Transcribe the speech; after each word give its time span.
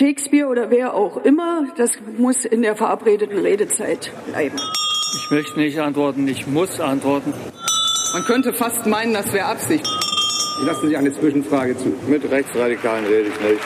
Shakespeare 0.00 0.48
oder 0.48 0.70
wer 0.70 0.94
auch 0.94 1.18
immer, 1.24 1.66
das 1.76 1.90
muss 2.16 2.46
in 2.46 2.62
der 2.62 2.74
verabredeten 2.74 3.38
Redezeit 3.38 4.10
bleiben. 4.30 4.56
Ich 5.14 5.30
möchte 5.30 5.60
nicht 5.60 5.78
antworten, 5.78 6.26
ich 6.26 6.46
muss 6.46 6.80
antworten. 6.80 7.34
Man 8.14 8.24
könnte 8.24 8.54
fast 8.54 8.86
meinen, 8.86 9.12
das 9.12 9.30
wäre 9.34 9.44
Absicht. 9.44 9.86
Ich 10.58 10.66
lasse 10.66 10.88
Sie 10.88 10.96
eine 10.96 11.12
Zwischenfrage 11.12 11.76
zu. 11.76 11.94
Mit 12.08 12.30
Rechtsradikalen 12.30 13.04
rede 13.04 13.28
ich 13.28 13.40
nicht. 13.40 13.60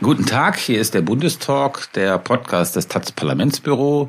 Guten 0.00 0.24
Tag, 0.24 0.56
hier 0.56 0.80
ist 0.80 0.94
der 0.94 1.02
Bundestalk, 1.02 1.92
der 1.92 2.16
Podcast 2.16 2.76
des 2.76 2.88
Taz 2.88 3.12
Parlamentsbüro. 3.12 4.08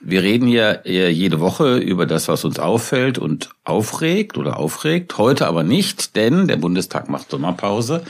Wir 0.00 0.22
reden 0.22 0.46
hier 0.46 0.82
jede 0.84 1.40
Woche 1.40 1.78
über 1.78 2.06
das, 2.06 2.28
was 2.28 2.44
uns 2.44 2.58
auffällt 2.58 3.18
und 3.18 3.50
aufregt 3.64 4.38
oder 4.38 4.56
aufregt. 4.58 5.18
Heute 5.18 5.48
aber 5.48 5.64
nicht, 5.64 6.14
denn 6.14 6.46
der 6.46 6.56
Bundestag 6.56 7.08
macht 7.08 7.30
Sommerpause 7.30 8.04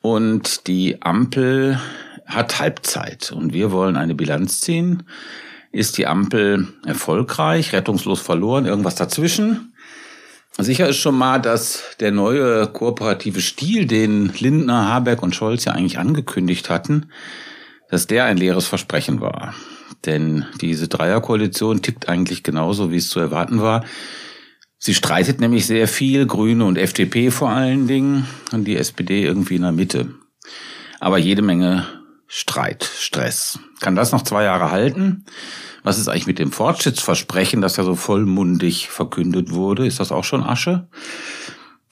und 0.00 0.68
die 0.68 1.02
Ampel 1.02 1.80
hat 2.24 2.60
Halbzeit 2.60 3.32
und 3.32 3.52
wir 3.52 3.72
wollen 3.72 3.96
eine 3.96 4.14
Bilanz 4.14 4.60
ziehen. 4.60 5.02
Ist 5.72 5.98
die 5.98 6.06
Ampel 6.06 6.68
erfolgreich, 6.86 7.72
rettungslos 7.72 8.20
verloren, 8.20 8.64
irgendwas 8.64 8.94
dazwischen? 8.94 9.74
Sicher 10.56 10.88
ist 10.88 10.98
schon 10.98 11.16
mal, 11.16 11.38
dass 11.38 11.96
der 12.00 12.10
neue 12.10 12.66
kooperative 12.68 13.40
Stil, 13.40 13.86
den 13.86 14.32
Lindner, 14.38 14.88
Habeck 14.88 15.22
und 15.22 15.34
Scholz 15.34 15.64
ja 15.64 15.72
eigentlich 15.72 15.98
angekündigt 15.98 16.70
hatten, 16.70 17.10
dass 17.90 18.06
der 18.06 18.24
ein 18.24 18.36
leeres 18.36 18.66
Versprechen 18.66 19.20
war. 19.20 19.54
Denn 20.06 20.46
diese 20.60 20.88
Dreierkoalition 20.88 21.82
tickt 21.82 22.08
eigentlich 22.08 22.42
genauso, 22.42 22.90
wie 22.92 22.96
es 22.96 23.08
zu 23.08 23.20
erwarten 23.20 23.60
war. 23.60 23.84
Sie 24.78 24.94
streitet 24.94 25.40
nämlich 25.40 25.66
sehr 25.66 25.88
viel, 25.88 26.26
Grüne 26.26 26.64
und 26.64 26.78
FDP 26.78 27.30
vor 27.30 27.50
allen 27.50 27.88
Dingen, 27.88 28.26
und 28.52 28.64
die 28.64 28.76
SPD 28.76 29.24
irgendwie 29.24 29.56
in 29.56 29.62
der 29.62 29.72
Mitte. 29.72 30.14
Aber 31.00 31.18
jede 31.18 31.42
Menge 31.42 31.86
Streit, 32.28 32.84
Stress. 32.84 33.58
Kann 33.80 33.96
das 33.96 34.12
noch 34.12 34.22
zwei 34.22 34.44
Jahre 34.44 34.70
halten? 34.70 35.24
Was 35.82 35.98
ist 35.98 36.08
eigentlich 36.08 36.26
mit 36.26 36.38
dem 36.38 36.52
Fortschrittsversprechen, 36.52 37.62
das 37.62 37.76
ja 37.76 37.84
so 37.84 37.94
vollmundig 37.94 38.88
verkündet 38.88 39.52
wurde? 39.52 39.86
Ist 39.86 39.98
das 39.98 40.12
auch 40.12 40.24
schon 40.24 40.42
Asche? 40.42 40.88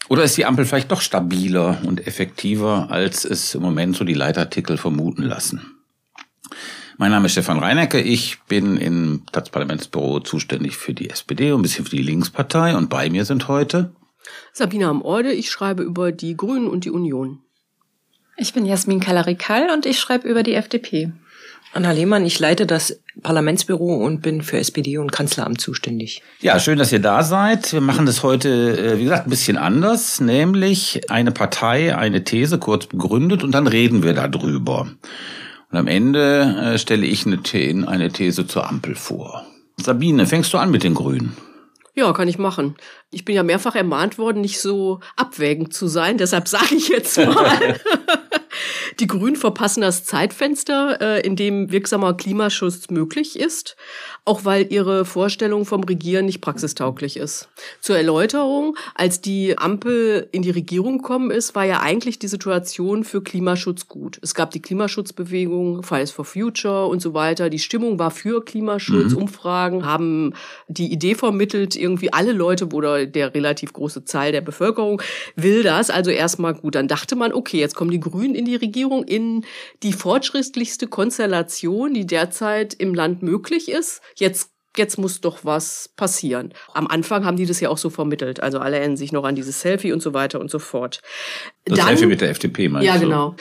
Oder 0.09 0.23
ist 0.25 0.37
die 0.37 0.45
Ampel 0.45 0.67
vielleicht 0.67 0.93
doch 0.93 1.01
stabiler 1.01 1.79
und 1.85 2.07
effektiver, 2.07 2.89
als 2.91 3.25
es 3.25 3.55
im 3.55 3.63
Moment 3.63 3.97
so 3.97 4.05
die 4.05 4.15
Leitartikel 4.15 4.77
vermuten 4.77 5.23
lassen? 5.23 5.63
Mein 6.99 7.11
Name 7.11 7.27
ist 7.27 7.33
Stefan 7.33 7.59
Reinecke. 7.59 8.01
Ich 8.01 8.39
bin 8.49 8.79
im 8.79 9.23
Stadtparlamentsbüro 9.29 10.21
zuständig 10.21 10.79
für 10.79 10.95
die 10.95 11.11
SPD 11.11 11.53
und 11.53 11.61
ein 11.61 11.63
bisschen 11.63 11.85
für 11.85 11.95
die 11.95 12.03
Linkspartei. 12.03 12.75
Und 12.75 12.89
bei 12.89 13.11
mir 13.11 13.27
sind 13.27 13.49
heute 13.49 13.93
Sabina 14.55 14.89
am 14.89 15.03
Orde. 15.03 15.33
Ich 15.33 15.51
schreibe 15.51 15.83
über 15.83 16.11
die 16.11 16.39
Grünen 16.39 16.69
und 16.69 16.87
die 16.87 16.91
Union. 16.91 17.41
Ich 18.39 18.55
bin 18.55 18.65
Jasmin 18.65 19.01
Kalarikal 19.01 19.69
und 19.75 19.85
ich 19.85 19.99
schreibe 19.99 20.27
über 20.27 20.43
die 20.43 20.55
FDP. 20.55 21.13
Anna 21.75 21.91
Lehmann, 21.91 22.25
ich 22.25 22.39
leite 22.39 22.65
das 22.65 22.99
Parlamentsbüro 23.23 23.97
und 23.97 24.23
bin 24.23 24.41
für 24.41 24.57
SPD 24.57 24.97
und 24.97 25.13
Kanzleramt 25.13 25.61
zuständig. 25.61 26.23
Ja, 26.41 26.59
schön, 26.59 26.79
dass 26.79 26.93
ihr 26.93 27.01
da 27.01 27.23
seid. 27.23 27.75
Wir 27.75 27.83
machen 27.83 28.07
das 28.07 28.23
heute, 28.23 28.79
äh, 28.79 28.99
wie 28.99 29.05
gesagt, 29.05 29.27
ein 29.27 29.31
bisschen 29.31 29.59
anders, 29.59 30.21
nämlich 30.21 31.11
eine 31.11 31.33
Partei, 31.33 31.95
eine 31.95 32.25
These 32.25 32.59
kurz 32.59 32.87
begründet 32.87 33.45
und 33.45 33.53
dann 33.53 33.67
reden 33.67 34.03
wir 34.03 34.15
darüber. 34.15 34.89
Und 35.77 35.81
am 35.81 35.89
Ende 35.89 36.73
äh, 36.73 36.79
stelle 36.79 37.05
ich 37.05 37.27
eine, 37.27 37.39
eine 37.87 38.11
These 38.11 38.47
zur 38.47 38.67
Ampel 38.67 38.95
vor. 38.95 39.45
Sabine, 39.77 40.27
fängst 40.27 40.55
du 40.55 40.57
an 40.57 40.71
mit 40.71 40.85
den 40.85 40.95
Grünen? 40.95 41.37
Ja, 41.95 42.15
kann 42.15 42.29
ich 42.29 42.39
machen. 42.39 42.77
Ich 43.11 43.27
bin 43.27 43.35
ja 43.35 43.43
mehrfach 43.43 43.75
ermahnt 43.75 44.17
worden, 44.17 44.41
nicht 44.41 44.59
so 44.59 45.01
abwägend 45.17 45.75
zu 45.75 45.87
sein. 45.87 46.17
Deshalb 46.17 46.49
sage 46.49 46.75
ich 46.77 46.89
jetzt 46.89 47.19
mal. 47.19 47.79
Die 48.99 49.07
Grünen 49.07 49.37
verpassen 49.37 49.83
das 49.83 50.05
Zeitfenster, 50.05 51.01
äh, 51.01 51.21
in 51.21 51.37
dem 51.37 51.71
wirksamer 51.71 52.15
Klimaschutz 52.15 52.89
möglich 52.89 53.39
ist, 53.39 53.77
auch 54.25 54.45
weil 54.45 54.73
ihre 54.73 55.05
Vorstellung 55.05 55.67
vom 55.67 55.85
Regieren 55.85 56.25
nicht 56.25 56.41
praxistauglich 56.41 57.19
ist. 57.19 57.49
Zur 57.81 57.99
Erläuterung, 57.99 58.77
als 58.95 59.21
die 59.21 59.59
Ampel 59.59 60.29
in 60.33 60.41
die 60.41 60.51
Regierung 60.51 60.99
gekommen 60.99 61.31
ist, 61.31 61.55
war 61.55 61.65
ja 61.65 61.81
eigentlich 61.81 62.19
die 62.19 62.29
Situation 62.29 63.05
für 63.05 63.23
Klimaschutz 63.23 63.87
gut. 63.87 64.19
Es 64.23 64.35
gab 64.35 64.51
die 64.51 64.63
Klimaschutzbewegung, 64.63 65.83
Fridays 65.83 66.11
for 66.11 66.25
Future 66.25 66.87
und 66.87 67.03
so 67.03 67.13
weiter. 67.13 67.51
Die 67.51 67.59
Stimmung 67.59 67.99
war 67.99 68.11
für 68.11 68.45
Klimaschutz. 68.45 69.13
Mhm. 69.13 69.19
Umfragen 69.19 69.85
haben 69.85 70.33
die 70.69 70.91
Idee 70.91 71.15
vermittelt, 71.15 71.77
irgendwie 71.77 72.13
alle 72.13 72.33
Leute 72.33 72.67
oder 72.69 73.05
der 73.05 73.35
relativ 73.35 73.75
große 73.75 74.05
Zahl 74.05 74.33
der 74.33 74.41
Bevölkerung 74.41 75.03
will 75.35 75.63
das. 75.63 75.91
Also 75.91 76.11
erstmal 76.11 76.55
gut. 76.55 76.75
Dann 76.75 76.89
dachte 76.89 77.15
man, 77.15 77.33
okay, 77.33 77.59
jetzt 77.59 77.75
kommen 77.75 77.91
die 77.91 78.01
Grünen 78.01 78.35
in 78.35 78.47
die 78.47 78.57
Regierung, 78.57 78.86
in 79.05 79.45
die 79.83 79.93
fortschrittlichste 79.93 80.87
Konstellation, 80.87 81.95
die 81.95 82.07
derzeit 82.07 82.75
im 82.75 82.95
Land 82.95 83.23
möglich 83.23 83.71
ist 83.71 84.01
jetzt 84.17 84.51
jetzt 84.79 84.99
muss 84.99 85.21
doch 85.21 85.45
was 85.45 85.91
passieren. 85.97 86.53
Am 86.75 86.87
Anfang 86.87 87.25
haben 87.25 87.37
die 87.37 87.47
das 87.47 87.61
ja 87.61 87.69
auch 87.69 87.79
so 87.79 87.91
vermittelt. 87.91 88.41
Also 88.41 88.59
alle 88.59 88.79
erinnern 88.79 88.97
sich 88.97 89.13
noch 89.13 89.25
an 89.25 89.35
dieses 89.35 89.61
Selfie 89.61 89.93
und 89.93 90.03
so 90.03 90.15
weiter 90.15 90.41
und 90.41 90.51
so 90.51 90.59
fort. 90.59 91.01
Das 91.65 91.79
Dann, 91.79 91.89
Selfie 91.89 92.07
mit 92.07 92.21
der 92.21 92.31
FDP 92.31 92.69
meinst 92.69 92.87
Ja, 92.87 92.97
genau. 92.97 93.35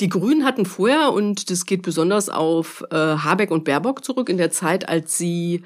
Die 0.00 0.08
Grünen 0.08 0.44
hatten 0.44 0.66
vorher, 0.66 1.12
und 1.12 1.50
das 1.50 1.66
geht 1.66 1.82
besonders 1.82 2.28
auf 2.28 2.84
äh, 2.90 2.96
Habeck 2.96 3.50
und 3.50 3.64
Baerbock 3.64 4.04
zurück, 4.04 4.28
in 4.28 4.36
der 4.36 4.50
Zeit, 4.50 4.88
als 4.88 5.16
sie 5.16 5.62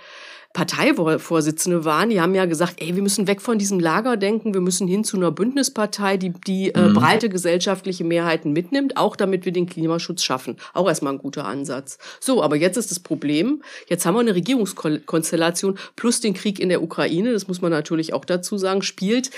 Parteivorsitzende 0.53 1.85
waren, 1.85 2.11
die 2.11 2.21
haben 2.21 2.35
ja 2.35 2.45
gesagt, 2.45 2.83
ey, 2.83 2.97
wir 2.97 3.03
müssen 3.03 3.29
weg 3.29 3.41
von 3.41 3.57
diesem 3.57 3.79
Lager 3.79 4.17
denken, 4.17 4.53
wir 4.53 4.61
müssen 4.61 4.89
hin 4.89 5.05
zu 5.05 5.17
einer 5.17 5.31
Bündnispartei, 5.31 6.17
die 6.17 6.31
die 6.31 6.75
äh, 6.75 6.89
mhm. 6.89 6.95
breite 6.95 7.29
gesellschaftliche 7.29 8.03
Mehrheiten 8.03 8.53
mitnimmt, 8.53 8.97
auch 8.97 9.15
damit 9.15 9.45
wir 9.45 9.53
den 9.53 9.67
Klimaschutz 9.67 10.25
schaffen. 10.25 10.57
Auch 10.75 10.89
erstmal 10.89 11.13
ein 11.13 11.21
guter 11.21 11.45
Ansatz. 11.45 11.99
So, 12.19 12.43
aber 12.43 12.57
jetzt 12.57 12.77
ist 12.77 12.91
das 12.91 12.99
Problem, 12.99 13.63
jetzt 13.89 14.05
haben 14.05 14.15
wir 14.15 14.21
eine 14.21 14.35
Regierungskonstellation 14.35 15.79
plus 15.95 16.21
den 16.21 16.35
Krieg 16.35 16.59
in 16.59 16.69
der 16.69 16.83
Ukraine, 16.83 17.33
das 17.33 17.47
muss 17.47 17.61
man 17.61 17.71
natürlich 17.71 18.13
auch 18.13 18.25
dazu 18.25 18.59
sagen, 18.59 18.83
spielt 18.83 19.31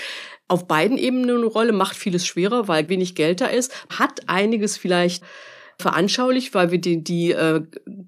auf 0.47 0.67
beiden 0.67 0.97
Ebenen 0.97 1.37
eine 1.37 1.45
Rolle, 1.45 1.73
macht 1.73 1.95
vieles 1.95 2.25
schwerer, 2.25 2.67
weil 2.67 2.89
wenig 2.89 3.13
Geld 3.13 3.39
da 3.39 3.45
ist, 3.45 3.71
hat 3.89 4.21
einiges 4.27 4.77
vielleicht 4.77 5.23
veranschaulicht, 5.79 6.53
weil 6.53 6.71
wir 6.71 6.79
die, 6.79 7.03
die 7.03 7.31
äh, 7.31 7.61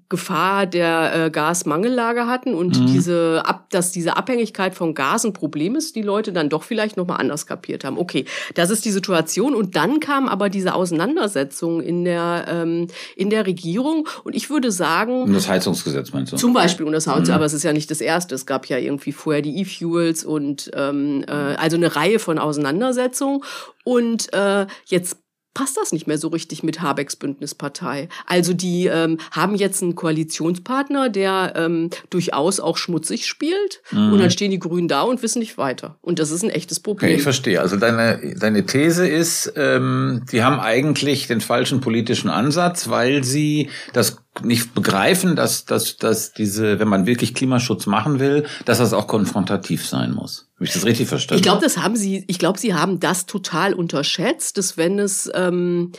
Gefahr 0.08 0.66
der 0.66 1.26
äh, 1.26 1.30
Gasmangellage 1.30 2.26
hatten 2.26 2.54
und 2.54 2.80
mhm. 2.80 2.86
diese 2.86 3.42
ab, 3.44 3.66
dass 3.70 3.92
diese 3.92 4.16
Abhängigkeit 4.16 4.74
von 4.74 4.94
Gas 4.94 5.24
ein 5.24 5.32
Problem 5.32 5.76
ist, 5.76 5.96
die 5.96 6.02
Leute 6.02 6.32
dann 6.32 6.48
doch 6.48 6.62
vielleicht 6.62 6.96
noch 6.96 7.06
mal 7.06 7.16
anders 7.16 7.46
kapiert 7.46 7.84
haben. 7.84 7.98
Okay, 7.98 8.24
das 8.54 8.70
ist 8.70 8.84
die 8.84 8.90
Situation 8.90 9.54
und 9.54 9.76
dann 9.76 10.00
kam 10.00 10.28
aber 10.28 10.48
diese 10.48 10.74
Auseinandersetzung 10.74 11.80
in 11.80 12.04
der 12.04 12.46
ähm, 12.48 12.86
in 13.16 13.30
der 13.30 13.46
Regierung 13.46 14.08
und 14.24 14.34
ich 14.34 14.48
würde 14.48 14.70
sagen 14.70 15.22
um 15.22 15.32
das 15.32 15.48
Heizungsgesetz 15.48 16.12
meinst 16.12 16.32
du? 16.32 16.36
Zum 16.36 16.52
Beispiel 16.52 16.86
um 16.86 16.92
das 16.92 17.06
Heizungsgesetz, 17.06 17.28
mhm. 17.28 17.34
aber 17.34 17.44
es 17.46 17.52
ist 17.52 17.62
ja 17.62 17.72
nicht 17.72 17.90
das 17.90 18.00
erste. 18.00 18.34
Es 18.34 18.46
gab 18.46 18.66
ja 18.66 18.78
irgendwie 18.78 19.12
vorher 19.12 19.42
die 19.42 19.60
E-Fuels 19.60 20.24
und 20.24 20.70
ähm, 20.74 21.24
äh, 21.26 21.32
also 21.32 21.76
eine 21.76 21.96
Reihe 21.96 22.18
von 22.18 22.38
Auseinandersetzungen 22.38 23.42
und 23.84 24.32
äh, 24.32 24.66
jetzt 24.86 25.18
passt 25.56 25.78
das 25.78 25.90
nicht 25.90 26.06
mehr 26.06 26.18
so 26.18 26.28
richtig 26.28 26.62
mit 26.62 26.82
Habecks 26.82 27.16
Bündnispartei. 27.16 28.10
Also 28.26 28.52
die 28.52 28.88
ähm, 28.88 29.16
haben 29.30 29.54
jetzt 29.54 29.82
einen 29.82 29.94
Koalitionspartner, 29.94 31.08
der 31.08 31.54
ähm, 31.56 31.88
durchaus 32.10 32.60
auch 32.60 32.76
schmutzig 32.76 33.26
spielt 33.26 33.80
mhm. 33.90 34.12
und 34.12 34.18
dann 34.18 34.30
stehen 34.30 34.50
die 34.50 34.58
Grünen 34.58 34.86
da 34.86 35.00
und 35.00 35.22
wissen 35.22 35.38
nicht 35.38 35.56
weiter. 35.56 35.96
Und 36.02 36.18
das 36.18 36.30
ist 36.30 36.42
ein 36.42 36.50
echtes 36.50 36.78
Problem. 36.78 37.08
Okay, 37.08 37.16
ich 37.16 37.22
verstehe. 37.22 37.62
Also 37.62 37.78
deine, 37.78 38.36
deine 38.38 38.66
These 38.66 39.08
ist, 39.08 39.54
ähm, 39.56 40.26
die 40.30 40.44
haben 40.44 40.60
eigentlich 40.60 41.26
den 41.26 41.40
falschen 41.40 41.80
politischen 41.80 42.28
Ansatz, 42.28 42.90
weil 42.90 43.24
sie 43.24 43.70
das 43.94 44.18
nicht 44.42 44.74
begreifen, 44.74 45.36
dass, 45.36 45.64
dass, 45.64 45.96
dass 45.96 46.34
diese, 46.34 46.78
wenn 46.78 46.88
man 46.88 47.06
wirklich 47.06 47.32
Klimaschutz 47.32 47.86
machen 47.86 48.20
will, 48.20 48.44
dass 48.66 48.76
das 48.76 48.92
auch 48.92 49.06
konfrontativ 49.06 49.86
sein 49.86 50.12
muss. 50.12 50.45
Habe 50.56 50.64
ich 50.64 50.72
das 50.72 50.86
richtig 50.86 51.08
verstanden? 51.08 51.38
Ich 51.38 51.42
glaube, 51.42 51.62
das 51.62 51.76
haben 51.76 51.96
sie, 51.96 52.24
ich 52.28 52.38
glaube, 52.38 52.58
sie 52.58 52.74
haben 52.74 52.98
das 52.98 53.26
total 53.26 53.74
unterschätzt, 53.74 54.56
dass 54.56 54.76
wenn 54.78 54.98
es, 54.98 55.30
ähm, 55.34 55.92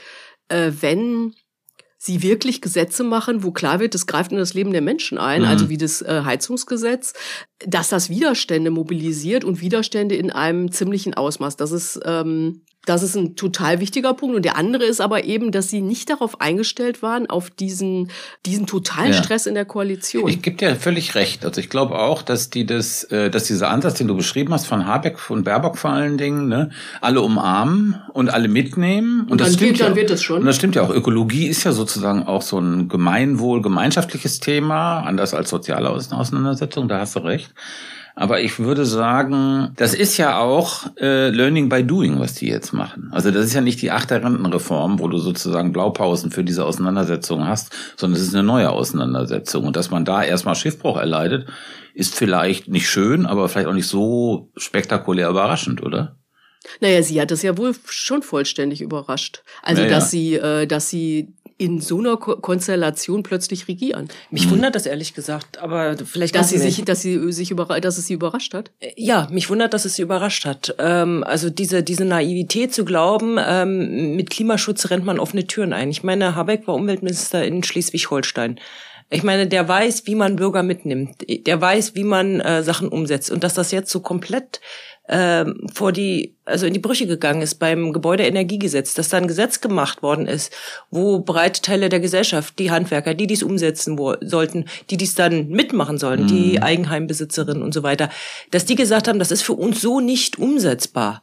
äh, 0.50 0.72
wenn 0.82 1.36
sie 2.00 2.24
wirklich 2.24 2.62
Gesetze 2.62 3.04
machen, 3.04 3.44
wo 3.44 3.52
klar 3.52 3.80
wird, 3.80 3.94
das 3.94 4.08
greift 4.08 4.32
in 4.32 4.38
das 4.38 4.56
Leben 4.56 4.72
der 4.72 4.82
Menschen 4.82 5.20
ein, 5.20 5.42
mhm. 5.42 5.48
also 5.48 5.70
wie 5.70 5.78
das 5.78 6.02
äh, 6.02 6.22
Heizungsgesetz, 6.26 7.14
dass 7.60 7.90
das 7.90 8.10
Widerstände 8.10 8.72
mobilisiert 8.72 9.44
und 9.44 9.62
Widerstände 9.62 10.16
in 10.16 10.32
einem 10.32 10.72
ziemlichen 10.72 11.14
Ausmaß. 11.14 11.56
Das 11.58 11.72
ist 11.72 12.00
ähm, 12.06 12.62
das 12.88 13.04
ist 13.04 13.16
ein 13.16 13.36
total 13.36 13.82
wichtiger 13.82 14.14
Punkt. 14.14 14.36
Und 14.38 14.46
der 14.46 14.56
andere 14.56 14.86
ist 14.86 15.02
aber 15.02 15.26
eben, 15.26 15.52
dass 15.52 15.70
sie 15.70 15.82
nicht 15.82 16.10
darauf 16.10 16.40
eingestellt 16.40 17.02
waren, 17.02 17.30
auf 17.30 17.50
diesen, 17.50 18.10
diesen 18.46 18.66
totalen 18.66 19.12
ja. 19.12 19.22
Stress 19.22 19.46
in 19.46 19.56
der 19.56 19.66
Koalition. 19.66 20.30
Ich 20.30 20.42
gebe 20.42 20.56
dir 20.56 20.76
völlig 20.78 21.14
recht. 21.14 21.44
Also 21.44 21.60
ich 21.60 21.70
glaube 21.70 22.00
auch, 22.00 22.22
dass 22.22 22.50
die 22.50 22.66
das, 22.66 23.04
äh, 23.06 23.30
dass 23.30 23.44
dieser 23.44 23.70
Ansatz, 23.70 23.96
den 23.96 24.08
du 24.08 24.16
beschrieben 24.16 24.54
hast, 24.54 24.68
von 24.68 24.88
Habeck, 24.88 25.20
von 25.20 25.44
Baerbock 25.44 25.78
vor 25.78 25.92
allen 25.92 26.18
Dingen, 26.18 26.48
ne, 26.48 26.70
alle 27.02 27.22
umarmen 27.22 28.02
und 28.14 28.30
alle 28.30 28.48
mitnehmen. 28.48 29.22
Und, 29.22 29.32
und 29.32 29.42
das 29.42 29.56
stimmt 29.56 29.72
geht, 29.72 29.80
ja, 29.80 29.88
dann 29.88 29.96
wird 29.98 30.10
das 30.10 30.24
schon. 30.24 30.40
Und 30.40 30.46
das 30.46 30.56
stimmt 30.56 30.76
ja 30.76 30.84
auch. 30.84 30.90
Ökologie 30.90 31.48
ist 31.48 31.66
ja 31.66 31.74
sozusagen 31.74 32.24
auch 32.24 32.42
so 32.42 32.58
ein 32.58 32.88
Gemeinwohl, 32.88 33.62
gemeinschaftliches 33.62 34.40
Thema, 34.40 35.02
anders 35.02 35.34
als 35.34 35.50
soziale 35.50 35.90
Auseinandersetzung, 35.90 36.88
da 36.88 37.02
hast 37.02 37.18
du 37.18 37.20
recht. 37.20 37.54
Aber 38.20 38.42
ich 38.42 38.58
würde 38.58 38.84
sagen, 38.84 39.74
das 39.76 39.94
ist 39.94 40.18
ja 40.18 40.40
auch 40.40 40.88
äh, 41.00 41.30
Learning 41.30 41.70
by 41.70 41.84
Doing, 41.84 42.20
was 42.20 42.34
die 42.34 42.48
jetzt 42.48 42.74
machen. 42.74 43.10
Also 43.12 43.30
das 43.30 43.46
ist 43.46 43.54
ja 43.54 43.62
nicht 43.62 43.80
die 43.80 43.92
achte 43.92 44.16
Rentenreform, 44.16 44.98
wo 44.98 45.08
du 45.08 45.20
sozusagen 45.20 45.72
Blaupausen 45.72 46.32
für 46.32 46.44
diese 46.44 46.66
Auseinandersetzung 46.66 47.46
hast, 47.46 47.76
sondern 47.96 48.20
es 48.20 48.28
ist 48.28 48.34
eine 48.34 48.42
neue 48.42 48.72
Auseinandersetzung. 48.72 49.66
Und 49.66 49.76
dass 49.76 49.92
man 49.92 50.04
da 50.04 50.24
erstmal 50.24 50.56
Schiffbruch 50.56 50.98
erleidet, 50.98 51.48
ist 51.94 52.16
vielleicht 52.16 52.68
nicht 52.68 52.90
schön, 52.90 53.28
aber 53.28 53.50
vielleicht 53.50 53.68
auch 53.68 53.74
nicht 53.74 53.88
so 53.88 54.50
spektakulär 54.58 55.30
überraschend, 55.30 55.84
oder? 55.84 56.18
Naja, 56.80 57.02
sie 57.04 57.22
hat 57.22 57.32
es 57.32 57.44
ja 57.44 57.58
wohl 57.58 57.76
schon 57.86 58.24
vollständig 58.24 58.82
überrascht. 58.82 59.44
Also, 59.62 59.84
Naja. 59.84 59.94
dass 59.96 60.12
sie, 60.12 60.36
äh, 60.36 60.66
dass 60.66 60.90
sie 60.90 61.36
in 61.58 61.82
so 61.82 62.00
einer 62.00 62.18
Ko 62.18 62.36
Konstellation 62.38 63.24
plötzlich 63.24 63.68
regieren. 63.68 64.10
Mich 64.30 64.50
wundert 64.50 64.76
das 64.76 64.86
ehrlich 64.86 65.14
gesagt, 65.16 65.58
aber 65.58 65.98
vielleicht 65.98 66.36
Dass 66.36 66.50
sie 66.50 66.60
sich, 66.60 66.84
dass 66.86 67.02
sie 67.02 67.32
sich 67.32 67.50
überra 67.52 67.80
dass 67.80 67.98
es 67.98 68.06
sie 68.08 68.14
überrascht 68.14 68.54
hat. 68.54 68.72
Ja, 68.96 69.28
mich 69.32 69.50
wundert, 69.50 69.74
dass 69.74 69.86
es 69.86 69.96
sie 69.96 70.04
überrascht 70.04 70.46
hat. 70.46 70.76
Ähm, 70.78 71.24
also 71.24 71.50
diese, 71.50 71.82
diese 71.82 72.06
Naivität 72.06 72.74
zu 72.74 72.86
glauben, 72.86 73.38
ähm, 73.40 74.16
mit 74.16 74.30
Klimaschutz 74.30 74.90
rennt 74.92 75.06
man 75.06 75.20
offene 75.20 75.48
Türen 75.48 75.74
ein. 75.74 75.90
Ich 75.90 76.04
meine, 76.04 76.36
Habeck 76.36 76.68
war 76.68 76.76
Umweltminister 76.76 77.44
in 77.44 77.64
Schleswig-Holstein. 77.64 78.60
Ich 79.10 79.24
meine, 79.24 79.48
der 79.48 79.68
weiß, 79.68 80.06
wie 80.06 80.16
man 80.16 80.36
Bürger 80.36 80.64
mitnimmt. 80.64 81.26
Der 81.28 81.62
weiß, 81.62 81.96
wie 81.96 82.04
man 82.04 82.42
äh, 82.42 82.62
Sachen 82.62 82.90
umsetzt. 82.90 83.32
Und 83.32 83.44
dass 83.44 83.54
das 83.54 83.72
jetzt 83.72 83.90
so 83.90 84.02
komplett 84.02 84.60
ähm, 85.10 85.68
vor 85.74 85.92
die, 85.92 86.36
also 86.46 86.66
in 86.66 86.74
die 86.74 86.80
Brüche 86.80 87.08
gegangen 87.08 87.42
ist 87.42 87.56
beim 87.56 87.94
Gebäudeenergiegesetz, 87.94 88.94
dass 88.94 89.10
da 89.10 89.18
ein 89.18 89.28
Gesetz 89.28 89.62
gemacht 89.62 90.04
worden 90.04 90.28
ist, 90.28 90.52
wo 90.92 91.20
breite 91.20 91.62
Teile 91.62 91.90
der 91.90 92.00
Gesellschaft, 92.00 92.60
die 92.60 92.72
Handwerker, 92.72 93.14
die 93.14 93.28
dies 93.28 93.44
umsetzen 93.44 93.98
sollten, 94.22 94.66
die 94.90 94.98
dies 94.98 95.16
dann 95.16 95.48
mitmachen 95.50 95.98
sollen, 95.98 96.28
die 96.28 96.62
Eigenheimbesitzerinnen 96.62 97.64
und 97.64 97.74
so 97.74 97.84
weiter, 97.84 98.10
dass 98.52 98.66
die 98.66 98.76
gesagt 98.76 99.08
haben, 99.08 99.20
das 99.20 99.32
ist 99.32 99.44
für 99.44 99.54
uns 99.54 99.82
so 99.82 100.00
nicht 100.02 100.38
umsetzbar. 100.40 101.22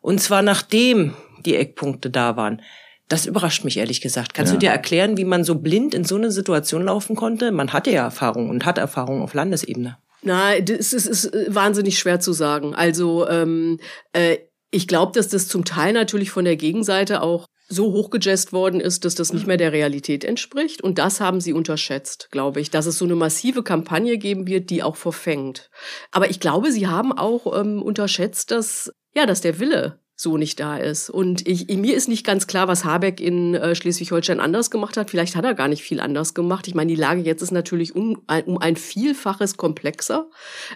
Und 0.00 0.20
zwar 0.20 0.42
nachdem 0.42 1.14
die 1.46 1.56
Eckpunkte 1.56 2.10
da 2.10 2.36
waren. 2.36 2.60
Das 3.08 3.26
überrascht 3.26 3.64
mich 3.64 3.76
ehrlich 3.76 4.00
gesagt. 4.00 4.32
Kannst 4.32 4.52
Ja. 4.52 4.58
du 4.58 4.66
dir 4.66 4.70
erklären, 4.70 5.16
wie 5.16 5.24
man 5.24 5.44
so 5.44 5.56
blind 5.56 5.94
in 5.94 6.04
so 6.04 6.16
eine 6.16 6.30
Situation 6.30 6.84
laufen 6.84 7.14
konnte? 7.14 7.52
Man 7.52 7.72
hatte 7.72 7.90
ja 7.90 8.04
Erfahrung 8.04 8.48
und 8.48 8.64
hat 8.64 8.78
Erfahrung 8.78 9.22
auf 9.22 9.34
Landesebene. 9.34 9.98
Na, 10.22 10.60
das 10.60 10.92
ist, 10.92 11.06
ist 11.06 11.24
äh, 11.26 11.46
wahnsinnig 11.48 11.98
schwer 11.98 12.20
zu 12.20 12.32
sagen. 12.32 12.74
Also 12.74 13.28
ähm, 13.28 13.78
äh, 14.12 14.38
ich 14.70 14.88
glaube, 14.88 15.12
dass 15.12 15.28
das 15.28 15.48
zum 15.48 15.64
Teil 15.64 15.92
natürlich 15.92 16.30
von 16.30 16.44
der 16.44 16.56
Gegenseite 16.56 17.22
auch 17.22 17.46
so 17.68 17.92
hochgejazzt 17.92 18.52
worden 18.52 18.80
ist, 18.80 19.04
dass 19.04 19.14
das 19.14 19.32
nicht 19.32 19.46
mehr 19.46 19.56
der 19.56 19.72
Realität 19.72 20.24
entspricht. 20.24 20.82
Und 20.82 20.98
das 20.98 21.20
haben 21.20 21.40
sie 21.40 21.52
unterschätzt, 21.52 22.28
glaube 22.30 22.60
ich, 22.60 22.70
dass 22.70 22.86
es 22.86 22.98
so 22.98 23.04
eine 23.04 23.14
massive 23.14 23.62
Kampagne 23.62 24.18
geben 24.18 24.46
wird, 24.46 24.70
die 24.70 24.82
auch 24.82 24.96
verfängt. 24.96 25.70
Aber 26.10 26.30
ich 26.30 26.38
glaube, 26.38 26.70
sie 26.70 26.86
haben 26.86 27.12
auch 27.12 27.58
ähm, 27.58 27.82
unterschätzt, 27.82 28.50
dass 28.50 28.92
ja, 29.14 29.26
dass 29.26 29.40
der 29.42 29.58
Wille 29.58 30.01
so 30.22 30.36
nicht 30.36 30.60
da 30.60 30.76
ist. 30.76 31.10
Und 31.10 31.46
ich, 31.48 31.68
mir 31.68 31.94
ist 31.96 32.08
nicht 32.08 32.24
ganz 32.24 32.46
klar, 32.46 32.68
was 32.68 32.84
Habeck 32.84 33.20
in 33.20 33.54
äh, 33.54 33.74
Schleswig-Holstein 33.74 34.40
anders 34.40 34.70
gemacht 34.70 34.96
hat. 34.96 35.10
Vielleicht 35.10 35.36
hat 35.36 35.44
er 35.44 35.54
gar 35.54 35.68
nicht 35.68 35.82
viel 35.82 36.00
anders 36.00 36.32
gemacht. 36.32 36.68
Ich 36.68 36.74
meine, 36.74 36.88
die 36.90 37.00
Lage 37.00 37.20
jetzt 37.20 37.42
ist 37.42 37.50
natürlich 37.50 37.94
um 37.94 38.22
ein, 38.28 38.44
um 38.44 38.58
ein 38.58 38.76
Vielfaches 38.76 39.56
komplexer. 39.56 40.26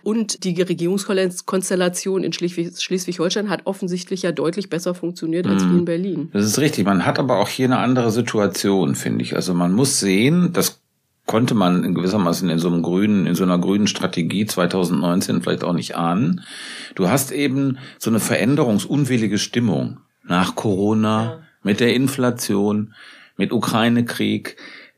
Und 0.02 0.44
die 0.44 0.60
Regierungskonstellation 0.60 2.24
in 2.24 2.32
Schleswig- 2.32 2.80
Schleswig-Holstein 2.80 3.48
hat 3.48 3.62
offensichtlich 3.64 4.22
ja 4.22 4.32
deutlich 4.32 4.68
besser 4.68 4.94
funktioniert 4.94 5.46
als 5.46 5.64
Mhm. 5.64 5.78
in 5.78 5.84
Berlin. 5.84 6.28
Das 6.32 6.44
ist 6.44 6.58
richtig. 6.58 6.84
Man 6.84 7.06
hat 7.06 7.18
aber 7.18 7.38
auch 7.38 7.48
hier 7.48 7.66
eine 7.66 7.78
andere 7.78 8.10
Situation, 8.10 8.94
finde 8.94 9.22
ich. 9.24 9.36
Also 9.36 9.54
man 9.54 9.72
muss 9.72 10.00
sehen, 10.00 10.50
das 10.52 10.80
konnte 11.26 11.54
man 11.54 11.84
in 11.84 11.94
gewissermaßen 11.94 12.48
in 12.48 12.58
so 12.58 12.68
einem 12.68 12.82
grünen, 12.82 13.26
in 13.26 13.34
so 13.34 13.42
einer 13.42 13.58
grünen 13.58 13.88
Strategie 13.88 14.46
2019 14.46 15.42
vielleicht 15.42 15.64
auch 15.64 15.72
nicht 15.72 15.96
ahnen. 15.96 16.42
Du 16.94 17.08
hast 17.08 17.32
eben 17.32 17.78
so 17.98 18.10
eine 18.10 18.20
veränderungsunwillige 18.20 19.38
Stimmung 19.38 19.98
nach 20.24 20.54
Corona, 20.54 21.42
mit 21.66 21.80
der 21.80 21.94
Inflation, 21.94 22.94
mit 23.36 23.52
Ukraine-Krieg. 23.52 24.56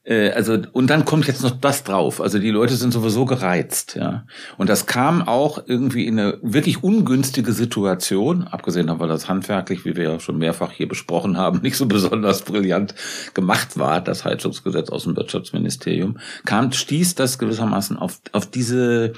Äh, 0.09 0.31
Also, 0.31 0.59
und 0.73 0.89
dann 0.89 1.05
kommt 1.05 1.27
jetzt 1.27 1.43
noch 1.43 1.51
das 1.61 1.85
drauf. 1.85 2.21
Also 2.21 2.39
die 2.39 2.51
Leute 2.51 2.75
sind 2.75 2.93
sowieso 2.93 3.27
gereizt, 3.27 3.97
ja. 3.97 4.25
Und 4.57 4.69
das 4.69 4.87
kam 4.87 5.23
auch 5.23 5.63
irgendwie 5.67 6.07
in 6.07 6.19
eine 6.19 6.39
wirklich 6.43 6.83
ungünstige 6.83 7.53
Situation, 7.53 8.45
abgesehen 8.45 8.87
davon, 8.87 9.01
weil 9.01 9.09
das 9.09 9.29
handwerklich, 9.29 9.85
wie 9.85 9.97
wir 9.97 10.05
ja 10.05 10.21
schon 10.21 10.39
mehrfach 10.39 10.73
hier 10.73 10.89
besprochen 10.89 11.37
haben, 11.37 11.61
nicht 11.63 11.77
so 11.77 11.87
besonders 11.87 12.43
brillant 12.43 12.95
gemacht 13.35 13.79
war, 13.79 14.01
das 14.01 14.25
Heizungsgesetz 14.25 14.89
aus 14.89 15.05
dem 15.05 15.17
Wirtschaftsministerium, 15.17 16.19
kam, 16.45 16.73
stieß 16.73 17.15
das 17.15 17.39
gewissermaßen 17.39 17.97
auf, 17.99 18.21
auf 18.33 18.47
diese 18.47 19.13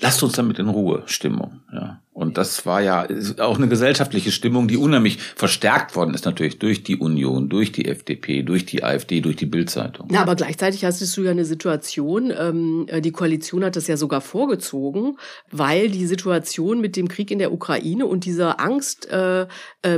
Lasst 0.00 0.22
uns 0.22 0.34
damit 0.34 0.60
in 0.60 0.68
Ruhe 0.68 1.02
Stimmung, 1.06 1.60
ja. 1.72 2.00
Und 2.18 2.36
das 2.36 2.66
war 2.66 2.80
ja 2.82 3.06
auch 3.38 3.58
eine 3.58 3.68
gesellschaftliche 3.68 4.32
Stimmung, 4.32 4.66
die 4.66 4.76
unheimlich 4.76 5.18
verstärkt 5.36 5.94
worden 5.94 6.14
ist 6.14 6.24
natürlich 6.24 6.58
durch 6.58 6.82
die 6.82 6.96
Union, 6.96 7.48
durch 7.48 7.70
die 7.70 7.84
FDP, 7.84 8.42
durch 8.42 8.66
die 8.66 8.82
AfD, 8.82 9.20
durch 9.20 9.36
die 9.36 9.46
Bildzeitung. 9.46 10.08
Na, 10.10 10.22
aber 10.22 10.34
gleichzeitig 10.34 10.84
hast 10.84 11.00
du 11.16 11.22
ja 11.22 11.30
eine 11.30 11.44
Situation, 11.44 12.32
ähm, 12.36 12.86
äh, 12.88 13.00
die 13.00 13.12
Koalition 13.12 13.64
hat 13.64 13.76
das 13.76 13.86
ja 13.86 13.96
sogar 13.96 14.20
vorgezogen, 14.20 15.16
weil 15.52 15.90
die 15.90 16.06
Situation 16.06 16.80
mit 16.80 16.96
dem 16.96 17.06
Krieg 17.06 17.30
in 17.30 17.38
der 17.38 17.52
Ukraine 17.52 18.04
und 18.04 18.24
dieser 18.24 18.58
Angst, 18.58 19.08
äh, 19.12 19.42
äh, 19.42 19.46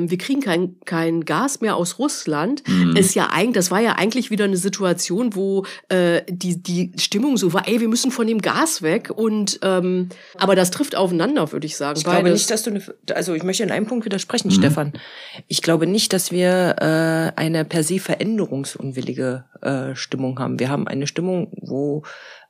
wir 0.03 0.19
kriegen 0.19 0.43
kein, 0.43 0.77
kein 0.85 1.25
Gas 1.25 1.63
mehr 1.63 1.75
aus 1.77 1.99
Russland, 1.99 2.63
Mhm. 2.69 2.97
ist 2.97 3.15
ja 3.15 3.31
eigentlich, 3.33 3.55
das 3.55 3.71
war 3.71 3.81
ja 3.81 3.93
eigentlich 3.93 4.31
wieder 4.31 4.45
eine 4.45 4.59
Situation, 4.59 5.35
wo 5.35 5.65
äh, 5.89 6.21
die, 6.29 6.63
die 6.63 6.93
Stimmung 6.99 7.39
so 7.39 7.55
war, 7.55 7.67
ey, 7.67 7.81
wir 7.81 7.89
müssen 7.89 8.11
von 8.11 8.27
dem 8.27 8.43
Gas 8.43 8.83
weg 8.83 9.11
und 9.15 9.59
ähm, 9.63 10.11
aber 10.37 10.55
das 10.55 10.71
trifft 10.71 10.97
aufeinander, 10.97 11.51
würde 11.51 11.67
ich 11.67 11.79
sagen. 11.79 11.99
Ich 11.99 12.10
glaube 12.11 12.25
beides. 12.25 12.41
nicht, 12.41 12.51
dass 12.51 12.63
du 12.63 12.71
eine, 12.71 12.83
also 13.17 13.35
ich 13.35 13.43
möchte 13.43 13.63
in 13.63 13.71
einem 13.71 13.87
Punkt 13.87 14.05
widersprechen, 14.05 14.49
Mhm. 14.49 14.53
Stefan. 14.53 14.93
Ich 15.49 15.63
glaube 15.63 15.87
nicht, 15.87 16.13
dass 16.13 16.31
wir 16.33 16.77
äh, 16.81 17.41
eine 17.41 17.65
per 17.65 17.83
se 17.85 17.99
veränderungsunwillige 17.99 19.45
äh, 19.63 19.95
Stimmung 19.95 20.39
haben. 20.39 20.59
Wir 20.59 20.69
haben 20.69 20.87
eine 20.89 21.07
Stimmung, 21.07 21.53
wo 21.61 22.03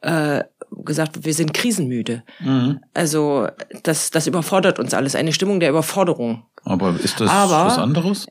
äh, 0.02 0.44
gesagt 0.84 1.16
wird, 1.16 1.24
wir 1.26 1.34
sind 1.34 1.52
krisenmüde. 1.54 2.22
Mhm. 2.40 2.80
Also 2.94 3.48
das, 3.82 4.10
das 4.10 4.26
überfordert 4.26 4.78
uns 4.78 4.94
alles. 4.94 5.14
Eine 5.14 5.32
Stimmung 5.32 5.60
der 5.60 5.70
Überforderung. 5.70 6.44
Aber 6.64 6.94
ist 7.02 7.20
das 7.20 7.30
Aber- 7.30 7.66
was 7.66 7.78
anderes? 7.78 8.26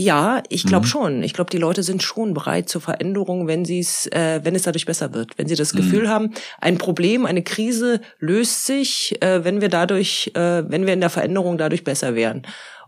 Ja, 0.00 0.44
ich 0.48 0.64
glaube 0.64 0.86
Mhm. 0.86 0.90
schon. 0.90 1.22
Ich 1.24 1.32
glaube, 1.34 1.50
die 1.50 1.58
Leute 1.58 1.82
sind 1.82 2.04
schon 2.04 2.32
bereit 2.32 2.68
zur 2.68 2.80
Veränderung, 2.80 3.48
wenn 3.48 3.64
sie 3.64 3.80
es, 3.80 4.06
äh, 4.12 4.38
wenn 4.44 4.54
es 4.54 4.62
dadurch 4.62 4.86
besser 4.86 5.12
wird. 5.12 5.36
Wenn 5.36 5.48
sie 5.48 5.56
das 5.56 5.72
Mhm. 5.72 5.78
Gefühl 5.78 6.08
haben, 6.08 6.34
ein 6.60 6.78
Problem, 6.78 7.26
eine 7.26 7.42
Krise 7.42 8.00
löst 8.20 8.64
sich, 8.64 9.20
äh, 9.20 9.44
wenn 9.44 9.60
wir 9.60 9.68
dadurch, 9.68 10.30
äh, 10.34 10.62
wenn 10.70 10.86
wir 10.86 10.92
in 10.94 11.00
der 11.00 11.10
Veränderung 11.10 11.58
dadurch 11.58 11.82
besser 11.82 12.14
werden. 12.14 12.42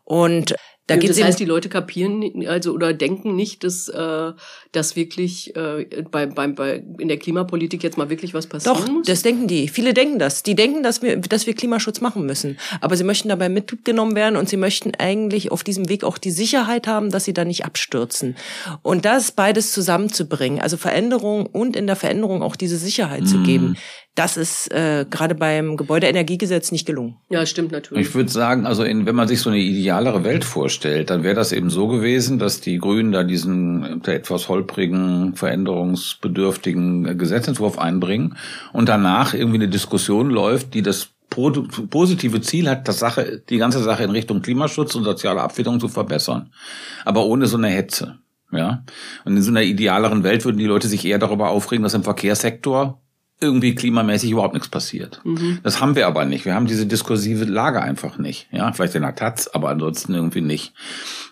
Und 0.05 0.55
da 0.91 0.97
Ja, 0.97 1.01
geht 1.01 1.11
das 1.11 1.23
heißt, 1.23 1.39
die 1.39 1.45
Leute 1.45 1.69
kapieren 1.69 2.47
also 2.49 2.73
oder 2.73 2.93
denken 2.93 3.37
nicht, 3.37 3.63
dass 3.63 3.89
äh, 3.89 4.33
dass 4.73 4.97
wirklich 4.97 5.55
äh, 5.55 5.87
bei, 6.11 6.27
beim 6.27 6.57
bei 6.57 6.83
in 6.99 7.07
der 7.07 7.17
Klimapolitik 7.17 7.83
jetzt 7.85 7.97
mal 7.97 8.11
wirklich 8.11 8.35
was 8.35 8.49
passieren 8.49 8.77
Doch, 8.77 8.89
muss. 8.89 9.07
das 9.07 9.23
denken 9.23 9.47
die. 9.47 9.69
Viele 9.69 9.95
denken 9.95 10.19
das. 10.19 10.43
Die 10.43 10.57
denken, 10.57 10.83
dass 10.83 11.01
wir, 11.01 11.17
dass 11.17 11.47
wir 11.47 11.55
Klimaschutz 11.55 12.01
machen 12.01 12.27
müssen. 12.27 12.59
Aber 12.81 12.97
sie 12.97 13.05
möchten 13.05 13.29
dabei 13.29 13.49
mitgenommen 13.49 14.17
werden 14.17 14.37
und 14.37 14.49
sie 14.49 14.57
möchten 14.57 14.93
eigentlich 14.99 15.53
auf 15.53 15.63
diesem 15.63 15.89
Weg 15.89 16.03
auch 16.03 16.19
die 16.19 16.33
Sicherheit 16.33 16.89
haben, 16.89 17.11
dass 17.11 17.25
sie 17.25 17.35
da 17.35 17.45
nicht 17.45 17.65
abstürzen. 17.65 18.37
Und 18.83 19.05
das 19.05 19.31
beides 19.31 19.73
zusammenzubringen, 19.73 20.61
also 20.61 20.77
Veränderung 20.77 21.47
und 21.47 21.77
in 21.77 21.87
der 21.87 21.97
Veränderung 21.97 22.43
auch 22.43 22.57
diese 22.57 22.77
Sicherheit 22.77 23.29
zu 23.29 23.43
geben, 23.43 23.77
das 24.21 24.37
ist 24.37 24.71
äh, 24.71 25.07
gerade 25.09 25.35
beim 25.35 25.79
Gebäudeenergiegesetz 25.79 26.73
nicht 26.73 26.85
gelungen. 26.85 27.17
ja, 27.31 27.47
stimmt 27.47 27.73
natürlich. 27.73 28.09
Ich 28.09 28.15
würde 28.15 28.31
sagen, 28.31 28.67
also 28.67 28.85
in, 28.85 29.07
wenn 29.07 29.15
man 29.15 29.27
sich 29.27 29.41
so 29.41 29.49
eine 29.49 29.59
idealere 29.59 30.25
Welt 30.25 30.45
vorstellt, 30.45 31.09
dann 31.09 31.23
wäre 31.23 31.35
das 31.35 31.53
eben 31.53 31.71
so 31.71 31.89
gewesen, 31.89 32.39
dass 32.39 32.61
die 32.61 32.77
Grünen 32.77 33.13
da 33.13 33.25
diesen 33.25 34.03
äh, 34.05 34.13
etwas 34.13 34.51
holprigen, 34.51 35.37
veränderungsbedürftigen 35.37 37.17
Gesetzentwurf 37.17 37.79
einbringen 37.79 38.37
und 38.75 38.91
danach 38.91 39.33
irgendwie 39.33 39.57
eine 39.57 39.69
Diskussion 39.69 40.29
läuft, 40.29 40.75
die 40.75 40.83
das 40.83 41.09
positive 41.31 42.43
Ziel 42.43 42.69
hat, 42.69 42.89
das 42.89 42.99
Sache, 42.99 43.41
die 43.49 43.57
ganze 43.57 43.83
Sache 43.83 44.05
in 44.05 44.11
Richtung 44.11 44.43
Klimaschutz 44.43 44.97
und 44.97 45.05
soziale 45.05 45.41
Abfederung 45.41 45.81
zu 45.81 45.89
verbessern. 45.89 46.53
Aber 47.07 47.25
ohne 47.25 47.47
so 47.47 47.57
eine 47.57 47.69
Hetze. 47.69 48.19
Ja. 48.53 48.85
Und 49.25 49.39
in 49.39 49.43
so 49.43 49.51
einer 49.51 49.63
idealeren 49.63 50.25
Welt 50.25 50.45
würden 50.45 50.59
die 50.59 50.67
Leute 50.67 50.89
sich 50.89 51.07
eher 51.07 51.19
darüber 51.19 51.49
aufregen, 51.49 51.85
dass 51.85 51.95
im 51.95 52.03
Verkehrssektor 52.03 53.01
irgendwie 53.41 53.75
klimamäßig 53.75 54.31
überhaupt 54.31 54.55
nichts 54.55 54.69
passiert. 54.69 55.23
Das 55.63 55.81
haben 55.81 55.97
wir 55.97 56.07
aber 56.07 56.25
nicht. 56.25 56.45
Wir 56.45 56.55
haben 56.55 56.67
diese 56.67 56.87
diskursive 56.87 57.45
Lage 57.45 57.81
einfach 57.81 58.19
nicht. 58.19 58.49
Ja, 58.53 58.73
vielleicht 58.73 58.95
in 58.95 59.03
der 59.03 59.15
Taz, 59.15 59.49
aber 59.49 59.71
ansonsten 59.71 60.15
irgendwie 60.15 60.43
nicht. 60.43 60.75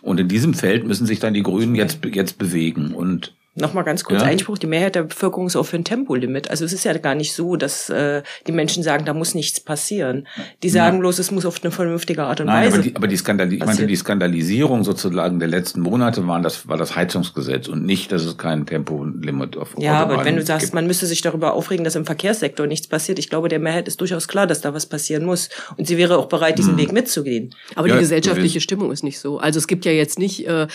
Und 0.01 0.19
in 0.19 0.29
diesem 0.29 0.55
Feld 0.55 0.87
müssen 0.87 1.07
sich 1.07 1.21
dann 1.21 1.35
die 1.35 1.43
Grünen 1.43 1.75
jetzt, 1.75 1.99
jetzt 2.05 2.39
bewegen. 2.39 2.95
Und 2.95 3.35
Nochmal 3.61 3.85
ganz 3.85 4.05
kurz 4.05 4.23
Ja. 4.23 4.29
Einspruch. 4.29 4.59
Die 4.59 4.67
Mehrheit 4.67 4.95
der 4.95 5.03
Bevölkerung 5.05 5.47
ist 5.47 5.57
auch 5.57 5.65
für 5.65 5.77
ein 5.77 5.85
Tempolimit. 5.85 6.51
Also 6.51 6.65
es 6.65 6.73
ist 6.73 6.85
ja 6.85 6.97
gar 6.99 7.15
nicht 7.15 7.35
so, 7.35 7.57
dass 7.57 7.91
äh, 7.91 8.23
die 8.47 8.53
Menschen 8.53 8.83
sagen, 8.83 9.05
da 9.05 9.15
muss 9.15 9.35
nichts 9.35 9.61
passieren. 9.61 10.27
Die 10.63 10.71
sagen 10.71 11.01
bloß, 11.01 11.19
es 11.19 11.31
muss 11.31 11.45
auf 11.45 11.63
eine 11.63 11.71
vernünftige 11.71 12.25
Art 12.25 12.41
und 12.41 12.47
Nein, 12.47 12.67
Weise. 12.67 12.75
aber 12.75 12.83
die, 12.83 12.97
aber 12.97 13.07
die, 13.09 13.17
Skandali 13.17 13.57
ich 13.57 13.65
meinte, 13.65 13.87
die 13.87 13.97
Skandalisierung 13.97 14.85
sozusagen 14.85 15.39
der 15.39 15.49
letzten 15.49 15.81
Monate 15.81 16.27
waren 16.27 16.43
das, 16.43 16.69
war 16.69 16.77
das 16.77 16.97
Heizungsgesetz 16.97 17.69
und 17.69 17.85
nicht, 17.85 18.13
dass 18.13 18.25
es 18.25 18.37
kein 18.39 18.67
Tempolimit 18.67 19.57
auf 19.57 19.75
ja, 19.79 20.01
aber 20.01 20.25
wenn 20.25 20.37
du 20.37 20.43
sagst, 20.45 20.67
gibt. 20.67 20.75
man 20.75 20.87
müsste 20.87 21.07
sich 21.07 21.21
darüber 21.21 21.53
aufregen, 21.55 21.85
dass 21.85 21.95
im 21.95 22.05
Verkehrssektor 22.07 22.67
nichts 22.67 22.87
passiert, 22.87 23.19
ich 23.19 23.29
glaube, 23.29 23.49
der 23.49 23.59
Mehrheit 23.59 23.89
ist 23.89 24.01
durchaus 24.01 24.29
klar, 24.29 24.47
dass 24.47 24.61
da 24.61 24.75
was 24.75 24.87
passieren 24.87 25.25
muss. 25.25 25.49
Und 25.77 25.87
sie 25.87 25.97
wäre 25.99 26.19
auch 26.19 26.27
bereit, 26.27 26.59
diesen 26.59 26.77
Weg 26.77 26.93
mitzugehen. 26.93 27.55
Aber 27.75 27.89
Ja, 27.89 27.95
die 27.95 28.01
gesellschaftliche. 28.01 28.61
Stimmung 28.61 28.93
ist 28.93 29.03
nicht 29.05 29.19
so. 29.19 29.39
Also 29.39 29.59
es 29.59 29.67
gibt 29.67 29.85
ja 29.85 29.93
jetzt 29.93 30.19
nicht 30.19 30.47
äh, 30.47 30.67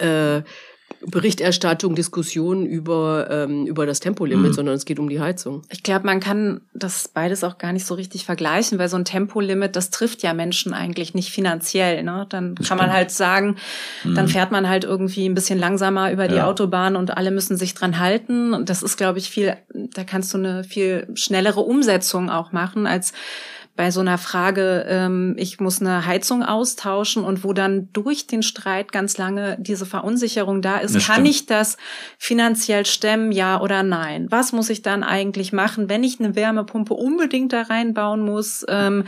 äh, 0.00 0.36
äh, 0.38 0.42
Berichterstattung, 1.06 1.94
Diskussionen 1.94 2.66
über, 2.66 3.28
ähm, 3.30 3.66
über 3.66 3.86
das 3.86 4.00
Tempolimit, 4.00 4.54
sondern 4.54 4.74
es 4.74 4.84
geht 4.84 4.98
um 4.98 5.08
die 5.08 5.20
Heizung. 5.20 5.62
Ich 5.70 5.82
glaube, 5.82 6.06
man 6.06 6.20
kann 6.20 6.60
das 6.74 7.08
beides 7.08 7.44
auch 7.44 7.58
gar 7.58 7.72
nicht 7.72 7.86
so 7.86 7.94
richtig 7.94 8.24
vergleichen, 8.24 8.78
weil 8.78 8.88
so 8.88 8.96
ein 8.96 9.04
Tempolimit, 9.04 9.76
das 9.76 9.90
trifft 9.90 10.22
ja 10.22 10.34
Menschen 10.34 10.74
eigentlich 10.74 11.14
nicht 11.14 11.30
finanziell. 11.30 12.02
Ne? 12.02 12.26
Dann 12.28 12.54
kann 12.56 12.78
man 12.78 12.92
halt 12.92 13.10
sagen, 13.10 13.56
dann 14.04 14.28
fährt 14.28 14.50
man 14.50 14.68
halt 14.68 14.84
irgendwie 14.84 15.28
ein 15.28 15.34
bisschen 15.34 15.58
langsamer 15.58 16.12
über 16.12 16.28
die 16.28 16.36
Ja. 16.36 16.46
Autobahn 16.46 16.96
und 16.96 17.16
alle 17.16 17.30
müssen 17.30 17.56
sich 17.56 17.74
dran 17.74 17.98
halten. 17.98 18.52
Und 18.54 18.68
das 18.68 18.82
ist, 18.82 18.96
glaube 18.96 19.18
ich, 19.18 19.30
viel, 19.30 19.56
da 19.74 20.04
kannst 20.04 20.34
du 20.34 20.38
eine 20.38 20.64
viel 20.64 21.08
schnellere 21.14 21.60
Umsetzung 21.60 22.30
auch 22.30 22.52
machen 22.52 22.86
als 22.86 23.12
bei 23.78 23.92
so 23.92 24.00
einer 24.00 24.18
Frage, 24.18 24.84
ähm, 24.88 25.36
ich 25.38 25.60
muss 25.60 25.80
eine 25.80 26.04
Heizung 26.04 26.42
austauschen 26.42 27.22
und 27.22 27.44
wo 27.44 27.52
dann 27.52 27.90
durch 27.92 28.26
den 28.26 28.42
Streit 28.42 28.90
ganz 28.90 29.18
lange 29.18 29.56
diese 29.60 29.86
Verunsicherung 29.86 30.62
da 30.62 30.78
ist, 30.78 30.96
Das 30.96 31.06
kann 31.06 31.14
stimmt. 31.14 31.28
ich 31.28 31.46
das 31.46 31.76
finanziell 32.18 32.84
stemmen, 32.86 33.30
ja 33.30 33.60
oder 33.60 33.84
nein? 33.84 34.26
Was 34.30 34.50
muss 34.52 34.68
ich 34.68 34.82
dann 34.82 35.04
eigentlich 35.04 35.52
machen, 35.52 35.88
wenn 35.88 36.02
ich 36.02 36.18
eine 36.18 36.34
Wärmepumpe 36.34 36.92
unbedingt 36.92 37.52
da 37.52 37.62
reinbauen 37.62 38.20
muss? 38.22 38.66
Ähm, 38.68 39.04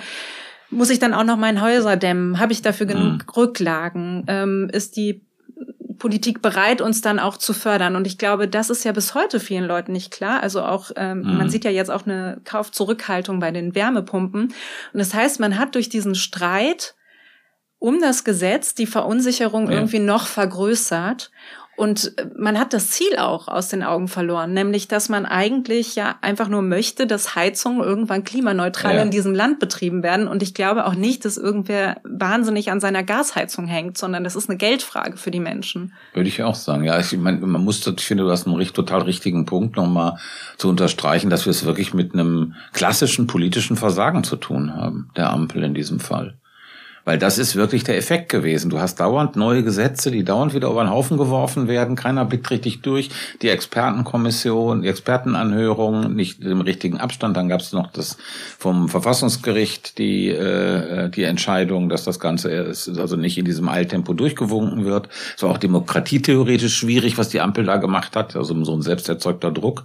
muss 0.71 0.91
ich 0.91 1.01
dann 1.01 1.15
auch 1.15 1.25
noch 1.25 1.37
mein 1.37 1.61
Häuser 1.61 1.97
dämmen? 1.97 2.39
Habe 2.39 2.53
ich 2.53 2.63
dafür 2.63 2.87
genug 2.87 3.37
Rücklagen? 3.37 4.23
Ähm, 4.29 4.71
ist 4.73 4.97
die 4.97 5.21
Politik 6.01 6.43
bereit, 6.43 6.81
uns 6.81 7.01
dann 7.03 7.21
auch 7.21 7.37
zu 7.37 7.53
fördern. 7.53 7.95
Und 7.95 8.07
ich 8.09 8.19
glaube, 8.19 8.49
das 8.49 8.71
ist 8.71 8.85
ja 8.85 8.91
bis 8.91 9.15
heute 9.15 9.39
vielen 9.39 9.65
Leuten 9.67 9.93
nicht 9.93 10.11
klar. 10.11 10.43
Also 10.43 10.63
auch, 10.63 10.91
ähm, 10.97 11.23
man 11.39 11.49
sieht 11.49 11.65
ja 11.65 11.71
jetzt 11.71 11.91
auch 11.91 12.05
eine 12.05 12.41
Kaufzurückhaltung 12.45 13.39
bei 13.39 13.53
den 13.53 13.77
Wärmepumpen. 13.77 14.43
Und 14.47 14.99
das 14.99 15.15
heißt, 15.15 15.39
man 15.39 15.57
hat 15.59 15.77
durch 15.77 15.89
diesen 15.89 16.17
Streit 16.17 16.97
um 17.79 18.01
das 18.01 18.25
Gesetz 18.25 18.75
die 18.75 18.87
Verunsicherung 18.87 19.67
Ja. 19.67 19.77
irgendwie 19.77 20.01
noch 20.01 20.27
vergrößert. 20.27 21.31
Und 21.81 22.13
äh, 22.19 22.27
man 22.37 22.59
hat 22.59 22.75
das 22.75 22.91
Ziel 22.91 23.17
auch 23.17 23.49
aus 23.49 23.69
den 23.69 23.83
Augen 23.83 24.07
verloren, 24.07 24.53
nämlich 24.53 24.87
dass 24.87 25.09
man 25.09 25.25
eigentlich 25.25 25.97
ja 25.97 26.17
einfach 26.21 26.49
nur 26.49 26.61
möchte, 26.61 27.07
dass 27.07 27.35
Heizungen 27.35 27.83
irgendwann 27.83 28.23
klimaneutral 28.23 28.97
Ja. 28.97 29.03
in 29.03 29.11
diesem 29.11 29.35
Land 29.35 29.61
betrieben 29.61 30.03
werden. 30.03 30.29
Und 30.29 30.43
ich 30.43 30.53
glaube 30.53 30.85
auch 30.85 30.95
nicht, 30.95 31.25
dass 31.25 31.39
irgendwer 31.39 31.97
wahnsinnig 32.05 32.71
an 32.71 32.81
seiner 32.81 33.03
Gasheizung 33.03 33.67
hängt, 33.67 33.97
sondern 33.97 34.25
das 34.25 34.37
ist 34.37 34.51
eine 34.51 34.59
Geldfrage 34.59 35.17
für 35.17 35.31
die 35.31 35.41
Menschen. 35.41 35.95
Würde 36.13 36.29
ich 36.29 36.43
auch 36.43 36.55
sagen. 36.55 36.85
Ja, 36.85 37.01
ich 37.01 37.17
meine, 37.17 37.39
man 37.39 37.65
muss, 37.65 37.87
ich 37.87 38.05
finde, 38.05 38.25
du 38.25 38.31
hast 38.31 38.47
einen 38.47 38.57
richtig, 38.57 38.77
total 38.77 39.01
richtigen 39.01 39.47
Punkt 39.47 39.77
nochmal 39.77 40.19
zu 40.59 40.69
unterstreichen, 40.69 41.31
dass 41.31 41.47
wir 41.47 41.51
es 41.51 41.65
wirklich 41.65 41.95
mit 41.95 42.13
einem 42.13 42.57
klassischen 42.75 43.27
politischen 43.27 43.79
Versagen 43.79 44.23
zu 44.23 44.37
tun 44.37 44.75
haben, 44.75 45.09
der 45.17 45.31
Ampel 45.31 45.65
in 45.65 45.73
diesem 45.73 45.99
Fall. 45.99 46.40
Weil 47.11 47.19
das 47.19 47.39
ist 47.39 47.57
wirklich 47.57 47.83
der 47.83 47.97
Effekt 47.97 48.29
gewesen. 48.29 48.71
Du 48.71 48.79
hast 48.79 49.01
dauernd 49.01 49.35
neue 49.35 49.65
Gesetze, 49.65 50.13
die 50.13 50.23
dauernd 50.23 50.55
wieder 50.55 50.71
über 50.71 50.85
den 50.85 50.91
Haufen 50.91 51.17
geworfen 51.17 51.67
werden. 51.67 51.97
Keiner 51.97 52.25
blickt 52.25 52.49
richtig 52.53 52.83
durch. 52.83 53.11
Die 53.43 53.49
Expertenkommission, 53.49 54.83
die 54.83 54.89
Expertenanhörung, 54.89 56.15
nicht 56.15 56.45
im 56.45 56.61
richtigen 56.61 56.99
Abstand. 56.99 57.37
Dann 57.37 57.49
gab 57.49 57.63
es 57.63 57.73
noch 57.73 57.91
das 57.91 58.17
vom 58.59 58.89
Verfassungsgericht 58.89 59.99
die 59.99 60.29
äh, 60.29 61.09
die 61.09 61.25
Entscheidung, 61.25 61.89
dass 61.89 62.05
das 62.05 62.21
Ganze 62.21 62.49
ist, 62.53 62.89
also 62.97 63.17
nicht 63.17 63.37
in 63.39 63.45
diesem 63.45 63.69
Eiltempo 63.69 64.15
durchgewunken 64.15 64.85
wird. 64.85 65.09
Es 65.37 65.43
war 65.43 65.51
auch 65.51 65.59
demokratietheoretisch 65.59 66.77
schwierig, 66.77 67.19
was 67.19 67.29
die 67.29 67.41
Ampel 67.41 67.65
da 67.65 67.79
gemacht 67.79 68.15
hat. 68.15 68.37
Also 68.37 68.63
so 68.63 68.73
ein 68.73 68.83
selbsterzeugter 68.83 69.51
Druck. 69.51 69.83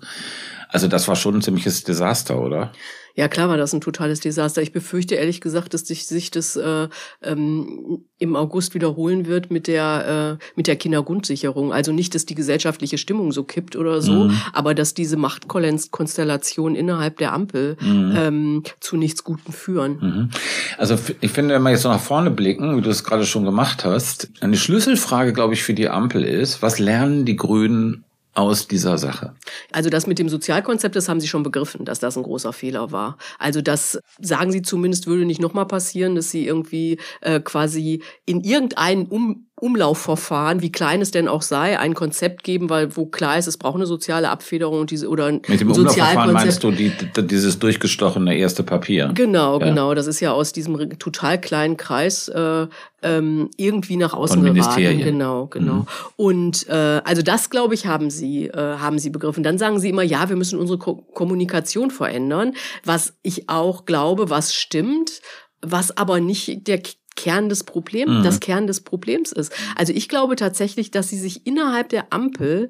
Also 0.69 0.87
das 0.87 1.07
war 1.07 1.15
schon 1.15 1.35
ein 1.35 1.41
ziemliches 1.41 1.83
Desaster, 1.83 2.41
oder? 2.41 2.71
Ja, 3.17 3.29
klar 3.29 3.47
war 3.47 3.55
das 3.55 3.73
ein 3.73 3.79
totales 3.79 4.19
Desaster. 4.19 4.61
Ich 4.61 4.73
befürchte 4.73 5.15
ehrlich 5.15 5.39
gesagt, 5.39 5.73
dass 5.73 5.87
sich, 5.87 6.05
sich 6.05 6.31
das 6.31 6.57
äh, 6.57 6.89
ähm, 7.23 8.03
im 8.17 8.35
August 8.35 8.73
wiederholen 8.73 9.25
wird 9.25 9.51
mit 9.51 9.67
der 9.67 10.37
äh, 10.41 10.45
mit 10.57 10.67
der 10.67 10.75
Kindergrundsicherung. 10.75 11.71
Also 11.71 11.93
nicht, 11.93 12.13
dass 12.13 12.25
die 12.25 12.35
gesellschaftliche 12.35 12.97
Stimmung 12.97 13.31
so 13.31 13.45
kippt 13.45 13.77
oder 13.77 14.01
so, 14.01 14.31
aber 14.51 14.75
dass 14.75 14.93
diese 14.93 15.15
Machtkonstellation 15.15 16.75
innerhalb 16.75 17.17
der 17.17 17.31
Ampel 17.31 17.77
ähm, 17.81 18.63
zu 18.81 18.97
nichts 18.97 19.23
Gutem 19.23 19.53
führen. 19.53 19.97
Mhm. 20.01 20.29
Also 20.77 20.97
ich 21.21 21.31
finde, 21.31 21.55
wenn 21.55 21.61
wir 21.63 21.71
jetzt 21.71 21.83
so 21.83 21.89
nach 21.89 22.01
vorne 22.01 22.31
blicken, 22.31 22.75
wie 22.75 22.81
du 22.81 22.89
es 22.89 23.05
gerade 23.05 23.25
schon 23.25 23.45
gemacht 23.45 23.85
hast, 23.85 24.29
eine 24.41 24.57
Schlüsselfrage, 24.57 25.31
glaube 25.31 25.53
ich, 25.53 25.63
für 25.63 25.73
die 25.73 25.87
Ampel 25.87 26.23
ist, 26.25 26.61
was 26.61 26.79
lernen 26.79 27.23
die 27.23 27.37
Grünen 27.37 28.03
aus 28.35 28.67
dieser 28.67 28.97
Sache? 28.97 29.33
Also 29.71 29.89
das 29.89 30.07
mit 30.07 30.19
dem 30.19 30.29
Sozialkonzept, 30.29 30.95
das 30.95 31.09
haben 31.09 31.19
Sie 31.19 31.27
schon 31.27 31.43
begriffen, 31.43 31.85
dass 31.85 31.99
das 31.99 32.17
ein 32.17 32.23
großer 32.23 32.53
Fehler 32.53 32.91
war. 32.91 33.17
Also 33.39 33.61
das 33.61 33.99
sagen 34.21 34.51
Sie 34.51 34.61
zumindest 34.61 35.07
würde 35.07 35.25
nicht 35.25 35.41
nochmal 35.41 35.65
passieren, 35.65 36.15
dass 36.15 36.29
Sie 36.29 36.45
irgendwie 36.45 36.99
äh, 37.21 37.39
quasi 37.39 38.03
in 38.25 38.41
irgendein 38.41 39.07
um 39.07 39.47
Umlaufverfahren, 39.65 40.61
wie 40.61 40.71
klein 40.71 41.01
es 41.01 41.09
denn 41.09 41.27
auch 41.27 41.41
sei, 41.41 41.79
ein 41.79 41.95
Konzept 41.95 42.43
geben, 42.43 42.69
weil 42.69 42.95
wo 42.95 43.07
klar 43.07 43.37
ist, 43.37 43.47
es 43.47 43.57
braucht 43.57 43.75
eine 43.75 43.87
soziale 43.87 44.29
Abfederung 44.29 44.81
und 44.81 44.91
diese 44.91 45.09
oder 45.09 45.25
ein 45.25 45.41
Mit 45.47 45.59
dem 45.59 45.71
Umlaufverfahren 45.71 46.33
meinst 46.33 46.63
du 46.63 46.69
die, 46.69 46.91
die, 46.91 47.27
dieses 47.27 47.57
durchgestochene 47.57 48.37
erste 48.37 48.61
Papier? 48.61 49.11
Genau, 49.15 49.59
Ja. 49.59 49.65
genau. 49.65 49.93
Das 49.95 50.05
ist 50.05 50.19
ja 50.19 50.33
aus 50.33 50.53
diesem 50.53 50.99
total 50.99 51.41
kleinen 51.41 51.77
Kreis 51.77 52.27
äh, 52.27 52.67
ähm, 53.01 53.49
irgendwie 53.57 53.97
nach 53.97 54.13
außen 54.13 54.43
geraten. 54.43 54.99
Genau, 54.99 55.47
genau. 55.47 55.73
Mhm. 55.73 55.87
Und 56.15 56.69
äh, 56.69 57.01
also 57.03 57.21
das, 57.21 57.49
glaube 57.49 57.73
ich, 57.73 57.87
haben 57.87 58.09
sie 58.09 58.47
äh, 58.47 58.77
haben 58.77 58.99
sie 58.99 59.09
begriffen. 59.09 59.43
Dann 59.43 59.57
sagen 59.57 59.79
sie 59.79 59.89
immer, 59.89 60.03
ja, 60.03 60.29
wir 60.29 60.35
müssen 60.35 60.59
unsere 60.59 60.77
Ko 60.77 61.03
Kommunikation 61.13 61.91
verändern, 61.91 62.53
was 62.83 63.13
ich 63.23 63.49
auch 63.49 63.85
glaube, 63.85 64.29
was 64.29 64.53
stimmt, 64.53 65.21
was 65.61 65.95
aber 65.97 66.19
nicht 66.19 66.67
der 66.67 66.81
Kern 67.15 67.49
des 67.49 67.63
Problems, 67.63 68.11
Mhm. 68.19 68.23
das 68.23 68.39
Kern 68.39 68.67
des 68.67 68.81
Problems 68.81 69.31
ist. 69.31 69.51
Also 69.75 69.93
ich 69.93 70.09
glaube 70.09 70.35
tatsächlich, 70.35 70.91
dass 70.91 71.09
sie 71.09 71.17
sich 71.17 71.45
innerhalb 71.47 71.89
der 71.89 72.07
Ampel 72.11 72.69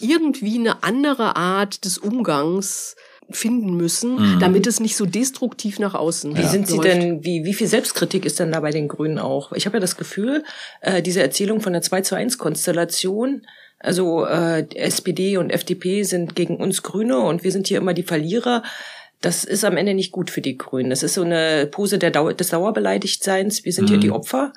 irgendwie 0.00 0.58
eine 0.58 0.82
andere 0.82 1.36
Art 1.36 1.84
des 1.84 1.98
Umgangs 1.98 2.96
finden 3.30 3.76
müssen, 3.76 4.14
Mhm. 4.34 4.38
damit 4.38 4.66
es 4.68 4.78
nicht 4.78 4.94
so 4.96 5.04
destruktiv 5.04 5.80
nach 5.80 5.94
außen 5.94 6.36
Wie 6.36 6.44
sind 6.46 6.68
Sie 6.68 6.76
läuft. 6.76 6.86
denn, 6.88 7.24
wie, 7.24 7.44
wie 7.44 7.54
viel 7.54 7.66
Selbstkritik 7.66 8.24
ist 8.24 8.38
denn 8.38 8.52
da 8.52 8.60
bei 8.60 8.70
den 8.70 8.86
Grünen 8.86 9.18
auch? 9.18 9.50
Ich 9.52 9.66
habe 9.66 9.78
ja 9.78 9.80
das 9.80 9.96
Gefühl, 9.96 10.44
äh, 10.80 11.02
diese 11.02 11.22
Erzählung 11.22 11.60
von 11.60 11.72
der 11.72 11.82
2 11.82 12.02
zu 12.02 12.14
1 12.14 12.38
Konstellation, 12.38 13.42
also 13.80 14.24
äh, 14.24 14.64
SPD 14.76 15.38
und 15.38 15.50
FDP 15.50 16.04
sind 16.04 16.36
gegen 16.36 16.56
uns 16.56 16.82
Grüne 16.82 17.18
und 17.18 17.42
wir 17.42 17.50
sind 17.52 17.66
hier 17.66 17.78
immer 17.78 17.94
die 17.94 18.04
Verlierer. 18.04 18.62
Das 19.20 19.44
ist 19.44 19.64
am 19.64 19.76
Ende 19.76 19.94
nicht 19.94 20.12
gut 20.12 20.30
für 20.30 20.40
die 20.40 20.58
Grünen. 20.58 20.90
Das 20.90 21.02
ist 21.02 21.14
so 21.14 21.22
eine 21.22 21.66
Pose 21.66 21.98
der 21.98 22.10
Dauer, 22.10 22.34
des 22.34 22.48
Dauerbeleidigtseins. 22.48 23.64
Wir 23.64 23.72
sind 23.72 23.88
hier 23.88 23.98
die 23.98 24.10
Opfer. 24.10 24.52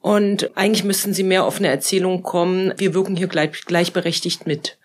Und 0.00 0.56
eigentlich 0.56 0.84
müssten 0.84 1.12
sie 1.12 1.24
mehr 1.24 1.44
auf 1.44 1.58
eine 1.58 1.68
Erzählung 1.68 2.22
kommen, 2.22 2.72
wir 2.76 2.94
wirken 2.94 3.16
hier 3.16 3.26
gleich, 3.26 3.64
gleichberechtigt 3.64 4.46
mit. 4.46 4.78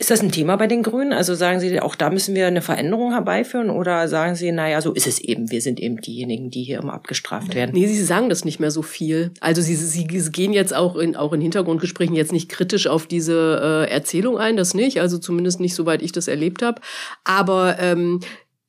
Ist 0.00 0.12
das 0.12 0.22
ein 0.22 0.30
Thema 0.30 0.54
bei 0.54 0.68
den 0.68 0.84
Grünen? 0.84 1.12
Also 1.12 1.34
sagen 1.34 1.58
Sie, 1.58 1.80
auch 1.80 1.96
da 1.96 2.08
müssen 2.10 2.36
wir 2.36 2.46
eine 2.46 2.62
Veränderung 2.62 3.10
herbeiführen? 3.10 3.68
Oder 3.68 4.06
sagen 4.06 4.36
Sie, 4.36 4.52
naja, 4.52 4.80
so 4.80 4.92
ist 4.92 5.08
es 5.08 5.18
eben. 5.18 5.50
Wir 5.50 5.60
sind 5.60 5.80
eben 5.80 6.00
diejenigen, 6.00 6.50
die 6.50 6.62
hier 6.62 6.78
immer 6.78 6.94
abgestraft 6.94 7.56
werden. 7.56 7.72
Nee, 7.74 7.88
sie 7.88 8.04
sagen 8.04 8.28
das 8.28 8.44
nicht 8.44 8.60
mehr 8.60 8.70
so 8.70 8.82
viel. 8.82 9.32
Also 9.40 9.60
sie, 9.60 9.74
sie 9.74 10.06
gehen 10.06 10.52
jetzt 10.52 10.72
auch 10.72 10.94
in, 10.94 11.16
auch 11.16 11.32
in 11.32 11.40
Hintergrundgesprächen 11.40 12.14
jetzt 12.14 12.32
nicht 12.32 12.48
kritisch 12.48 12.86
auf 12.86 13.06
diese 13.06 13.86
äh, 13.88 13.92
Erzählung 13.92 14.38
ein, 14.38 14.56
das 14.56 14.72
nicht. 14.72 15.00
Also 15.00 15.18
zumindest 15.18 15.58
nicht, 15.58 15.74
soweit 15.74 16.00
ich 16.00 16.12
das 16.12 16.28
erlebt 16.28 16.62
habe. 16.62 16.80
Aber 17.24 17.80
ähm, 17.80 18.20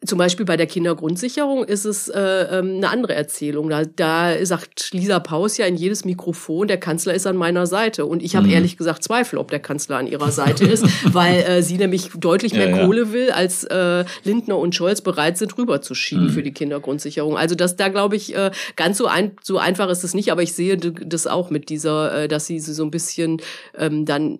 zum 0.05 0.17
Beispiel 0.17 0.45
bei 0.45 0.55
der 0.55 0.65
Kindergrundsicherung 0.65 1.65
ist 1.65 1.83
es 1.83 2.07
äh, 2.07 2.19
ähm, 2.21 2.77
eine 2.77 2.89
andere 2.89 3.15
Erzählung. 3.15 3.69
Da, 3.69 3.83
da 3.83 4.45
sagt 4.45 4.91
Lisa 4.93 5.19
Paus 5.19 5.57
ja 5.57 5.65
in 5.65 5.75
jedes 5.75 6.05
Mikrofon, 6.05 6.69
der 6.69 6.79
Kanzler 6.79 7.13
ist 7.13 7.27
an 7.27 7.35
meiner 7.35 7.67
Seite. 7.67 8.05
Und 8.05 8.23
ich 8.23 8.37
habe 8.37 8.47
Mhm. 8.47 8.53
ehrlich 8.53 8.77
gesagt 8.77 9.03
Zweifel, 9.03 9.37
ob 9.37 9.49
der 9.51 9.59
Kanzler 9.59 9.97
an 9.97 10.07
ihrer 10.07 10.31
Seite 10.31 10.63
ist, 10.65 10.85
weil 11.13 11.39
äh, 11.41 11.61
sie 11.61 11.77
nämlich 11.77 12.11
deutlich 12.17 12.53
mehr 12.53 12.69
Ja, 12.69 12.77
ja. 12.77 12.85
Kohle 12.85 13.11
will, 13.11 13.31
als 13.31 13.65
äh, 13.65 14.05
Lindner 14.23 14.57
und 14.57 14.73
Scholz 14.73 15.01
bereit 15.01 15.37
sind, 15.37 15.57
rüberzuschieben 15.57 16.27
Mhm. 16.27 16.29
für 16.29 16.43
die 16.43 16.53
Kindergrundsicherung. 16.53 17.37
Also 17.37 17.55
das 17.55 17.75
da 17.75 17.89
glaube 17.89 18.15
ich 18.15 18.33
äh, 18.35 18.51
ganz 18.77 18.97
so 18.97 19.05
ein, 19.07 19.33
so 19.43 19.57
einfach 19.57 19.89
ist 19.89 20.05
es 20.05 20.13
nicht, 20.13 20.31
aber 20.31 20.43
ich 20.43 20.53
sehe 20.53 20.77
das 20.77 21.27
auch 21.27 21.49
mit 21.49 21.67
dieser, 21.67 22.23
äh, 22.23 22.27
dass 22.29 22.45
sie 22.45 22.59
so 22.59 22.83
ein 22.83 22.91
bisschen 22.91 23.41
ähm, 23.77 24.05
dann 24.05 24.39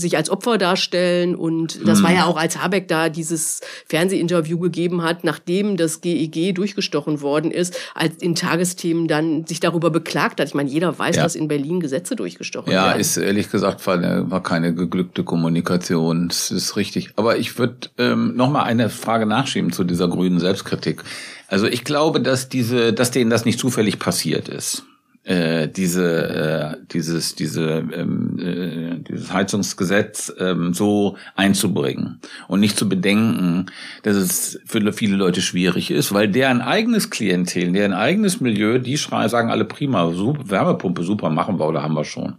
sich 0.00 0.16
als 0.16 0.30
Opfer 0.30 0.58
darstellen. 0.58 1.34
Und 1.36 1.86
das 1.86 2.00
Mhm. 2.00 2.02
war 2.04 2.12
ja 2.12 2.24
auch, 2.24 2.36
als 2.36 2.60
Habeck 2.62 2.88
da 2.88 3.08
dieses 3.08 3.60
Fernsehinterview 3.86 4.58
gegeben 4.58 5.02
hat, 5.02 5.22
nachdem 5.24 5.76
das 5.76 6.00
GEG 6.00 6.54
durchgestochen 6.54 7.20
worden 7.20 7.50
ist, 7.50 7.76
als 7.94 8.16
in 8.20 8.34
Tagesthemen 8.34 9.06
dann 9.06 9.46
sich 9.46 9.60
darüber 9.60 9.90
beklagt 9.90 10.40
hat. 10.40 10.48
Ich 10.48 10.54
meine, 10.54 10.70
jeder 10.70 10.98
weiß, 10.98 11.16
Ja. 11.16 11.22
dass 11.22 11.34
in 11.36 11.46
Berlin 11.48 11.80
Gesetze 11.80 12.16
durchgestochen 12.16 12.72
Ja, 12.72 12.86
werden. 12.88 13.00
ist 13.00 13.16
ehrlich 13.16 13.50
gesagt 13.50 13.86
war, 13.86 14.30
war 14.30 14.42
keine 14.42 14.74
geglückte 14.74 15.22
Kommunikation. 15.22 16.28
Das 16.28 16.50
ist 16.50 16.76
richtig. 16.76 17.10
Aber 17.16 17.36
ich 17.38 17.58
würde 17.58 17.76
ähm, 17.98 18.34
noch 18.36 18.50
mal 18.50 18.62
eine 18.62 18.88
Frage 18.88 19.26
nachschieben 19.26 19.72
zu 19.72 19.84
dieser 19.84 20.08
grünen 20.08 20.40
Selbstkritik. 20.40 21.02
Also 21.48 21.66
ich 21.66 21.84
glaube, 21.84 22.20
dass 22.20 22.48
diese, 22.48 22.92
dass 22.92 23.10
denen 23.10 23.28
das 23.30 23.44
nicht 23.44 23.58
zufällig 23.58 23.98
passiert 23.98 24.48
ist. 24.48 24.84
Äh, 25.22 25.68
diese, 25.68 26.28
äh, 26.30 26.76
dieses, 26.90 27.34
diese, 27.34 27.84
ähm, 27.92 28.38
äh, 28.38 28.98
dieses 29.06 29.30
Heizungsgesetz 29.30 30.32
ähm, 30.38 30.72
so 30.72 31.18
einzubringen 31.36 32.20
und 32.48 32.60
nicht 32.60 32.78
zu 32.78 32.88
bedenken, 32.88 33.66
dass 34.02 34.16
es 34.16 34.58
für 34.64 34.92
viele 34.94 35.16
Leute 35.16 35.42
schwierig 35.42 35.90
ist, 35.90 36.14
weil 36.14 36.28
deren 36.28 36.62
eigenes 36.62 37.10
Klientel, 37.10 37.70
deren 37.72 37.92
eigenes 37.92 38.40
Milieu, 38.40 38.78
die 38.78 38.96
schreien, 38.96 39.28
sagen 39.28 39.50
alle 39.50 39.66
prima, 39.66 40.10
super, 40.10 40.48
Wärmepumpe, 40.48 41.02
super, 41.02 41.28
machen 41.28 41.58
wir 41.58 41.68
oder 41.68 41.82
haben 41.82 41.94
wir 41.94 42.04
schon. 42.04 42.36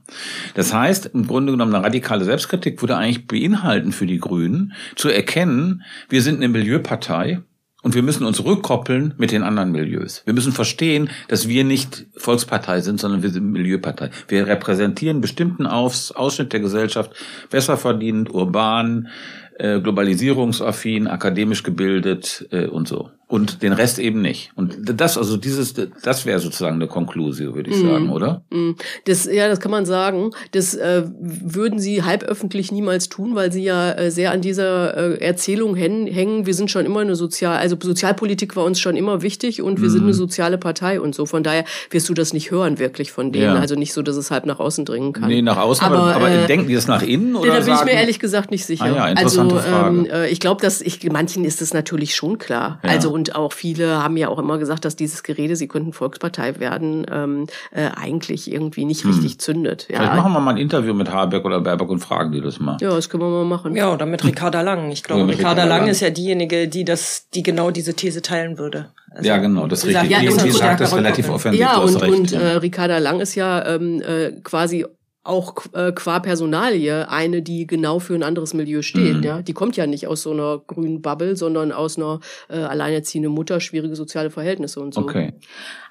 Das 0.56 0.74
heißt, 0.74 1.12
im 1.14 1.28
Grunde 1.28 1.52
genommen 1.52 1.76
eine 1.76 1.86
radikale 1.86 2.26
Selbstkritik 2.26 2.82
würde 2.82 2.98
eigentlich 2.98 3.28
beinhalten 3.28 3.92
für 3.92 4.08
die 4.08 4.20
Grünen, 4.20 4.74
zu 4.96 5.08
erkennen, 5.10 5.84
wir 6.10 6.24
sind 6.24 6.38
eine 6.38 6.48
Milieupartei, 6.48 7.44
und 7.82 7.96
wir 7.96 8.04
müssen 8.04 8.26
uns 8.26 8.44
rückkoppeln 8.44 9.14
mit 9.18 9.32
den 9.32 9.44
anderen 9.44 9.72
Milieus. 9.72 10.22
Wir 10.26 10.34
müssen 10.34 10.52
verstehen, 10.52 11.10
dass 11.28 11.48
wir 11.48 11.64
nicht 11.64 12.06
Volkspartei 12.16 12.82
sind, 12.82 13.00
sondern 13.00 13.24
wir 13.24 13.30
sind 13.30 13.52
Milieupartei. 13.52 14.12
Wir 14.28 14.48
repräsentieren 14.48 15.22
bestimmten 15.22 15.66
Aus 15.66 16.12
Ausschnitt 16.12 16.54
der 16.54 16.60
Gesellschaft, 16.60 17.12
besser 17.50 17.78
verdient, 17.78 18.34
urban, 18.34 19.10
äh, 19.58 19.80
globalisierungsaffin, 19.80 21.08
akademisch 21.08 21.64
gebildet 21.64 22.48
äh, 22.52 22.66
und 22.66 22.88
so. 22.88 23.12
Und 23.32 23.64
den 23.64 23.72
Rest 23.72 23.98
eben 23.98 24.22
nicht. 24.22 24.52
Und 24.56 24.76
das, 25.00 25.18
also 25.18 25.38
dieses, 25.38 25.74
das 25.74 26.26
wäre 26.26 26.40
sozusagen 26.40 26.76
eine 26.76 26.88
Konklusion, 26.88 27.56
würde 27.56 27.70
ich 27.72 27.78
Mhm. 27.78 27.88
sagen, 27.88 28.10
oder? 28.10 28.44
Mm, 28.50 28.72
Das, 29.06 29.24
ja, 29.26 29.48
das 29.48 29.62
kann 29.62 29.72
man 29.72 29.86
sagen. 29.86 30.32
Das 30.52 30.76
äh, 30.76 31.04
würden 31.22 31.80
sie 31.80 32.04
halböffentlich 32.04 32.74
niemals 32.74 33.08
tun, 33.08 33.34
weil 33.34 33.50
sie 33.54 33.64
ja 33.64 33.94
äh, 33.94 34.12
sehr 34.12 34.32
an 34.32 34.42
dieser 34.42 34.98
äh, 34.98 35.22
Erzählung 35.24 35.76
hängen. 35.76 36.46
Wir 36.46 36.54
sind 36.54 36.70
schon 36.70 36.86
immer 36.86 37.00
eine 37.00 37.16
sozial, 37.16 37.58
also 37.58 37.78
Sozialpolitik 37.82 38.58
war 38.58 38.66
uns 38.66 38.82
schon 38.82 38.98
immer 38.98 39.22
wichtig 39.22 39.62
und 39.62 39.82
wir 39.82 39.90
sind 39.90 40.02
Mhm. 40.02 40.08
eine 40.08 40.14
soziale 40.14 40.58
Partei 40.58 41.00
und 41.00 41.16
so. 41.16 41.26
Von 41.26 41.42
daher 41.44 41.64
wirst 41.90 42.10
du 42.10 42.14
das 42.14 42.34
nicht 42.34 42.52
hören 42.52 42.80
wirklich 42.80 43.14
von 43.14 43.32
denen. 43.32 43.46
Ja. 43.46 43.56
Also 43.56 43.76
nicht 43.76 43.94
so, 43.94 44.02
dass 44.02 44.18
es 44.18 44.30
halb 44.30 44.46
nach 44.46 44.60
außen 44.60 44.84
dringen 44.84 45.14
kann. 45.14 45.30
Nee, 45.30 45.42
nach 45.42 45.56
außen, 45.58 45.86
aber, 45.88 46.14
aber, 46.16 46.30
äh, 46.30 46.48
denken 46.48 46.68
die 46.68 46.76
das 46.76 46.88
nach 46.88 47.02
innen 47.02 47.36
oder 47.38 47.48
da 47.48 47.60
bin 47.62 47.70
ich 47.72 47.76
sagen, 47.78 47.86
mir 47.86 47.94
ehrlich 47.96 48.20
gesagt 48.20 48.52
nicht 48.52 48.66
sicher. 48.66 48.84
Ah 48.84 48.94
ja, 48.94 49.08
interessante 49.08 49.56
also 49.56 49.68
Frage. 49.70 49.98
ähm, 50.00 50.06
äh, 50.12 50.28
ich 50.30 50.42
glaube, 50.42 50.62
dass 50.62 50.82
ich 50.82 51.02
manchen 51.10 51.46
ist 51.46 51.62
es 51.62 51.74
natürlich 51.74 52.14
schon 52.14 52.38
klar. 52.38 52.80
Ja. 52.84 52.90
Also 52.90 53.21
und 53.22 53.36
auch 53.36 53.54
viele 53.54 54.02
haben 54.04 54.18
ja 54.18 54.30
auch 54.30 54.40
immer 54.40 54.58
gesagt, 54.58 54.84
dass 54.84 54.96
dieses 54.96 55.22
Gerede, 55.22 55.56
sie 55.56 55.68
könnten 55.68 55.94
Volkspartei 55.94 56.60
werden, 56.60 57.06
ähm, 57.12 57.46
äh, 57.72 57.90
eigentlich 57.96 58.52
irgendwie 58.52 58.84
nicht 58.86 59.04
Hm. 59.04 59.12
richtig 59.12 59.40
zündet. 59.40 59.84
Vielleicht 59.88 60.04
Ja. 60.10 60.16
machen 60.16 60.34
wir 60.34 60.40
mal 60.40 60.52
ein 60.52 60.58
Interview 60.58 60.94
mit 60.96 61.12
Habeck 61.12 61.46
oder 61.46 61.62
Baerbock 61.62 61.90
und 61.90 62.00
fragen 62.00 62.32
die 62.32 62.42
das 62.42 62.60
mal. 62.60 62.78
ja, 62.82 62.90
das 62.90 63.10
können 63.10 63.22
wir 63.22 63.30
mal 63.30 63.46
machen. 63.46 63.76
Ja, 63.76 63.94
oder 63.94 64.06
mit 64.08 64.24
Ricarda 64.24 64.62
Lang. 64.62 64.90
Ich 64.92 65.04
glaube, 65.04 65.22
Ricarda 65.28 65.38
Ricarda 65.52 65.64
Lang 65.66 65.80
Lang. 65.82 65.90
ist 65.90 66.00
ja 66.02 66.10
diejenige, 66.10 66.68
die 66.68 66.84
das, 66.84 67.28
die 67.34 67.44
genau 67.44 67.70
diese 67.70 67.94
These 67.94 68.24
teilen 68.24 68.58
würde. 68.58 68.88
Also, 69.12 69.28
ja, 69.28 69.38
genau, 69.38 69.68
das 69.68 69.82
sagt, 69.82 69.94
richtig. 70.04 70.10
ja, 70.12 70.20
die, 70.22 70.38
die 70.44 70.52
sagt 70.52 70.80
das 70.82 70.96
relativ 70.96 71.30
offensiv, 71.30 71.60
Ja, 71.62 71.78
und, 71.78 71.96
recht. 72.02 72.14
und 72.14 72.32
ja. 72.32 72.40
äh, 72.40 72.56
Ricarda 72.58 72.98
Lang 72.98 73.20
ist 73.20 73.36
ja 73.36 73.64
ähm, 73.68 74.02
äh, 74.02 74.32
quasi 74.44 74.86
auch 75.24 75.54
äh, 75.74 75.92
qua 75.92 76.20
Personalie 76.20 77.08
eine, 77.10 77.44
die 77.44 77.68
genau 77.68 78.00
für 78.00 78.16
ein 78.16 78.24
anderes 78.24 78.56
Milieu 78.56 78.82
steht. 78.82 79.18
Mhm. 79.18 79.24
Ja, 79.24 79.42
die 79.44 79.54
kommt 79.54 79.78
ja 79.78 79.86
nicht 79.86 80.08
aus 80.08 80.24
so 80.24 80.32
einer 80.32 80.58
grünen 80.66 81.02
Bubble, 81.04 81.36
sondern 81.36 81.72
aus 81.72 81.98
einer 81.98 82.20
äh, 82.50 82.56
alleinerziehenden 82.58 83.32
Mutter, 83.32 83.60
schwierige 83.60 83.96
soziale 83.96 84.32
Verhältnisse 84.32 84.80
und 84.80 84.96
so. 84.96 85.02
Okay. 85.02 85.34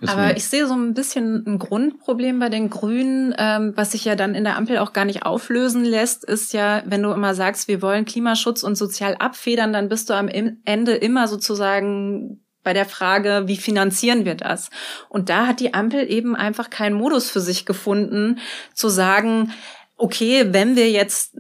Ist 0.01 0.11
Aber 0.13 0.27
mir- 0.27 0.37
ich 0.37 0.45
sehe 0.47 0.67
so 0.67 0.75
ein 0.75 0.95
bisschen 0.95 1.45
ein 1.47 1.59
Grundproblem 1.61 2.41
bei 2.41 2.49
den 2.49 2.71
Grünen, 2.71 3.33
ähm, 3.39 3.73
was 3.77 3.93
sich 3.93 4.05
ja 4.05 4.17
dann 4.17 4.35
in 4.35 4.43
der 4.43 4.57
Ampel 4.57 4.79
auch 4.79 4.93
gar 4.93 5.05
nicht 5.05 5.25
auflösen 5.25 5.85
lässt, 5.85 6.25
ist 6.25 6.53
ja, 6.53 6.83
wenn 6.87 7.03
du 7.03 7.13
immer 7.13 7.35
sagst, 7.37 7.69
wir 7.69 7.83
wollen 7.83 8.05
Klimaschutz 8.07 8.65
und 8.65 8.75
sozial 8.77 9.15
abfedern, 9.21 9.73
dann 9.73 9.89
bist 9.89 10.11
du 10.11 10.15
am 10.15 10.27
Ende 10.29 10.95
immer 10.95 11.29
sozusagen 11.29 12.40
bei 12.63 12.73
der 12.73 12.85
Frage, 12.85 13.45
wie 13.47 13.57
finanzieren 13.57 14.25
wir 14.25 14.35
das? 14.35 14.71
Und 15.09 15.29
da 15.29 15.47
hat 15.47 15.61
die 15.61 15.75
Ampel 15.75 16.11
eben 16.11 16.37
einfach 16.37 16.71
keinen 16.71 16.95
Modus 16.95 17.31
für 17.31 17.41
sich 17.41 17.67
gefunden, 17.67 18.39
zu 18.75 18.89
sagen, 18.89 19.53
okay, 19.97 20.53
wenn 20.53 20.77
wir 20.77 20.91
jetzt 20.91 21.37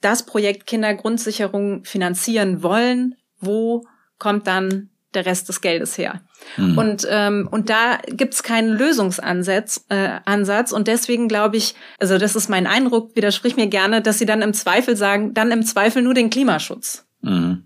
das 0.00 0.26
Projekt 0.26 0.66
Kindergrundsicherung 0.66 1.84
finanzieren 1.84 2.62
wollen, 2.62 3.16
wo 3.40 3.84
kommt 4.18 4.46
dann 4.46 4.90
der 5.14 5.26
Rest 5.26 5.48
des 5.48 5.60
Geldes 5.60 5.96
her? 5.96 6.20
Mhm. 6.56 6.78
Und, 6.78 7.06
ähm, 7.08 7.48
und 7.50 7.70
da 7.70 7.98
gibt's 8.08 8.42
keinen 8.42 8.76
Lösungsansatz 8.76 9.86
äh, 9.88 10.18
Ansatz. 10.24 10.72
Und 10.72 10.88
deswegen 10.88 11.28
glaube 11.28 11.56
ich, 11.56 11.74
also 11.98 12.18
das 12.18 12.36
ist 12.36 12.48
mein 12.48 12.66
Eindruck, 12.66 13.16
widersprich 13.16 13.56
mir 13.56 13.68
gerne, 13.68 14.02
dass 14.02 14.18
sie 14.18 14.26
dann 14.26 14.42
im 14.42 14.52
Zweifel 14.52 14.96
sagen, 14.96 15.34
dann 15.34 15.50
im 15.52 15.64
Zweifel 15.64 16.02
nur 16.02 16.14
den 16.14 16.30
Klimaschutz. 16.30 17.06
Mhm. 17.22 17.64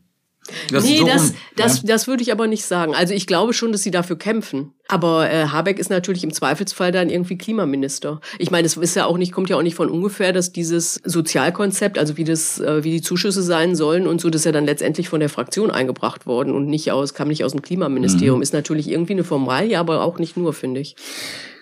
Das 0.71 0.85
nee, 0.85 0.99
so 0.99 1.07
das, 1.07 1.35
das, 1.57 1.77
ja. 1.79 1.83
das 1.87 2.07
würde 2.07 2.23
ich 2.23 2.33
aber 2.33 2.47
nicht 2.47 2.65
sagen. 2.65 2.95
Also 2.95 3.15
ich 3.15 3.27
glaube 3.27 3.53
schon, 3.53 3.73
dass 3.73 3.83
sie 3.83 3.91
dafür 3.91 4.17
kämpfen. 4.17 4.73
Aber 4.89 5.31
äh, 5.31 5.47
Habeck 5.49 5.79
ist 5.79 5.91
natürlich 5.91 6.25
im 6.25 6.33
Zweifelsfall 6.33 6.93
dann 6.93 7.11
irgendwie 7.11 7.37
Klimaminister. 7.37 8.21
Ich 8.39 8.51
meine, 8.51 8.67
es 8.67 8.77
ist 8.77 8.97
ja 8.97 9.05
auch 9.05 9.19
nicht, 9.19 9.33
kommt 9.33 9.51
ja 9.51 9.57
auch 9.57 9.63
nicht 9.63 9.75
von 9.75 9.91
ungefähr, 9.91 10.33
dass 10.33 10.53
dieses 10.53 11.01
Sozialkonzept, 11.05 11.99
also 11.99 12.17
wie 12.17 12.25
das, 12.25 12.59
äh, 12.59 12.85
wie 12.85 12.93
die 12.93 13.03
Zuschüsse 13.03 13.43
sein 13.43 13.77
sollen 13.77 14.07
und 14.07 14.21
so, 14.21 14.31
das 14.31 14.43
ist 14.43 14.47
ja 14.47 14.53
dann 14.53 14.65
letztendlich 14.65 15.09
von 15.11 15.21
der 15.21 15.29
Fraktion 15.29 15.71
eingebracht 15.71 16.27
worden 16.27 16.55
und 16.55 16.67
nicht 16.67 16.91
aus, 16.91 17.13
kam 17.13 17.29
nicht 17.29 17.45
aus 17.45 17.53
dem 17.53 17.61
Klimaministerium. 17.61 18.39
Mhm. 18.39 18.43
Ist 18.43 18.55
natürlich 18.55 18.89
irgendwie 18.89 19.13
eine 19.13 19.25
Formalie, 19.25 19.79
aber 19.79 20.03
auch 20.03 20.19
nicht 20.19 20.37
nur, 20.39 20.55
finde 20.55 20.81
ich. 20.81 20.97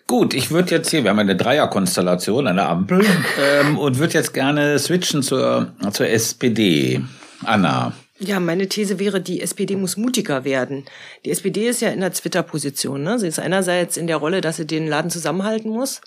Gut, 0.07 0.35
ich 0.35 0.53
würde 0.53 0.70
jetzt 0.70 0.90
hier, 0.90 1.03
wir 1.03 1.11
haben 1.11 1.18
eine 1.18 1.35
Dreierkonstellation, 1.35 2.46
eine 2.46 2.66
Ampel, 2.66 3.05
ähm, 3.61 3.77
und 3.77 3.99
würde 3.99 4.14
jetzt 4.14 4.33
gerne 4.33 4.79
switchen 4.79 5.22
zur, 5.22 5.72
zur 5.92 6.07
SPD. 6.09 7.03
Anna. 7.44 7.92
Ja, 8.19 8.41
meine 8.41 8.69
These 8.69 8.99
wäre, 8.99 9.21
die 9.21 9.43
SPD 9.43 9.77
muss 9.77 9.97
mutiger 9.97 10.45
werden. 10.45 10.87
Die 11.25 11.31
SPD 11.31 11.69
ist 11.69 11.83
ja 11.83 11.91
in 11.91 12.01
der 12.01 12.13
Twitter-Position. 12.13 13.03
Ne? 13.03 13.19
Sie 13.19 13.29
ist 13.29 13.39
einerseits 13.39 13.99
in 13.99 14.07
der 14.07 14.17
Rolle, 14.17 14.41
dass 14.41 14.57
sie 14.57 14.67
den 14.67 14.87
Laden 14.87 15.11
zusammenhalten 15.11 15.71
muss. 15.71 16.01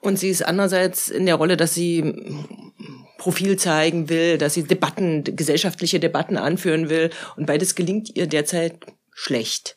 Und 0.00 0.18
sie 0.18 0.30
ist 0.30 0.42
andererseits 0.42 1.08
in 1.08 1.26
der 1.26 1.36
Rolle, 1.36 1.56
dass 1.56 1.74
sie 1.74 2.14
Profil 3.18 3.56
zeigen 3.56 4.08
will, 4.08 4.38
dass 4.38 4.54
sie 4.54 4.64
Debatten, 4.64 5.24
gesellschaftliche 5.24 6.00
Debatten 6.00 6.36
anführen 6.36 6.88
will. 6.88 7.10
Und 7.36 7.46
beides 7.46 7.74
gelingt 7.74 8.16
ihr 8.16 8.26
derzeit 8.26 8.78
schlecht. 9.12 9.76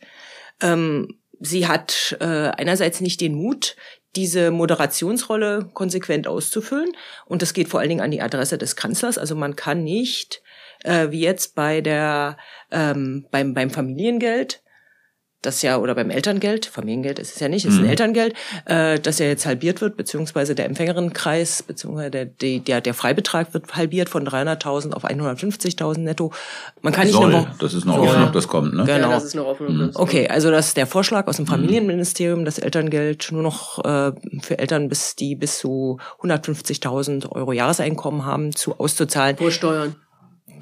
Ähm, 0.62 1.20
sie 1.40 1.68
hat 1.68 2.16
äh, 2.20 2.26
einerseits 2.26 3.02
nicht 3.02 3.22
den 3.22 3.36
Mut, 3.36 3.76
diese 4.16 4.52
Moderationsrolle 4.52 5.70
konsequent 5.74 6.28
auszufüllen. 6.28 6.92
Und 7.26 7.42
das 7.42 7.54
geht 7.54 7.70
vor 7.70 7.80
allen 7.80 7.90
Dingen 7.90 8.02
an 8.02 8.12
die 8.12 8.22
Adresse 8.22 8.58
des 8.58 8.76
Kanzlers. 8.76 9.18
Also 9.18 9.36
man 9.36 9.56
kann 9.56 9.84
nicht 9.84 10.42
äh, 10.86 11.12
wie 11.12 11.22
jetzt 11.22 11.56
bei 11.56 11.82
der 11.82 12.38
ähm, 12.72 13.26
beim 13.32 13.54
beim 13.54 13.70
Familiengeld 13.70 14.62
das 15.42 15.62
ja 15.62 15.78
oder 15.78 15.94
beim 15.94 16.10
Elterngeld 16.10 16.66
Familiengeld 16.66 17.20
ist 17.20 17.36
es 17.36 17.40
ja 17.40 17.48
nicht 17.48 17.66
ist 17.66 17.76
ein 17.78 17.84
Mhm. 17.84 17.90
Elterngeld 17.90 18.34
äh, 18.66 19.00
das 19.00 19.20
ja 19.20 19.28
jetzt 19.28 19.46
halbiert 19.46 19.80
wird 19.80 19.96
beziehungsweise 19.96 20.56
der 20.56 20.66
Empfängerinnenkreis 20.66 21.62
beziehungsweise 21.62 22.10
der 22.10 22.26
der 22.26 22.82
der 22.82 22.94
Freibetrag 22.96 23.54
wird 23.54 23.76
halbiert 23.76 24.10
von 24.10 24.28
300.000 24.28 24.94
auf 24.94 25.06
150.000 25.06 26.00
netto 26.00 26.34
man 26.82 26.94
kann 26.94 27.06
nicht 27.06 27.14
Soll, 27.14 27.26
eine 27.32 27.44
Woche 27.44 27.56
das 27.60 27.76
ist 27.76 27.86
noch 27.86 28.00
offen, 28.00 28.22
Ja. 28.22 28.26
ob 28.26 28.34
das 28.34 28.48
kommt, 28.48 28.74
ne? 28.74 28.86
Genau. 28.86 29.08
Ja, 29.10 29.14
das 29.14 29.26
ist 29.26 29.36
noch 29.36 29.46
offen. 29.46 29.92
Okay, 29.94 30.28
also 30.30 30.50
das 30.50 30.70
ist 30.70 30.78
der 30.78 30.88
Vorschlag 30.88 31.28
aus 31.28 31.36
dem 31.38 31.46
Familienministerium, 31.46 32.44
das 32.44 32.58
Elterngeld 32.58 33.32
nur 33.32 33.44
noch 33.44 33.86
äh, 33.86 34.14
für 34.42 34.58
Eltern, 34.58 34.90
bis 34.90 35.16
die 35.16 35.36
bis 35.36 35.60
zu 35.60 36.00
150.000 36.24 37.32
Euro 37.32 37.52
Jahreseinkommen 37.54 38.26
haben, 38.26 38.56
zu 38.56 38.80
auszuzahlen. 38.80 39.38
Vor 39.38 39.52
Steuern. 39.52 39.96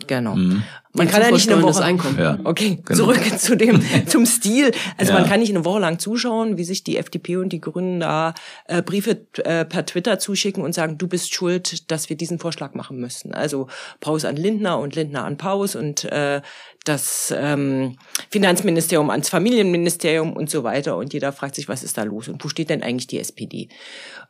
Genau. 0.08 0.36
Mhm. 0.36 0.64
Man 0.96 1.08
kann 1.08 1.24
ja 1.24 1.32
nicht 1.32 1.52
eine 1.52 1.62
Woche. 1.64 1.84
Einkommen. 1.84 2.20
Ja. 2.20 2.38
Okay, 2.44 2.80
Genau. 2.86 2.98
zurück 2.98 3.20
zu 3.40 3.58
dem 3.58 3.82
zum 4.08 4.28
Stil. 4.28 4.72
Also 4.98 5.12
Ja. 5.12 5.20
man 5.20 5.28
kann 5.28 5.40
nicht 5.40 5.50
eine 5.50 5.66
Woche 5.66 5.80
lang 5.80 5.98
zuschauen, 5.98 6.58
wie 6.58 6.64
sich 6.64 6.84
die 6.84 6.98
FDP 6.98 7.38
und 7.38 7.50
die 7.50 7.60
Grünen 7.62 8.00
da 8.00 8.36
äh, 8.68 8.84
Briefe 8.84 9.26
äh, 9.44 9.66
per 9.66 9.86
Twitter 9.88 10.20
zuschicken 10.20 10.64
und 10.64 10.74
sagen, 10.76 11.00
du 11.00 11.08
bist 11.08 11.34
schuld, 11.34 11.90
dass 11.90 12.10
wir 12.10 12.16
diesen 12.16 12.38
Vorschlag 12.38 12.76
machen 12.76 12.98
müssen. 12.98 13.34
Also 13.34 13.68
Paus 14.02 14.24
an 14.24 14.36
Lindner 14.36 14.78
und 14.78 14.94
Lindner 14.96 15.26
an 15.26 15.38
Paus 15.38 15.76
und 15.76 16.04
äh, 16.06 16.42
das 16.86 17.34
ähm, 17.36 17.98
Finanzministerium 18.30 19.10
ans 19.10 19.30
Familienministerium 19.30 20.34
und 20.34 20.50
so 20.52 20.64
weiter. 20.64 20.96
Und 20.98 21.12
jeder 21.14 21.32
fragt 21.32 21.56
sich, 21.56 21.68
was 21.68 21.82
ist 21.82 21.98
da 21.98 22.04
los 22.04 22.28
und 22.28 22.44
wo 22.44 22.50
steht 22.50 22.70
denn 22.70 22.84
eigentlich 22.84 23.08
die 23.08 23.20
SPD? 23.20 23.70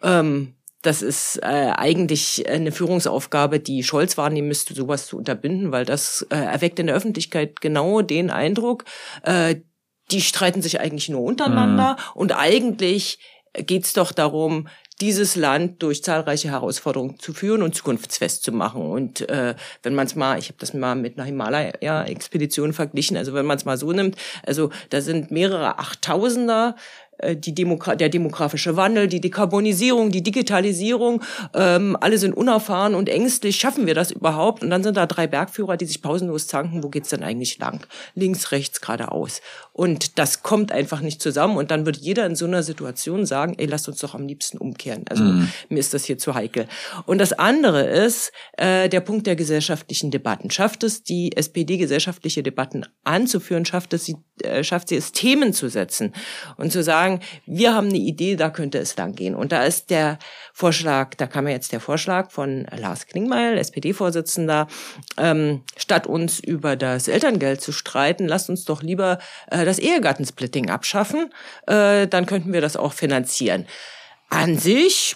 Ähm, 0.01 0.53
das 0.83 1.01
ist 1.01 1.39
äh, 1.41 1.71
eigentlich 1.75 2.47
eine 2.47 2.71
Führungsaufgabe, 2.71 3.59
die 3.59 3.83
Scholz 3.83 4.17
wahrnehmen 4.17 4.49
müsste, 4.49 4.75
sowas 4.75 5.07
zu 5.07 5.17
unterbinden, 5.17 5.71
weil 5.71 5.85
das 5.85 6.27
äh, 6.29 6.35
erweckt 6.35 6.77
in 6.77 6.87
der 6.87 6.95
Öffentlichkeit 6.95 7.61
genau 7.61 8.01
den 8.01 8.29
Eindruck, 8.29 8.85
äh, 9.23 9.55
die 10.11 10.21
streiten 10.21 10.61
sich 10.61 10.79
eigentlich 10.79 11.09
nur 11.09 11.21
untereinander 11.21 11.95
und 12.13 12.37
eigentlich 12.37 13.19
geht's 13.53 13.93
doch 13.93 14.11
darum, 14.11 14.67
dieses 15.01 15.35
Land 15.35 15.81
durch 15.81 16.03
zahlreiche 16.03 16.49
Herausforderungen 16.49 17.19
zu 17.19 17.33
führen 17.33 17.63
und 17.63 17.75
zukunftsfest 17.75 18.43
zu 18.43 18.51
machen. 18.51 18.81
Und 18.81 19.27
äh, 19.29 19.55
wenn 19.81 19.95
man 19.95 20.05
es 20.05 20.15
mal, 20.15 20.37
ich 20.37 20.47
habe 20.47 20.57
das 20.59 20.73
mal 20.73 20.95
mit 20.95 21.17
einer 21.17 21.25
Himalaya-Expedition 21.25 22.73
verglichen, 22.73 23.17
also 23.17 23.33
wenn 23.33 23.45
man 23.45 23.57
es 23.57 23.65
mal 23.65 23.77
so 23.77 23.91
nimmt, 23.91 24.15
also 24.45 24.69
da 24.89 25.01
sind 25.01 25.31
mehrere 25.31 25.79
Achttausender 25.79 26.75
die 27.35 27.53
Demogra 27.53 27.95
der 27.95 28.09
demografische 28.09 28.75
Wandel, 28.75 29.07
die 29.07 29.21
Dekarbonisierung, 29.21 30.11
die 30.11 30.23
Digitalisierung, 30.23 31.23
ähm, 31.53 31.97
alle 31.99 32.17
sind 32.17 32.33
unerfahren 32.33 32.95
und 32.95 33.09
ängstlich. 33.09 33.55
Schaffen 33.57 33.85
wir 33.87 33.95
das 33.95 34.11
überhaupt? 34.11 34.63
Und 34.63 34.69
dann 34.69 34.83
sind 34.83 34.97
da 34.97 35.05
drei 35.05 35.27
Bergführer, 35.27 35.77
die 35.77 35.85
sich 35.85 36.01
pausenlos 36.01 36.47
zanken. 36.47 36.83
Wo 36.83 36.89
geht's 36.89 37.09
denn 37.09 37.23
eigentlich 37.23 37.57
lang? 37.59 37.85
Links, 38.15 38.51
rechts, 38.51 38.81
geradeaus. 38.81 39.41
Und 39.71 40.19
das 40.19 40.43
kommt 40.43 40.71
einfach 40.71 41.01
nicht 41.01 41.21
zusammen. 41.21 41.57
Und 41.57 41.71
dann 41.71 41.85
wird 41.85 41.97
jeder 41.97 42.25
in 42.25 42.35
so 42.35 42.45
einer 42.45 42.63
Situation 42.63 43.25
sagen, 43.25 43.55
ey, 43.57 43.65
lasst 43.65 43.87
uns 43.87 43.99
doch 43.99 44.13
am 44.13 44.27
liebsten 44.27 44.57
umkehren. 44.57 45.05
Also 45.09 45.23
mhm. 45.23 45.49
mir 45.69 45.79
ist 45.79 45.93
das 45.93 46.05
hier 46.05 46.17
zu 46.17 46.35
heikel. 46.35 46.67
Und 47.05 47.17
das 47.19 47.33
andere 47.33 47.83
ist 47.83 48.31
äh, 48.57 48.89
der 48.89 49.01
Punkt 49.01 49.27
der 49.27 49.35
gesellschaftlichen 49.35 50.11
Debatten. 50.11 50.51
Schafft 50.51 50.83
es 50.83 51.03
die 51.03 51.35
SPD, 51.35 51.77
gesellschaftliche 51.77 52.43
Debatten 52.43 52.85
anzuführen? 53.03 53.65
Schafft 53.65 53.93
es 53.93 54.05
sie, 54.05 54.15
äh, 54.41 54.63
schafft 54.63 54.87
sie 54.89 54.95
es, 54.95 55.11
Themen 55.11 55.53
zu 55.53 55.69
setzen 55.69 56.13
und 56.57 56.71
zu 56.71 56.81
sagen, 56.81 57.19
wir 57.45 57.75
haben 57.75 57.89
eine 57.89 57.97
Idee, 57.97 58.35
da 58.35 58.49
könnte 58.49 58.79
es 58.79 58.97
lang 58.97 59.13
gehen. 59.13 59.35
Und 59.35 59.51
da 59.51 59.63
ist 59.63 59.91
der 59.91 60.17
Vorschlag, 60.53 61.15
da 61.15 61.27
kam 61.27 61.47
ja 61.47 61.53
jetzt 61.53 61.71
der 61.71 61.79
Vorschlag 61.79 62.31
von 62.31 62.65
Lars 62.75 63.05
Klingmeil, 63.05 63.57
SPD-Vorsitzender, 63.57 64.67
ähm, 65.17 65.61
statt 65.77 66.07
uns 66.07 66.39
über 66.39 66.75
das 66.75 67.07
Elterngeld 67.07 67.61
zu 67.61 67.71
streiten, 67.71 68.27
lasst 68.27 68.49
uns 68.49 68.65
doch 68.65 68.81
lieber 68.81 69.19
äh, 69.51 69.65
das 69.65 69.77
Ehegattensplitting 69.77 70.69
abschaffen, 70.69 71.31
äh, 71.67 72.07
dann 72.07 72.25
könnten 72.25 72.53
wir 72.53 72.61
das 72.61 72.75
auch 72.75 72.93
finanzieren. 72.93 73.67
An 74.29 74.57
sich 74.57 75.15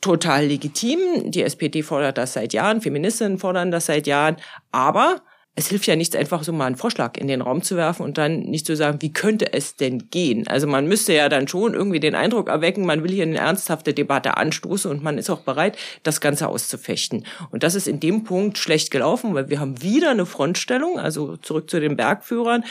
total 0.00 0.46
legitim. 0.46 1.30
Die 1.30 1.42
SPD 1.42 1.82
fordert 1.82 2.18
das 2.18 2.34
seit 2.34 2.52
Jahren, 2.52 2.80
Feministinnen 2.80 3.38
fordern 3.38 3.70
das 3.70 3.86
seit 3.86 4.06
Jahren, 4.06 4.36
aber 4.70 5.22
es 5.56 5.68
hilft 5.68 5.86
ja 5.86 5.96
nichts, 5.96 6.14
einfach 6.14 6.44
so 6.44 6.52
mal 6.52 6.66
einen 6.66 6.76
Vorschlag 6.76 7.18
in 7.18 7.26
den 7.26 7.42
Raum 7.42 7.62
zu 7.62 7.76
werfen 7.76 8.02
und 8.02 8.18
dann 8.18 8.40
nicht 8.40 8.64
zu 8.64 8.76
sagen, 8.76 9.02
wie 9.02 9.12
könnte 9.12 9.52
es 9.52 9.74
denn 9.74 10.08
gehen? 10.10 10.46
Also 10.46 10.66
man 10.66 10.86
müsste 10.86 11.12
ja 11.12 11.28
dann 11.28 11.48
schon 11.48 11.74
irgendwie 11.74 11.98
den 12.00 12.14
Eindruck 12.14 12.48
erwecken, 12.48 12.86
man 12.86 13.02
will 13.02 13.10
hier 13.10 13.24
eine 13.24 13.38
ernsthafte 13.38 13.92
Debatte 13.92 14.36
anstoßen 14.36 14.90
und 14.90 15.02
man 15.02 15.18
ist 15.18 15.28
auch 15.28 15.40
bereit, 15.40 15.76
das 16.04 16.20
Ganze 16.20 16.48
auszufechten. 16.48 17.26
Und 17.50 17.64
das 17.64 17.74
ist 17.74 17.88
in 17.88 17.98
dem 17.98 18.22
Punkt 18.22 18.58
schlecht 18.58 18.90
gelaufen, 18.90 19.34
weil 19.34 19.50
wir 19.50 19.58
haben 19.58 19.82
wieder 19.82 20.10
eine 20.10 20.24
Frontstellung, 20.24 20.98
also 20.98 21.36
zurück 21.36 21.68
zu 21.68 21.80
den 21.80 21.96
Bergführern. 21.96 22.64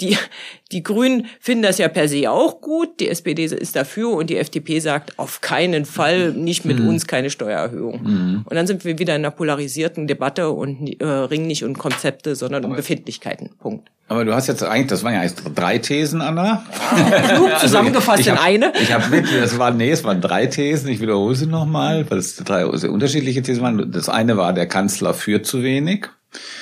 Die, 0.00 0.18
die 0.72 0.82
Grünen 0.82 1.26
finden 1.40 1.62
das 1.62 1.78
ja 1.78 1.88
per 1.88 2.08
se 2.08 2.30
auch 2.30 2.60
gut, 2.60 3.00
die 3.00 3.08
SPD 3.08 3.44
ist 3.44 3.76
dafür 3.76 4.10
und 4.10 4.28
die 4.28 4.36
FDP 4.36 4.80
sagt, 4.80 5.18
auf 5.20 5.40
keinen 5.40 5.84
Fall, 5.84 6.32
nicht 6.32 6.64
mit 6.64 6.80
mhm. 6.80 6.88
uns 6.88 7.06
keine 7.06 7.30
Steuererhöhung. 7.30 8.02
Mhm. 8.02 8.42
Und 8.44 8.54
dann 8.54 8.66
sind 8.66 8.84
wir 8.84 8.98
wieder 8.98 9.14
in 9.14 9.24
einer 9.24 9.30
polarisierten 9.30 10.08
Debatte 10.08 10.50
und 10.50 11.00
äh, 11.00 11.06
ringen 11.06 11.46
nicht 11.46 11.64
um 11.64 11.78
Konzepte 12.24 12.34
sondern 12.34 12.64
um 12.64 12.74
Befindlichkeiten. 12.74 13.50
Punkt. 13.58 13.90
Aber 14.08 14.24
du 14.24 14.34
hast 14.34 14.48
jetzt 14.48 14.62
eigentlich, 14.62 14.88
das 14.88 15.02
waren 15.02 15.14
ja 15.14 15.20
eigentlich 15.20 15.54
drei 15.54 15.78
Thesen, 15.78 16.20
Anna. 16.20 16.64
Klug 17.28 17.58
zusammengefasst 17.58 18.20
ich, 18.20 18.26
ich 18.26 18.32
in 18.32 18.38
hab, 18.38 18.44
eine. 18.44 18.72
Ich 18.82 18.92
habe 18.92 19.08
mit, 19.08 19.26
das 19.32 19.58
waren, 19.58 19.76
nee, 19.76 19.90
es 19.90 20.04
waren 20.04 20.20
drei 20.20 20.46
Thesen, 20.46 20.90
ich 20.90 21.00
wiederhole 21.00 21.34
sie 21.34 21.46
nochmal, 21.46 22.10
weil 22.10 22.18
es 22.18 22.36
drei 22.36 22.66
sehr 22.76 22.92
unterschiedliche 22.92 23.42
Thesen 23.42 23.62
waren. 23.62 23.92
Das 23.92 24.08
eine 24.08 24.36
war, 24.36 24.52
der 24.52 24.66
Kanzler 24.66 25.14
führt 25.14 25.46
zu 25.46 25.62
wenig. 25.62 26.08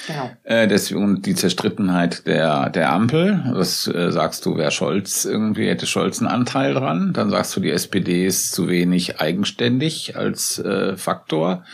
Genau. 0.07 0.31
Äh, 0.45 0.69
deswegen 0.69 1.23
die 1.23 1.35
Zerstrittenheit 1.35 2.27
der, 2.27 2.69
der 2.69 2.93
Ampel. 2.93 3.43
Was 3.53 3.87
äh, 3.89 4.13
sagst 4.13 4.45
du, 4.45 4.57
wer 4.57 4.71
Scholz 4.71 5.25
irgendwie 5.25 5.67
hätte 5.67 5.87
Scholz 5.87 6.21
einen 6.21 6.29
Anteil 6.29 6.75
dran? 6.75 7.13
Dann 7.13 7.31
sagst 7.31 7.57
du, 7.57 7.61
die 7.61 7.71
SPD 7.71 8.27
ist 8.27 8.53
zu 8.53 8.69
wenig 8.69 9.21
eigenständig 9.21 10.17
als 10.17 10.59
äh, 10.59 10.97
Faktor. 10.97 11.65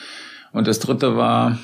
Und 0.52 0.66
das 0.66 0.78
dritte 0.78 1.16
war, 1.16 1.58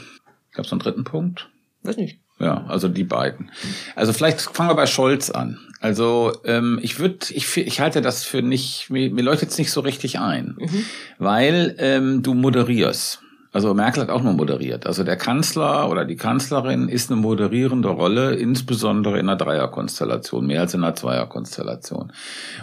gab 0.53 0.67
es 0.67 0.73
einen 0.73 0.81
dritten 0.81 1.05
Punkt? 1.05 1.49
Weiß 1.85 1.97
nicht. 1.97 2.19
Ja, 2.41 2.65
also 2.67 2.89
die 2.89 3.05
beiden. 3.05 3.51
Also 3.95 4.13
vielleicht 4.13 4.41
fangen 4.41 4.71
wir 4.71 4.75
bei 4.75 4.87
Scholz 4.87 5.31
an. 5.31 5.59
Also 5.81 6.33
ähm, 6.45 6.81
ich 6.83 6.99
würde, 6.99 7.19
ich, 7.31 7.57
ich 7.57 7.81
halte 7.81 8.01
das 8.01 8.25
für 8.25 8.43
nicht, 8.43 8.91
mir, 8.91 9.11
mir 9.11 9.23
leuchtet 9.23 9.51
es 9.51 9.59
nicht 9.59 9.71
so 9.71 9.81
richtig 9.83 10.19
ein, 10.19 10.57
mhm. 10.59 10.85
weil 11.19 11.77
ähm, 11.79 12.23
du 12.23 12.35
moderierst. 12.35 13.21
Also 13.53 13.73
Merkel 13.73 14.03
hat 14.03 14.11
auch 14.11 14.23
nur 14.23 14.33
moderiert. 14.33 14.85
Also 14.85 15.05
der 15.05 15.17
Kanzler 15.17 15.89
oder 15.89 16.05
die 16.05 16.17
Kanzlerin 16.17 16.89
ist 16.89 17.13
eine 17.13 17.21
moderierende 17.21 17.89
Rolle, 17.89 18.35
insbesondere 18.35 19.21
in 19.21 19.29
einer 19.29 19.37
Dreierkonstellation, 19.37 20.45
mehr 20.45 20.63
als 20.63 20.75
in 20.75 20.83
einer 20.83 20.97
Zweierkonstellation. 20.97 22.13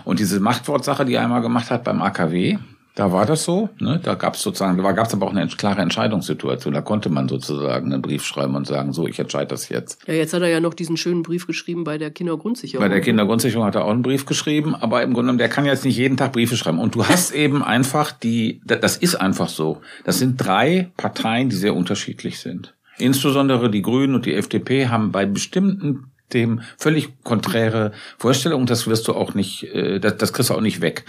Und 0.03 0.19
diese 0.19 0.41
Machtwortsache, 0.41 1.05
die 1.05 1.13
er 1.13 1.21
einmal 1.21 1.41
gemacht 1.41 1.71
hat 1.71 1.85
beim 1.85 2.01
AKW, 2.01 2.57
da 2.95 3.13
war 3.13 3.25
das 3.25 3.45
so, 3.45 3.69
ne? 3.79 4.01
Da 4.03 4.15
gab 4.15 4.35
es 4.35 4.41
sozusagen, 4.41 4.81
da 4.81 4.91
gab 4.91 5.07
es 5.07 5.13
aber 5.13 5.27
auch 5.27 5.31
eine 5.31 5.47
klare 5.47 5.81
Entscheidungssituation. 5.81 6.73
Da 6.73 6.81
konnte 6.81 7.09
man 7.09 7.29
sozusagen 7.29 7.91
einen 7.91 8.01
Brief 8.01 8.25
schreiben 8.25 8.55
und 8.55 8.67
sagen, 8.67 8.91
so, 8.91 9.07
ich 9.07 9.17
entscheide 9.17 9.47
das 9.47 9.69
jetzt. 9.69 10.05
Ja, 10.07 10.13
jetzt 10.13 10.33
hat 10.33 10.41
er 10.41 10.49
ja 10.49 10.59
noch 10.59 10.73
diesen 10.73 10.97
schönen 10.97 11.23
Brief 11.23 11.47
geschrieben 11.47 11.85
bei 11.85 11.97
der 11.97 12.11
Kindergrundsicherung. 12.11 12.83
Bei 12.83 12.89
der 12.89 13.01
Kindergrundsicherung 13.01 13.65
hat 13.65 13.75
er 13.75 13.85
auch 13.85 13.91
einen 13.91 14.01
Brief 14.01 14.25
geschrieben, 14.25 14.75
aber 14.75 15.03
im 15.03 15.13
Grunde, 15.13 15.37
der 15.37 15.47
kann 15.47 15.65
jetzt 15.65 15.85
nicht 15.85 15.97
jeden 15.97 16.17
Tag 16.17 16.33
Briefe 16.33 16.57
schreiben. 16.57 16.79
Und 16.79 16.95
du 16.95 17.05
hast 17.07 17.31
eben 17.31 17.63
einfach 17.63 18.11
die, 18.11 18.61
das 18.65 18.97
ist 18.97 19.15
einfach 19.15 19.47
so. 19.47 19.81
Das 20.03 20.19
sind 20.19 20.37
drei 20.37 20.91
Parteien, 20.97 21.49
die 21.49 21.55
sehr 21.55 21.75
unterschiedlich 21.75 22.39
sind. 22.39 22.75
Insbesondere 22.97 23.71
die 23.71 23.81
Grünen 23.81 24.15
und 24.15 24.25
die 24.25 24.35
FDP 24.35 24.87
haben 24.87 25.11
bei 25.11 25.25
bestimmten 25.25 26.10
dem 26.33 26.61
völlig 26.77 27.23
konträre 27.23 27.91
Vorstellung. 28.17 28.65
Das 28.65 28.87
wirst 28.87 29.07
du 29.07 29.13
auch 29.13 29.33
nicht, 29.33 29.63
äh, 29.73 29.99
das, 29.99 30.17
das 30.17 30.33
kriegst 30.33 30.49
du 30.49 30.53
auch 30.53 30.61
nicht 30.61 30.81
weg. 30.81 31.05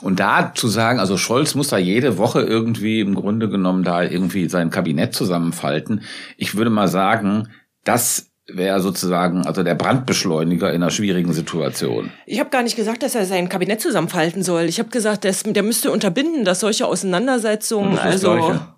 Und 0.00 0.20
da 0.20 0.52
zu 0.54 0.68
sagen, 0.68 1.00
also 1.00 1.16
Scholz 1.16 1.54
muss 1.54 1.68
da 1.68 1.78
jede 1.78 2.18
Woche 2.18 2.42
irgendwie 2.42 3.00
im 3.00 3.14
Grunde 3.14 3.48
genommen 3.48 3.82
da 3.82 4.02
irgendwie 4.02 4.48
sein 4.48 4.70
Kabinett 4.70 5.14
zusammenfalten. 5.14 6.02
Ich 6.36 6.56
würde 6.56 6.70
mal 6.70 6.88
sagen, 6.88 7.48
das 7.84 8.30
wäre 8.46 8.80
sozusagen 8.80 9.46
also 9.46 9.62
der 9.62 9.74
Brandbeschleuniger 9.74 10.68
in 10.70 10.82
einer 10.82 10.90
schwierigen 10.90 11.32
Situation. 11.32 12.10
Ich 12.26 12.40
habe 12.40 12.50
gar 12.50 12.62
nicht 12.62 12.76
gesagt, 12.76 13.02
dass 13.02 13.14
er 13.14 13.24
sein 13.24 13.48
Kabinett 13.48 13.80
zusammenfalten 13.80 14.42
soll. 14.42 14.64
Ich 14.64 14.78
habe 14.78 14.90
gesagt, 14.90 15.24
der 15.24 15.62
müsste 15.62 15.90
unterbinden, 15.90 16.44
dass 16.44 16.60
solche 16.60 16.86
Auseinandersetzungen, 16.86 17.98
also 17.98 18.34
Gleiche. 18.34 18.73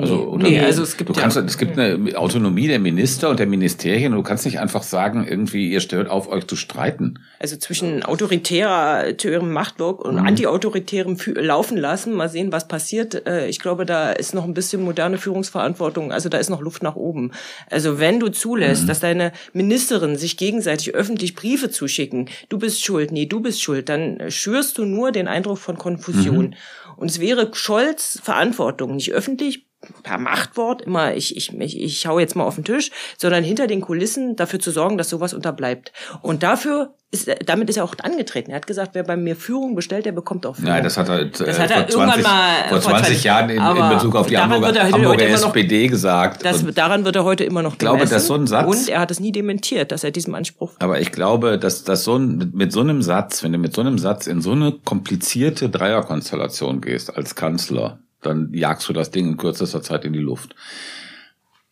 Also, 0.00 0.36
nee, 0.36 0.60
also 0.60 0.82
es 0.82 0.96
gibt 0.96 1.10
du 1.10 1.14
kannst, 1.14 1.36
ja, 1.36 1.42
es 1.42 1.58
gibt 1.58 1.78
eine 1.78 2.16
Autonomie 2.16 2.68
der 2.68 2.78
Minister 2.78 3.30
und 3.30 3.38
der 3.38 3.46
Ministerien. 3.46 4.12
Du 4.12 4.22
kannst 4.22 4.44
nicht 4.44 4.60
einfach 4.60 4.82
sagen, 4.82 5.26
irgendwie 5.28 5.70
ihr 5.70 5.80
stört 5.80 6.08
auf, 6.08 6.28
euch 6.28 6.46
zu 6.46 6.56
streiten. 6.56 7.20
Also 7.38 7.56
zwischen 7.56 8.02
autoritärem 8.02 9.52
Machtblock 9.52 10.04
und 10.04 10.16
mhm. 10.16 10.26
antiautoritärem 10.26 11.16
laufen 11.34 11.76
lassen, 11.76 12.14
mal 12.14 12.28
sehen, 12.28 12.52
was 12.52 12.68
passiert. 12.68 13.26
Äh, 13.26 13.48
ich 13.48 13.58
glaube, 13.60 13.86
da 13.86 14.12
ist 14.12 14.34
noch 14.34 14.44
ein 14.44 14.54
bisschen 14.54 14.82
moderne 14.82 15.18
Führungsverantwortung. 15.18 16.12
Also 16.12 16.28
da 16.28 16.38
ist 16.38 16.50
noch 16.50 16.60
Luft 16.60 16.82
nach 16.82 16.96
oben. 16.96 17.32
Also 17.70 17.98
wenn 17.98 18.20
du 18.20 18.28
zulässt, 18.28 18.84
mhm. 18.84 18.86
dass 18.88 19.00
deine 19.00 19.32
Ministerinnen 19.52 20.16
sich 20.16 20.36
gegenseitig 20.36 20.94
öffentlich 20.94 21.34
Briefe 21.34 21.70
zuschicken, 21.70 22.28
du 22.48 22.58
bist 22.58 22.84
schuld, 22.84 23.12
nee, 23.12 23.26
du 23.26 23.40
bist 23.40 23.62
schuld, 23.62 23.88
dann 23.88 24.30
schürst 24.30 24.78
du 24.78 24.84
nur 24.84 25.12
den 25.12 25.28
Eindruck 25.28 25.58
von 25.58 25.78
Konfusion. 25.78 26.46
Mhm. 26.46 26.54
Und 26.96 27.10
es 27.10 27.20
wäre 27.20 27.50
Scholz 27.52 28.18
Verantwortung, 28.22 28.96
nicht 28.96 29.12
öffentlich 29.12 29.67
per 30.02 30.18
Machtwort 30.18 30.82
immer, 30.82 31.14
ich, 31.14 31.36
ich, 31.36 31.52
ich, 31.56 31.80
ich 31.80 32.06
hau 32.06 32.18
jetzt 32.18 32.34
mal 32.34 32.44
auf 32.44 32.56
den 32.56 32.64
Tisch, 32.64 32.90
sondern 33.16 33.44
hinter 33.44 33.66
den 33.68 33.80
Kulissen 33.80 34.34
dafür 34.34 34.58
zu 34.58 34.72
sorgen, 34.72 34.98
dass 34.98 35.08
sowas 35.08 35.34
unterbleibt. 35.34 35.92
Und 36.20 36.42
dafür 36.42 36.94
ist, 37.10 37.30
damit 37.46 37.70
ist 37.70 37.76
er 37.76 37.84
auch 37.84 37.94
angetreten. 38.02 38.50
Er 38.50 38.56
hat 38.56 38.66
gesagt, 38.66 38.90
wer 38.94 39.04
bei 39.04 39.16
mir 39.16 39.36
Führung 39.36 39.74
bestellt, 39.76 40.04
der 40.04 40.12
bekommt 40.12 40.44
auch 40.46 40.56
Führung. 40.56 40.72
Nein, 40.72 40.82
das 40.82 40.98
hat 40.98 41.08
er, 41.08 41.26
das 41.26 41.40
äh, 41.40 41.62
hat 41.62 41.70
er 41.70 41.88
vor 41.88 42.04
20, 42.04 42.22
mal 42.24 42.68
vor 42.68 42.80
20 42.80 43.24
Jahren 43.24 43.50
in, 43.50 43.62
in 43.62 43.88
Bezug 43.90 44.16
auf 44.16 44.26
die 44.26 44.36
Hamburger, 44.36 44.90
Hamburger 44.90 45.28
SPD 45.28 45.84
noch, 45.84 45.90
gesagt. 45.90 46.44
Das, 46.44 46.64
daran 46.74 47.04
wird 47.04 47.16
er 47.16 47.24
heute 47.24 47.44
immer 47.44 47.62
noch 47.62 47.74
Ich 47.74 47.78
glaube, 47.78 48.04
dass 48.04 48.26
so 48.26 48.34
ein 48.34 48.46
Satz. 48.46 48.66
Und 48.66 48.88
er 48.88 49.00
hat 49.00 49.10
es 49.10 49.20
nie 49.20 49.32
dementiert, 49.32 49.92
dass 49.92 50.02
er 50.02 50.10
diesem 50.10 50.34
Anspruch. 50.34 50.72
Aber 50.80 51.00
ich 51.00 51.12
glaube, 51.12 51.58
dass, 51.58 51.84
dass 51.84 52.04
so 52.04 52.16
ein, 52.16 52.50
mit 52.52 52.72
so 52.72 52.80
einem 52.80 53.00
Satz, 53.00 53.42
wenn 53.44 53.52
du 53.52 53.58
mit 53.58 53.74
so 53.74 53.80
einem 53.80 53.98
Satz 53.98 54.26
in 54.26 54.42
so 54.42 54.52
eine 54.52 54.72
komplizierte 54.72 55.70
Dreierkonstellation 55.70 56.80
gehst 56.80 57.16
als 57.16 57.36
Kanzler, 57.36 58.00
dann 58.22 58.52
jagst 58.52 58.88
du 58.88 58.92
das 58.92 59.10
Ding 59.10 59.26
in 59.26 59.36
kürzester 59.36 59.82
Zeit 59.82 60.04
in 60.04 60.12
die 60.12 60.18
Luft. 60.18 60.54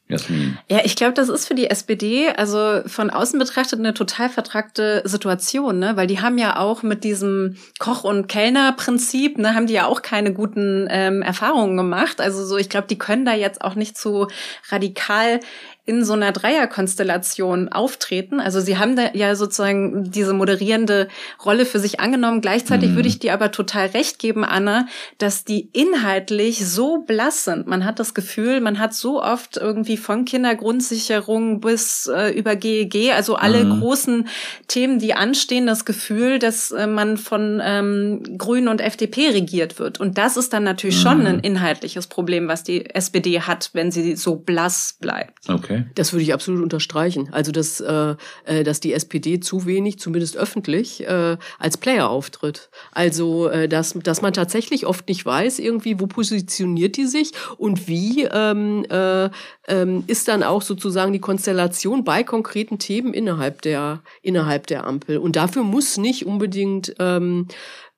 Jasmin. 0.09 0.57
Ja, 0.71 0.83
ich 0.85 0.95
glaube, 0.95 1.15
das 1.15 1.29
ist 1.29 1.49
für 1.49 1.57
die 1.57 1.69
SPD, 1.69 2.29
also 2.29 2.83
von 2.87 3.11
außen 3.11 3.41
betrachtet, 3.41 3.81
eine 3.81 3.93
total 3.93 4.29
vertragte 4.29 5.03
Situation, 5.05 5.81
ne? 5.81 5.97
Weil 5.97 6.07
die 6.07 6.21
haben 6.21 6.39
ja 6.39 6.61
auch 6.61 6.85
mit 6.85 7.03
diesem 7.03 7.57
Koch- 7.81 8.05
und 8.05 8.29
Kellner-Prinzip, 8.29 9.37
ne, 9.37 9.57
haben 9.57 9.67
die 9.67 9.75
ja 9.75 9.87
auch 9.87 10.03
keine 10.03 10.33
guten 10.33 10.87
ähm, 10.91 11.23
Erfahrungen 11.23 11.77
gemacht. 11.77 12.21
Also 12.21 12.45
so, 12.47 12.57
ich 12.57 12.69
glaube, 12.69 12.87
die 12.87 12.99
können 12.99 13.25
da 13.25 13.35
jetzt 13.35 13.63
auch 13.63 13.75
nicht 13.75 13.99
so 13.99 14.29
radikal 14.71 15.41
in 15.87 16.05
so 16.05 16.15
einer 16.15 16.33
Dreierkonstellation 16.33 17.69
auftreten. 17.69 18.41
Also 18.41 18.61
sie 18.61 18.77
haben 18.77 18.97
da 18.97 19.15
ja 19.15 19.37
sozusagen 19.37 20.11
diese 20.11 20.35
moderierende 20.35 21.07
Rolle 21.45 21.65
für 21.65 21.79
sich 21.79 22.01
angenommen. 22.01 22.41
Gleichzeitig 22.41 22.91
mhm. 22.91 22.97
würde 22.97 23.09
ich 23.09 23.21
dir 23.21 23.33
aber 23.33 23.53
total 23.53 23.87
recht 23.87 24.19
geben, 24.19 24.45
Anna, 24.45 24.87
dass 25.19 25.45
die 25.45 25.69
inhaltlich 25.73 26.67
so 26.67 26.99
blass 26.99 27.45
sind. 27.45 27.69
Man 27.69 27.85
hat 27.85 28.01
das 28.01 28.15
Gefühl, 28.15 28.61
man 28.61 28.81
hat 28.81 28.95
so 28.95 29.23
oft 29.23 29.57
irgendwie 29.57 29.97
von 29.97 30.25
Kindergrundsicherung 30.25 31.61
bis 31.61 32.11
äh, 32.13 32.31
über 32.37 32.57
GEG, 32.57 33.13
also 33.15 33.37
alle 33.37 33.65
mhm. 33.65 33.81
großen 33.81 34.29
Themen, 34.67 34.99
die 34.99 35.15
anstehen, 35.15 35.69
das 35.69 35.85
Gefühl, 35.85 36.41
dass 36.41 36.73
äh, 36.73 36.89
man 36.89 37.17
von 37.17 37.63
ähm, 37.63 38.25
Grünen 38.37 38.67
und 38.67 38.81
FDP 38.81 39.29
regiert 39.29 39.79
wird. 39.79 40.01
Und 40.01 40.19
das 40.19 40.37
ist 40.37 40.53
dann 40.53 40.65
natürlich 40.65 40.97
mhm. 40.97 41.03
schon 41.03 41.27
ein 41.27 41.39
inhaltliches 41.39 42.09
Problem, 42.09 42.49
was 42.49 42.65
die 42.65 42.93
SPD 42.93 43.41
hat, 43.43 43.71
wenn 43.73 43.93
sie 43.93 44.17
so 44.17 44.35
blass 44.35 44.97
bleibt. 45.01 45.49
Okay. 45.49 45.76
Das 45.95 46.13
würde 46.13 46.23
ich 46.23 46.33
absolut 46.33 46.63
unterstreichen. 46.63 47.29
Also, 47.33 47.53
dass, 47.53 47.81
äh, 47.81 48.15
äh, 48.45 48.65
dass 48.65 48.81
die 48.81 48.93
SPD 48.93 49.41
zu 49.41 49.67
wenig, 49.67 49.99
zumindest 49.99 50.37
öffentlich, 50.37 51.07
äh, 51.07 51.37
als 51.59 51.77
Player 51.77 52.09
auftritt. 52.11 52.71
Also, 52.93 53.49
äh, 53.49 53.69
dass, 53.69 53.93
dass 53.93 54.23
man 54.23 54.33
tatsächlich 54.33 54.87
oft 54.87 55.09
nicht 55.09 55.25
weiß, 55.25 55.59
irgendwie, 55.59 56.01
wo 56.01 56.07
positioniert 56.07 56.97
die 56.97 57.07
sich 57.07 57.33
und 57.59 57.89
wie 57.89 58.25
ähm, 58.25 58.85
äh, 58.89 59.31
ähm, 59.69 60.05
ist 60.07 60.29
dann 60.29 60.43
auch 60.43 60.63
sozusagen 60.63 61.13
die 61.13 61.21
Konstellation 61.21 62.05
bei 62.05 62.23
konkreten 62.23 62.79
Themen 62.79 63.15
innerhalb 63.15 63.63
der, 63.63 64.03
innerhalb 64.23 64.67
der 64.67 64.87
Ampel. 64.87 65.19
Und 65.19 65.37
dafür 65.37 65.63
muss 65.63 65.97
nicht 65.97 66.27
unbedingt 66.27 66.95
ähm, 66.99 67.49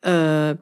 äh, 0.03 0.55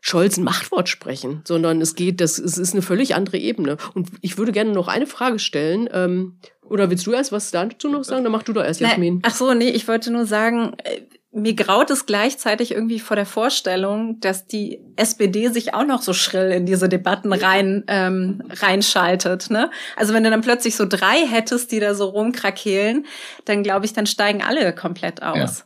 Scholz 0.00 0.36
ein 0.36 0.44
Machtwort 0.44 0.88
sprechen, 0.88 1.42
sondern 1.44 1.80
es 1.80 1.94
geht, 1.94 2.20
das 2.20 2.38
es 2.38 2.58
ist 2.58 2.72
eine 2.72 2.82
völlig 2.82 3.14
andere 3.14 3.38
Ebene. 3.38 3.76
Und 3.94 4.08
ich 4.22 4.38
würde 4.38 4.52
gerne 4.52 4.72
noch 4.72 4.88
eine 4.88 5.06
Frage 5.06 5.38
stellen. 5.38 5.88
Ähm, 5.92 6.38
oder 6.62 6.88
willst 6.88 7.06
du 7.06 7.12
erst 7.12 7.32
was 7.32 7.50
dazu 7.50 7.88
noch 7.88 8.04
sagen? 8.04 8.22
Dann 8.22 8.32
mach 8.32 8.42
du 8.42 8.52
doch 8.52 8.64
erst, 8.64 8.80
Jasmin. 8.80 9.20
Ach 9.22 9.34
so, 9.34 9.52
nee, 9.54 9.70
ich 9.70 9.88
wollte 9.88 10.10
nur 10.10 10.24
sagen, 10.24 10.72
äh, 10.84 11.00
mir 11.32 11.54
graut 11.54 11.90
es 11.90 12.06
gleichzeitig 12.06 12.72
irgendwie 12.72 12.98
vor 12.98 13.14
der 13.14 13.26
Vorstellung, 13.26 14.18
dass 14.18 14.46
die 14.46 14.80
SPD 14.96 15.48
sich 15.48 15.74
auch 15.74 15.84
noch 15.84 16.02
so 16.02 16.12
schrill 16.12 16.50
in 16.50 16.66
diese 16.66 16.88
Debatten 16.88 17.32
rein 17.32 17.84
ähm, 17.86 18.42
reinschaltet. 18.50 19.48
Ne? 19.48 19.70
Also 19.96 20.12
wenn 20.12 20.24
du 20.24 20.30
dann 20.30 20.40
plötzlich 20.40 20.74
so 20.74 20.86
drei 20.86 21.26
hättest, 21.26 21.70
die 21.70 21.78
da 21.78 21.94
so 21.94 22.06
rumkrakehlen, 22.06 23.06
dann 23.44 23.62
glaube 23.62 23.86
ich, 23.86 23.92
dann 23.92 24.06
steigen 24.06 24.42
alle 24.42 24.74
komplett 24.74 25.22
aus. 25.22 25.60
Ja. 25.60 25.64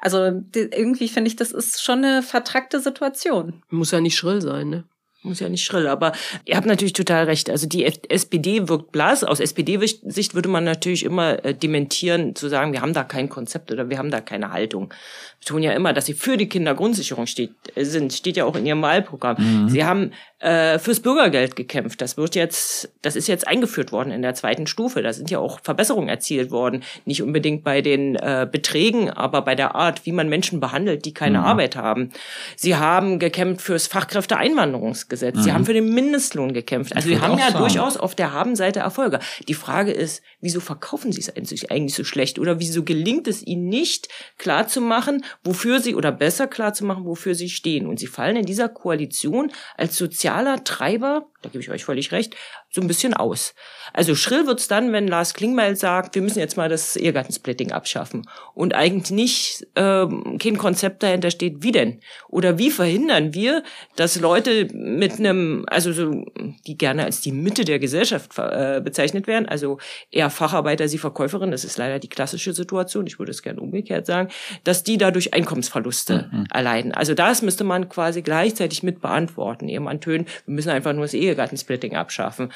Also 0.00 0.30
die, 0.32 0.68
irgendwie 0.70 1.08
finde 1.08 1.28
ich, 1.28 1.36
das 1.36 1.50
ist 1.50 1.82
schon 1.82 2.04
eine 2.04 2.22
vertrackte 2.22 2.80
Situation. 2.80 3.62
Muss 3.70 3.92
ja 3.92 4.00
nicht 4.00 4.16
schrill 4.16 4.42
sein, 4.42 4.68
ne? 4.68 4.84
Muss 5.26 5.40
ja 5.40 5.48
nicht 5.48 5.64
schrill, 5.64 5.86
aber 5.86 6.12
ihr 6.44 6.56
habt 6.56 6.66
natürlich 6.66 6.92
total 6.92 7.24
recht. 7.24 7.50
Also 7.50 7.66
die 7.66 7.84
SPD 7.84 8.68
wirkt 8.68 8.92
blass. 8.92 9.24
Aus 9.24 9.40
SPD-Sicht 9.40 10.34
würde 10.34 10.48
man 10.48 10.64
natürlich 10.64 11.04
immer 11.04 11.44
äh, 11.44 11.54
dementieren, 11.54 12.34
zu 12.34 12.48
sagen, 12.48 12.72
wir 12.72 12.80
haben 12.80 12.94
da 12.94 13.04
kein 13.04 13.28
Konzept 13.28 13.70
oder 13.70 13.90
wir 13.90 13.98
haben 13.98 14.10
da 14.10 14.20
keine 14.20 14.52
Haltung. 14.52 14.94
Wir 15.40 15.46
tun 15.46 15.62
ja 15.62 15.72
immer, 15.72 15.92
dass 15.92 16.06
sie 16.06 16.14
für 16.14 16.36
die 16.36 16.48
Kindergrundsicherung 16.48 17.26
steht, 17.26 17.52
äh, 17.74 17.84
sind. 17.84 18.12
Steht 18.12 18.36
ja 18.36 18.44
auch 18.44 18.56
in 18.56 18.64
ihrem 18.64 18.82
Wahlprogramm. 18.82 19.36
Mhm. 19.38 19.68
Sie 19.68 19.84
haben 19.84 20.12
äh, 20.38 20.78
fürs 20.78 21.00
Bürgergeld 21.00 21.56
gekämpft. 21.56 22.02
Das 22.02 22.18
wird 22.18 22.34
jetzt, 22.34 22.92
das 23.00 23.16
ist 23.16 23.26
jetzt 23.26 23.48
eingeführt 23.48 23.90
worden 23.90 24.10
in 24.10 24.20
der 24.20 24.34
zweiten 24.34 24.66
Stufe. 24.66 25.02
Da 25.02 25.14
sind 25.14 25.30
ja 25.30 25.38
auch 25.38 25.60
Verbesserungen 25.62 26.10
erzielt 26.10 26.50
worden. 26.50 26.82
Nicht 27.06 27.22
unbedingt 27.22 27.64
bei 27.64 27.80
den 27.80 28.16
äh, 28.16 28.46
Beträgen, 28.50 29.08
aber 29.08 29.40
bei 29.40 29.54
der 29.54 29.74
Art, 29.74 30.04
wie 30.04 30.12
man 30.12 30.28
Menschen 30.28 30.60
behandelt, 30.60 31.06
die 31.06 31.14
keine 31.14 31.38
mhm. 31.38 31.44
Arbeit 31.44 31.76
haben. 31.76 32.10
Sie 32.54 32.76
haben 32.76 33.18
gekämpft 33.18 33.62
fürs 33.62 33.86
Fachkräfteeinwanderungsgesetz. 33.86 35.36
Mhm. 35.36 35.40
Sie 35.40 35.52
haben 35.52 35.64
für 35.64 35.72
den 35.72 35.94
Mindestlohn 35.94 36.52
gekämpft. 36.52 36.94
Also 36.94 37.08
sie 37.08 37.18
haben 37.18 37.38
ja 37.38 37.46
sagen. 37.52 37.58
durchaus 37.60 37.96
auf 37.96 38.14
der 38.14 38.34
Habenseite 38.34 38.80
Erfolge. 38.80 39.20
Die 39.48 39.54
Frage 39.54 39.92
ist, 39.92 40.22
wieso 40.42 40.60
verkaufen 40.60 41.12
sie 41.12 41.20
es 41.20 41.30
eigentlich 41.70 41.94
so 41.94 42.04
schlecht? 42.04 42.38
Oder 42.38 42.60
wieso 42.60 42.84
gelingt 42.84 43.26
es 43.26 43.42
ihnen 43.42 43.70
nicht, 43.70 44.08
klarzumachen, 44.36 45.24
wofür 45.44 45.80
sie, 45.80 45.94
oder 45.94 46.12
besser 46.12 46.46
klarzumachen, 46.46 47.06
wofür 47.06 47.34
sie 47.34 47.48
stehen? 47.48 47.86
Und 47.86 47.98
sie 47.98 48.06
fallen 48.06 48.36
in 48.36 48.44
dieser 48.44 48.68
Koalition 48.68 49.50
als 49.78 49.96
sozial 49.96 50.25
sozialer 50.26 50.64
Treiber, 50.64 51.28
da 51.42 51.48
gebe 51.48 51.62
ich 51.62 51.70
euch 51.70 51.84
völlig 51.84 52.10
recht, 52.10 52.34
so 52.76 52.82
ein 52.82 52.86
bisschen 52.86 53.14
aus. 53.14 53.54
Also 53.92 54.14
schrill 54.14 54.46
wird's 54.46 54.68
dann, 54.68 54.92
wenn 54.92 55.08
Lars 55.08 55.34
Klingbeil 55.34 55.74
sagt, 55.74 56.14
wir 56.14 56.22
müssen 56.22 56.38
jetzt 56.38 56.56
mal 56.56 56.68
das 56.68 56.96
Ehegattensplitting 56.96 57.72
abschaffen 57.72 58.28
und 58.54 58.74
eigentlich 58.74 59.10
nicht 59.10 59.66
ähm, 59.74 60.38
kein 60.38 60.58
Konzept 60.58 61.02
dahinter 61.02 61.30
steht, 61.30 61.62
wie 61.62 61.72
denn? 61.72 62.00
Oder 62.28 62.58
wie 62.58 62.70
verhindern 62.70 63.34
wir, 63.34 63.62
dass 63.96 64.20
Leute 64.20 64.68
mit 64.72 65.18
einem, 65.18 65.64
also 65.68 65.92
so, 65.92 66.24
die 66.66 66.76
gerne 66.76 67.04
als 67.04 67.22
die 67.22 67.32
Mitte 67.32 67.64
der 67.64 67.78
Gesellschaft 67.78 68.38
äh, 68.38 68.80
bezeichnet 68.84 69.26
werden, 69.26 69.48
also 69.48 69.78
eher 70.10 70.28
Facharbeiter, 70.28 70.88
sie 70.88 70.98
Verkäuferin, 70.98 71.50
das 71.50 71.64
ist 71.64 71.78
leider 71.78 71.98
die 71.98 72.08
klassische 72.08 72.52
Situation, 72.52 73.06
ich 73.06 73.18
würde 73.18 73.30
es 73.30 73.42
gerne 73.42 73.60
umgekehrt 73.60 74.04
sagen, 74.04 74.28
dass 74.64 74.84
die 74.84 74.98
dadurch 74.98 75.32
Einkommensverluste 75.32 76.28
mhm. 76.30 76.44
erleiden. 76.52 76.92
Also 76.92 77.14
das 77.14 77.40
müsste 77.40 77.64
man 77.64 77.88
quasi 77.88 78.20
gleichzeitig 78.20 78.82
mit 78.82 79.00
beantworten, 79.00 79.68
ehe 79.68 79.80
man 79.80 80.02
tönt, 80.02 80.28
wir 80.44 80.54
müssen 80.54 80.70
einfach 80.70 80.92
nur 80.92 81.04
das 81.04 81.14
Ehegattensplitting 81.14 81.96
abschaffen. 81.96 82.52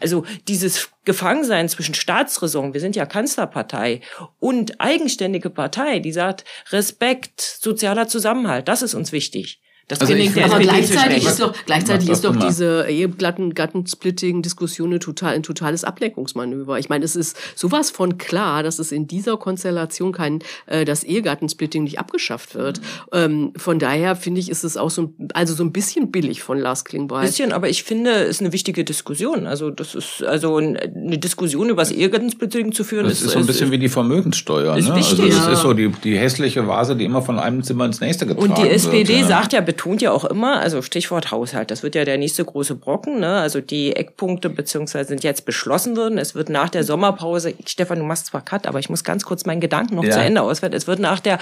Also 0.00 0.24
dieses 0.48 0.90
Gefangensein 1.04 1.68
zwischen 1.68 1.94
Staatsräson, 1.94 2.74
wir 2.74 2.80
sind 2.80 2.96
ja 2.96 3.06
Kanzlerpartei, 3.06 4.00
und 4.38 4.80
eigenständige 4.80 5.50
Partei, 5.50 5.98
die 5.98 6.12
sagt, 6.12 6.44
Respekt, 6.70 7.40
sozialer 7.40 8.08
Zusammenhalt, 8.08 8.68
das 8.68 8.82
ist 8.82 8.94
uns 8.94 9.12
wichtig. 9.12 9.60
Das 9.88 10.00
also 10.00 10.12
gelingt 10.12 10.36
der 10.36 10.46
aber 10.46 10.60
gleichzeitig 10.60 11.26
ist 11.26 11.40
doch, 11.40 11.54
gleichzeitig 11.66 12.08
ist 12.08 12.24
doch 12.24 12.36
diese 12.36 12.86
Ehegattensplitting-Diskussion 12.88 14.98
total, 15.00 15.34
ein 15.34 15.42
totales 15.42 15.84
Ablenkungsmanöver. 15.84 16.78
Ich 16.78 16.88
meine, 16.88 17.04
es 17.04 17.16
ist 17.16 17.36
sowas 17.56 17.90
von 17.90 18.18
klar, 18.18 18.62
dass 18.62 18.78
es 18.78 18.92
in 18.92 19.06
dieser 19.06 19.36
Konstellation 19.36 20.12
kein, 20.12 20.40
äh, 20.66 20.84
das 20.84 21.04
Ehegattensplitting 21.04 21.84
nicht 21.84 21.98
abgeschafft 21.98 22.54
wird. 22.54 22.80
Mhm. 22.80 22.84
Ähm, 23.12 23.52
von 23.56 23.78
daher 23.78 24.16
finde 24.16 24.40
ich, 24.40 24.50
ist 24.50 24.64
es 24.64 24.76
auch 24.76 24.90
so, 24.90 25.12
also 25.34 25.54
so 25.54 25.64
ein 25.64 25.72
bisschen 25.72 26.10
billig 26.10 26.42
von 26.42 26.58
Lars 26.58 26.84
Klingbeil. 26.84 27.26
Bisschen, 27.26 27.52
aber 27.52 27.68
ich 27.68 27.82
finde, 27.82 28.12
es 28.12 28.36
ist 28.36 28.40
eine 28.40 28.52
wichtige 28.52 28.84
Diskussion. 28.84 29.46
Also 29.46 29.70
das 29.70 29.94
ist, 29.94 30.22
also 30.22 30.56
eine 30.56 31.18
Diskussion 31.18 31.68
über 31.68 31.82
das 31.82 31.90
Ehegattensplitting 31.90 32.72
zu 32.72 32.84
führen. 32.84 33.04
Das 33.04 33.14
ist, 33.14 33.26
ist 33.26 33.32
so 33.32 33.38
ein 33.38 33.46
bisschen 33.46 33.66
ist, 33.66 33.72
wie 33.72 33.78
die 33.78 33.88
Vermögenssteuer. 33.88 34.76
Ist 34.76 34.88
ne? 34.88 34.96
wichtig, 34.96 35.20
also 35.20 35.36
das 35.36 35.46
ja. 35.46 35.52
ist 35.52 35.62
so 35.62 35.72
die, 35.72 35.90
die 36.04 36.16
hässliche 36.16 36.66
Vase, 36.66 36.96
die 36.96 37.04
immer 37.04 37.22
von 37.22 37.38
einem 37.38 37.62
Zimmer 37.62 37.86
ins 37.86 38.00
nächste 38.00 38.26
getragen 38.26 38.48
wird. 38.48 38.58
Und 38.58 38.66
die 38.66 38.70
SPD 38.70 39.18
wird, 39.18 39.28
sagt 39.28 39.52
ja 39.52 39.60
betont 39.72 40.02
ja 40.02 40.12
auch 40.12 40.26
immer, 40.26 40.60
also 40.60 40.82
Stichwort 40.82 41.30
Haushalt, 41.30 41.70
das 41.70 41.82
wird 41.82 41.94
ja 41.94 42.04
der 42.04 42.18
nächste 42.18 42.44
große 42.44 42.74
Brocken, 42.74 43.20
ne? 43.20 43.38
Also 43.38 43.62
die 43.62 43.96
Eckpunkte 43.96 44.50
beziehungsweise 44.50 45.08
sind 45.08 45.24
jetzt 45.24 45.46
beschlossen 45.46 45.96
worden. 45.96 46.18
Es 46.18 46.34
wird 46.34 46.50
nach 46.50 46.68
der 46.68 46.84
Sommerpause, 46.84 47.54
Stefan, 47.64 47.98
du 47.98 48.04
machst 48.04 48.26
zwar 48.26 48.44
Cut, 48.44 48.66
aber 48.66 48.78
ich 48.80 48.90
muss 48.90 49.02
ganz 49.02 49.24
kurz 49.24 49.46
meinen 49.46 49.62
Gedanken 49.62 49.94
noch 49.94 50.04
ja. 50.04 50.10
zu 50.10 50.20
Ende 50.20 50.42
auswerten. 50.42 50.76
Es 50.76 50.86
wird 50.86 50.98
nach 50.98 51.20
der 51.20 51.38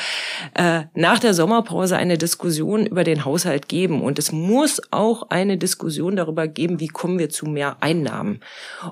äh, 0.54 0.82
nach 0.94 1.18
der 1.18 1.34
Sommerpause 1.34 1.96
eine 1.96 2.18
Diskussion 2.18 2.86
über 2.86 3.02
den 3.02 3.24
Haushalt 3.24 3.68
geben 3.68 4.00
und 4.00 4.20
es 4.20 4.30
muss 4.30 4.80
auch 4.92 5.30
eine 5.30 5.58
Diskussion 5.58 6.14
darüber 6.14 6.46
geben, 6.46 6.78
wie 6.78 6.88
kommen 6.88 7.18
wir 7.18 7.30
zu 7.30 7.46
mehr 7.46 7.78
Einnahmen. 7.80 8.38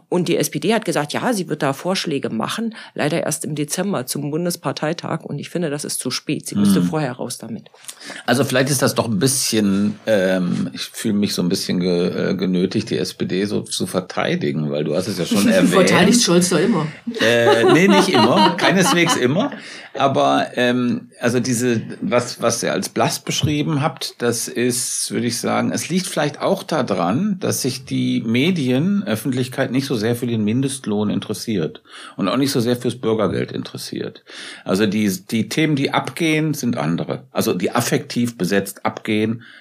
Und 0.08 0.26
die 0.26 0.36
SPD 0.36 0.74
hat 0.74 0.84
gesagt, 0.84 1.12
ja, 1.12 1.32
sie 1.32 1.48
wird 1.48 1.62
da 1.62 1.72
Vorschläge 1.74 2.28
machen, 2.30 2.74
leider 2.94 3.22
erst 3.22 3.44
im 3.44 3.54
Dezember 3.54 4.06
zum 4.06 4.32
Bundesparteitag 4.32 5.22
und 5.22 5.38
ich 5.38 5.48
finde, 5.48 5.70
das 5.70 5.84
ist 5.84 6.00
zu 6.00 6.10
spät. 6.10 6.48
Sie 6.48 6.56
müsste 6.56 6.80
mhm. 6.80 6.86
vorher 6.86 7.12
raus 7.12 7.38
damit. 7.38 7.70
Also 8.26 8.42
vielleicht 8.42 8.70
ist 8.70 8.82
das 8.82 8.96
doch 8.96 9.06
ein 9.06 9.20
bisschen, 9.20 9.27
ähm, 10.06 10.70
ich 10.72 10.82
fühle 10.82 11.14
mich 11.14 11.34
so 11.34 11.42
ein 11.42 11.48
bisschen 11.48 11.80
ge, 11.80 12.30
äh, 12.30 12.34
genötigt, 12.34 12.90
die 12.90 12.98
SPD 12.98 13.44
so 13.44 13.62
zu 13.62 13.86
verteidigen, 13.86 14.70
weil 14.70 14.84
du 14.84 14.94
hast 14.94 15.08
es 15.08 15.18
ja 15.18 15.26
schon 15.26 15.48
erwähnt. 15.48 15.70
Verteidigt 15.70 16.22
Scholz 16.22 16.50
doch 16.50 16.58
immer. 16.58 16.86
Äh, 17.20 17.72
nee, 17.72 17.88
nicht 17.88 18.08
immer, 18.08 18.56
keineswegs 18.56 19.16
immer. 19.16 19.52
Aber 19.98 20.52
ähm, 20.54 21.10
also 21.20 21.40
diese, 21.40 21.82
was, 22.00 22.40
was 22.40 22.62
ihr 22.62 22.72
als 22.72 22.88
blass 22.88 23.18
beschrieben 23.18 23.82
habt, 23.82 24.14
das 24.22 24.46
ist, 24.46 25.10
würde 25.10 25.26
ich 25.26 25.38
sagen, 25.38 25.72
es 25.72 25.88
liegt 25.88 26.06
vielleicht 26.06 26.40
auch 26.40 26.62
daran, 26.62 27.38
dass 27.40 27.62
sich 27.62 27.84
die 27.84 28.22
Medienöffentlichkeit 28.24 29.72
nicht 29.72 29.86
so 29.86 29.96
sehr 29.96 30.14
für 30.14 30.26
den 30.26 30.44
Mindestlohn 30.44 31.10
interessiert 31.10 31.82
und 32.16 32.28
auch 32.28 32.36
nicht 32.36 32.52
so 32.52 32.60
sehr 32.60 32.76
fürs 32.76 32.94
Bürgergeld 32.94 33.50
interessiert. 33.50 34.24
Also 34.64 34.86
die, 34.86 35.10
die 35.30 35.48
Themen, 35.48 35.74
die 35.74 35.92
abgehen, 35.92 36.54
sind 36.54 36.76
andere. 36.76 37.24
Also 37.32 37.54
die 37.54 37.72
affektiv 37.72 38.38
besetzt 38.38 38.84
abgehen, 38.86 39.08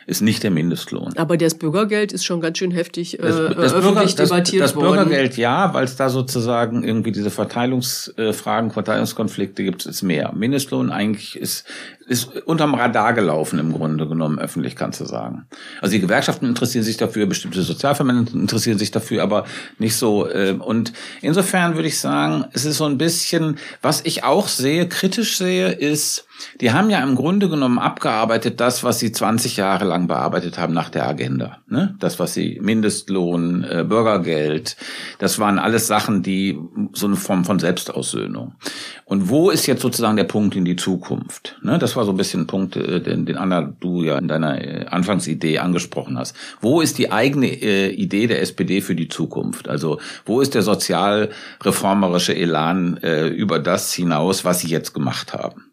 ist 0.06 0.22
nicht 0.22 0.44
der 0.44 0.52
Mindestlohn. 0.52 1.14
Aber 1.18 1.38
das 1.38 1.56
Bürgergeld 1.56 2.12
ist 2.12 2.26
schon 2.26 2.42
ganz 2.42 2.58
schön 2.58 2.72
heftig 2.72 3.20
äh, 3.20 3.22
das, 3.22 3.56
das 3.56 3.74
öffentlich 3.74 4.16
Bürger, 4.16 4.30
debattiert 4.30 4.64
das, 4.64 4.72
das 4.72 4.76
worden. 4.76 4.96
Das 4.96 5.06
Bürgergeld 5.06 5.38
ja, 5.38 5.74
weil 5.74 5.86
es 5.86 5.96
da 5.96 6.10
sozusagen 6.10 6.84
irgendwie 6.84 7.12
diese 7.12 7.30
Verteilungsfragen, 7.30 8.72
Verteilungskonflikte 8.72 9.64
gibt, 9.64 9.86
ist 9.86 10.04
mehr. 10.04 10.34
Mindestlohn 10.34 10.92
eigentlich 10.92 11.38
ist 11.38 11.66
ist 12.08 12.38
unterm 12.46 12.74
Radar 12.74 13.14
gelaufen 13.14 13.60
im 13.60 13.74
Grunde 13.74 14.08
genommen, 14.08 14.40
öffentlich 14.40 14.78
kannst 14.78 15.02
du 15.02 15.06
sagen. 15.06 15.46
Also 15.82 15.92
die 15.92 16.00
Gewerkschaften 16.00 16.46
interessieren 16.46 16.86
sich 16.86 16.96
dafür, 16.96 17.26
bestimmte 17.26 17.62
Sozialverbände 17.62 18.32
interessieren 18.32 18.78
sich 18.78 18.92
dafür, 18.92 19.24
aber 19.24 19.46
nicht 19.78 19.96
so. 19.96 20.28
Äh, 20.28 20.54
und 20.54 20.94
insofern 21.22 21.76
würde 21.76 21.90
ich 21.90 22.00
sagen, 22.00 22.46
es 22.54 22.64
ist 22.64 22.78
so 22.78 22.86
ein 22.86 22.98
bisschen, 22.98 23.58
was 23.82 24.02
ich 24.06 24.24
auch 24.24 24.48
sehe, 24.48 24.88
kritisch 24.88 25.38
sehe, 25.38 25.70
ist, 25.72 26.26
die 26.62 26.72
haben 26.72 26.90
ja 26.90 27.04
im 27.04 27.16
Grunde 27.16 27.50
genommen 27.50 27.80
abgearbeitet 27.80 28.62
das, 28.62 28.84
was 28.84 29.00
sie 29.00 29.12
20 29.12 29.58
Jahre 29.58 29.86
lang 29.86 30.08
bearbeitet 30.08 30.58
haben 30.58 30.74
nach 30.74 30.90
der 30.90 31.08
Agenda. 31.08 31.58
Ne? 31.68 31.96
Das, 32.00 32.20
was 32.20 32.34
sie 32.34 32.60
Mindestlohn, 32.62 33.64
äh, 33.64 33.84
Bürgergeld, 33.84 34.78
das 35.20 35.40
waren 35.40 35.60
alles 35.60 35.88
Sachen, 35.88 36.24
die 36.24 36.58
so 36.94 37.08
eine 37.08 37.18
Form 37.18 37.44
von 37.44 37.60
Selbstaussöhnung. 37.60 38.56
Und 39.04 39.30
wo 39.30 39.50
ist 39.50 39.66
jetzt 39.66 39.82
sozusagen 39.82 40.16
der 40.16 40.24
Punkt 40.24 40.56
in 40.56 40.64
die 40.64 40.76
Zukunft? 40.76 41.58
Ne? 41.64 41.78
Das 41.80 41.97
war 41.98 42.06
so 42.06 42.12
ein 42.12 42.18
bisschen 42.18 42.44
ein 42.44 42.48
Punkt, 42.48 42.78
äh, 42.78 43.02
den, 43.02 43.26
den 43.26 43.36
Anna 43.36 43.74
du 43.80 44.04
ja 44.04 44.18
in 44.18 44.30
deiner 44.30 44.62
äh, 44.64 44.86
Anfangsidee 44.86 45.60
angesprochen 45.60 46.18
hast. 46.18 46.36
Wo 46.62 46.80
ist 46.80 46.98
die 46.98 47.12
eigene 47.12 47.48
äh, 47.48 47.90
Idee 47.90 48.28
der 48.28 48.42
SPD 48.42 48.80
für 48.80 48.96
die 48.96 49.10
Zukunft? 49.10 49.68
Also 49.68 50.00
wo 50.26 50.40
ist 50.40 50.56
der 50.56 50.62
sozialreformerische 50.62 52.36
Elan 52.36 52.98
über 52.98 53.60
das 53.60 53.94
hinaus, 53.94 54.46
was 54.46 54.60
sie 54.60 54.68
jetzt 54.68 54.94
gemacht 54.94 55.34
haben? 55.34 55.66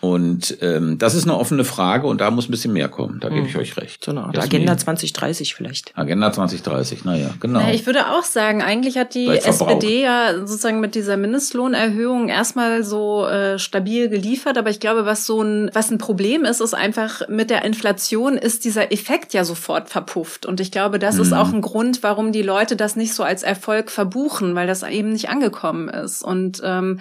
Und 0.00 0.58
ähm, 0.60 0.98
das 0.98 1.14
ist 1.14 1.24
eine 1.24 1.36
offene 1.36 1.64
Frage 1.64 2.06
und 2.06 2.20
da 2.20 2.30
muss 2.30 2.48
ein 2.48 2.52
bisschen 2.52 2.72
mehr 2.72 2.88
kommen. 2.88 3.18
Da 3.18 3.30
gebe 3.30 3.46
ich 3.46 3.54
hm. 3.54 3.60
euch 3.60 3.76
recht. 3.76 4.04
So 4.04 4.12
eine 4.12 4.22
Art 4.22 4.38
Agenda 4.38 4.76
2030 4.76 5.56
vielleicht. 5.56 5.96
Agenda 5.98 6.32
2030, 6.32 7.04
naja, 7.04 7.30
genau. 7.40 7.68
Ich 7.70 7.84
würde 7.84 8.08
auch 8.10 8.22
sagen, 8.22 8.62
eigentlich 8.62 8.96
hat 8.96 9.14
die 9.14 9.26
SPD 9.26 10.02
ja 10.02 10.34
sozusagen 10.38 10.78
mit 10.78 10.94
dieser 10.94 11.16
Mindestlohnerhöhung 11.16 12.28
erstmal 12.28 12.84
so 12.84 13.26
äh, 13.26 13.58
stabil 13.58 14.08
geliefert, 14.08 14.56
aber 14.56 14.70
ich 14.70 14.78
glaube, 14.78 15.04
was 15.04 15.26
so 15.26 15.42
ein, 15.42 15.70
was 15.72 15.90
ein 15.90 15.98
Problem 15.98 16.44
ist, 16.44 16.60
ist 16.60 16.74
einfach 16.74 17.28
mit 17.28 17.50
der 17.50 17.64
Inflation 17.64 18.38
ist 18.38 18.64
dieser 18.64 18.92
Effekt 18.92 19.34
ja 19.34 19.44
sofort 19.44 19.90
verpufft. 19.90 20.46
Und 20.46 20.60
ich 20.60 20.70
glaube, 20.70 21.00
das 21.00 21.16
mhm. 21.16 21.22
ist 21.22 21.32
auch 21.32 21.52
ein 21.52 21.60
Grund, 21.60 22.04
warum 22.04 22.30
die 22.30 22.42
Leute 22.42 22.76
das 22.76 22.94
nicht 22.94 23.14
so 23.14 23.24
als 23.24 23.42
Erfolg 23.42 23.90
verbuchen, 23.90 24.54
weil 24.54 24.68
das 24.68 24.84
eben 24.84 25.12
nicht 25.12 25.28
angekommen 25.28 25.88
ist. 25.88 26.22
Und 26.22 26.62
ähm, 26.64 27.00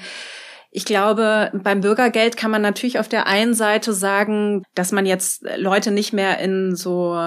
ich 0.78 0.86
glaube, 0.86 1.50
beim 1.56 1.82
Bürgergeld 1.82 2.38
kann 2.38 2.52
man 2.52 2.62
natürlich 2.62 3.00
auf 3.00 3.10
der 3.10 3.26
einen 3.26 3.56
Seite 3.56 3.94
sagen, 3.94 4.62
dass 4.76 4.92
man 4.92 5.08
jetzt 5.08 5.44
Leute 5.58 5.90
nicht 5.90 6.14
mehr 6.14 6.38
in 6.38 6.76
so 6.76 7.20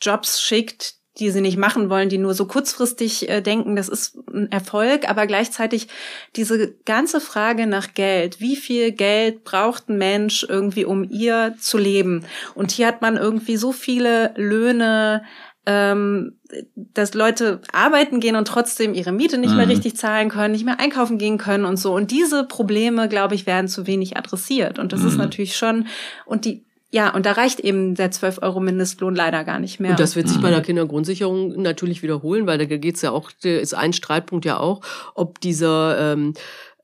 Jobs 0.00 0.40
schickt, 0.40 0.94
die 1.18 1.30
sie 1.30 1.42
nicht 1.42 1.58
machen 1.58 1.90
wollen, 1.90 2.08
die 2.08 2.16
nur 2.16 2.32
so 2.32 2.46
kurzfristig 2.46 3.28
äh, 3.28 3.42
denken, 3.42 3.76
das 3.76 3.90
ist 3.90 4.16
ein 4.32 4.50
Erfolg, 4.50 5.10
aber 5.10 5.26
gleichzeitig 5.26 5.88
diese 6.36 6.72
ganze 6.86 7.20
Frage 7.20 7.66
nach 7.66 7.92
Geld, 7.92 8.40
wie 8.40 8.56
viel 8.56 8.92
Geld 8.92 9.44
braucht 9.44 9.90
ein 9.90 9.98
Mensch 9.98 10.46
irgendwie, 10.48 10.86
um 10.86 11.04
ihr 11.04 11.56
zu 11.60 11.76
leben? 11.76 12.24
Und 12.54 12.70
hier 12.70 12.86
hat 12.86 13.02
man 13.02 13.18
irgendwie 13.18 13.58
so 13.58 13.72
viele 13.72 14.32
Löhne, 14.36 15.22
ähm, 15.66 16.38
dass 16.74 17.14
Leute 17.14 17.60
arbeiten 17.72 18.20
gehen 18.20 18.36
und 18.36 18.48
trotzdem 18.48 18.94
ihre 18.94 19.12
Miete 19.12 19.38
nicht 19.38 19.50
mhm. 19.50 19.56
mehr 19.56 19.68
richtig 19.68 19.96
zahlen 19.96 20.28
können, 20.28 20.52
nicht 20.52 20.64
mehr 20.64 20.80
einkaufen 20.80 21.18
gehen 21.18 21.38
können 21.38 21.64
und 21.64 21.76
so. 21.76 21.94
Und 21.94 22.10
diese 22.10 22.44
Probleme, 22.44 23.08
glaube 23.08 23.34
ich, 23.34 23.46
werden 23.46 23.68
zu 23.68 23.86
wenig 23.86 24.16
adressiert. 24.16 24.78
Und 24.78 24.92
das 24.92 25.00
mhm. 25.00 25.08
ist 25.08 25.16
natürlich 25.16 25.56
schon, 25.56 25.86
und 26.24 26.44
die 26.44 26.64
ja, 26.92 27.14
und 27.14 27.24
da 27.24 27.32
reicht 27.32 27.60
eben 27.60 27.94
der 27.94 28.10
12 28.10 28.40
Euro 28.42 28.58
Mindestlohn 28.58 29.14
leider 29.14 29.44
gar 29.44 29.60
nicht 29.60 29.78
mehr. 29.78 29.92
Und 29.92 30.00
das 30.00 30.16
wird 30.16 30.28
sich 30.28 30.40
bei 30.40 30.50
der 30.50 30.60
Kindergrundsicherung 30.60 31.62
natürlich 31.62 32.02
wiederholen, 32.02 32.48
weil 32.48 32.58
da 32.58 32.64
geht's 32.64 33.00
ja 33.02 33.12
auch, 33.12 33.30
ist 33.44 33.74
ein 33.74 33.92
Streitpunkt 33.92 34.44
ja 34.44 34.58
auch, 34.58 34.80
ob 35.14 35.40
dieser 35.40 36.14
ähm, 36.14 36.34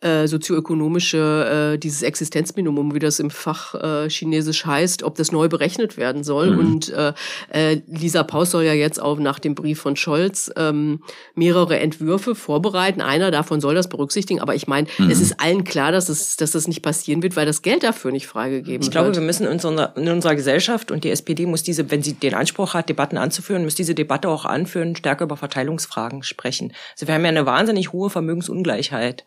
äh, 0.07 0.29
sozioökonomische, 0.29 1.73
äh, 1.75 1.79
dieses 1.79 2.03
Existenzminimum, 2.03 2.95
wie 2.95 2.99
das 2.99 3.19
im 3.19 3.31
Fach 3.31 3.75
äh, 3.75 4.09
Chinesisch 4.09 4.65
heißt, 4.65 5.03
ob 5.03 5.17
das 5.17 5.33
neu 5.33 5.49
berechnet 5.49 5.97
werden 5.97 6.23
soll. 6.23 6.53
Mhm. 6.53 6.59
Und 6.59 6.89
äh, 6.91 7.13
äh, 7.53 7.81
Lisa 7.89 8.23
Paus 8.23 8.53
soll 8.53 8.65
ja 8.65 8.73
jetzt 8.73 9.03
auch 9.03 9.19
nach 9.19 9.39
dem 9.39 9.55
Brief 9.55 9.81
von 9.81 9.97
Scholz 9.97 10.51
ähm, 10.57 11.01
mehrere 11.35 11.79
Entwürfe 11.79 12.35
vorbereiten. 12.35 13.01
Einer 13.01 13.31
davon 13.31 13.61
soll 13.61 13.75
das 13.75 13.89
berücksichtigen. 13.89 14.41
Aber 14.41 14.55
ich 14.55 14.69
meine, 14.69 14.87
mhm. 14.99 15.11
es 15.11 15.21
ist 15.21 15.41
allen 15.41 15.65
klar, 15.65 15.91
dass, 15.91 16.09
es, 16.09 16.37
dass 16.37 16.53
das 16.53 16.69
nicht 16.69 16.83
passieren 16.83 17.23
wird, 17.23 17.37
weil 17.37 17.47
das 17.47 17.63
Geld 17.63 17.83
dafür 17.83 18.13
nicht 18.13 18.27
freigegeben 18.29 18.67
ich 18.67 18.75
wird. 18.75 18.85
Ich 18.85 18.91
glaube, 18.93 19.15
wir 19.15 19.23
müssen 19.23 19.47
in 19.47 19.53
unserer, 19.53 19.97
in 19.97 20.09
unserer 20.09 20.37
Gesellschaft 20.37 20.91
und 20.91 21.03
die 21.03 21.11
SPD 21.11 21.47
muss 21.47 21.63
diese, 21.63 21.91
wenn 21.91 22.03
sie 22.03 22.13
den 22.13 22.35
Anspruch 22.35 22.75
hat, 22.75 22.89
Debatten 22.89 23.19
anzuführen, 23.19 23.65
muss 23.65 23.75
diese 23.75 23.95
Debatte 23.95 24.29
auch 24.29 24.45
anführen, 24.45 24.95
stärker 24.95 25.25
über 25.25 25.37
Verteilungsfragen 25.37 26.23
sprechen. 26.23 26.73
Also 26.93 27.09
wir 27.09 27.15
haben 27.15 27.23
ja 27.23 27.31
eine 27.31 27.47
wahnsinnig 27.47 27.93
hohe 27.93 28.11
Vermögensungleichheit. 28.11 29.25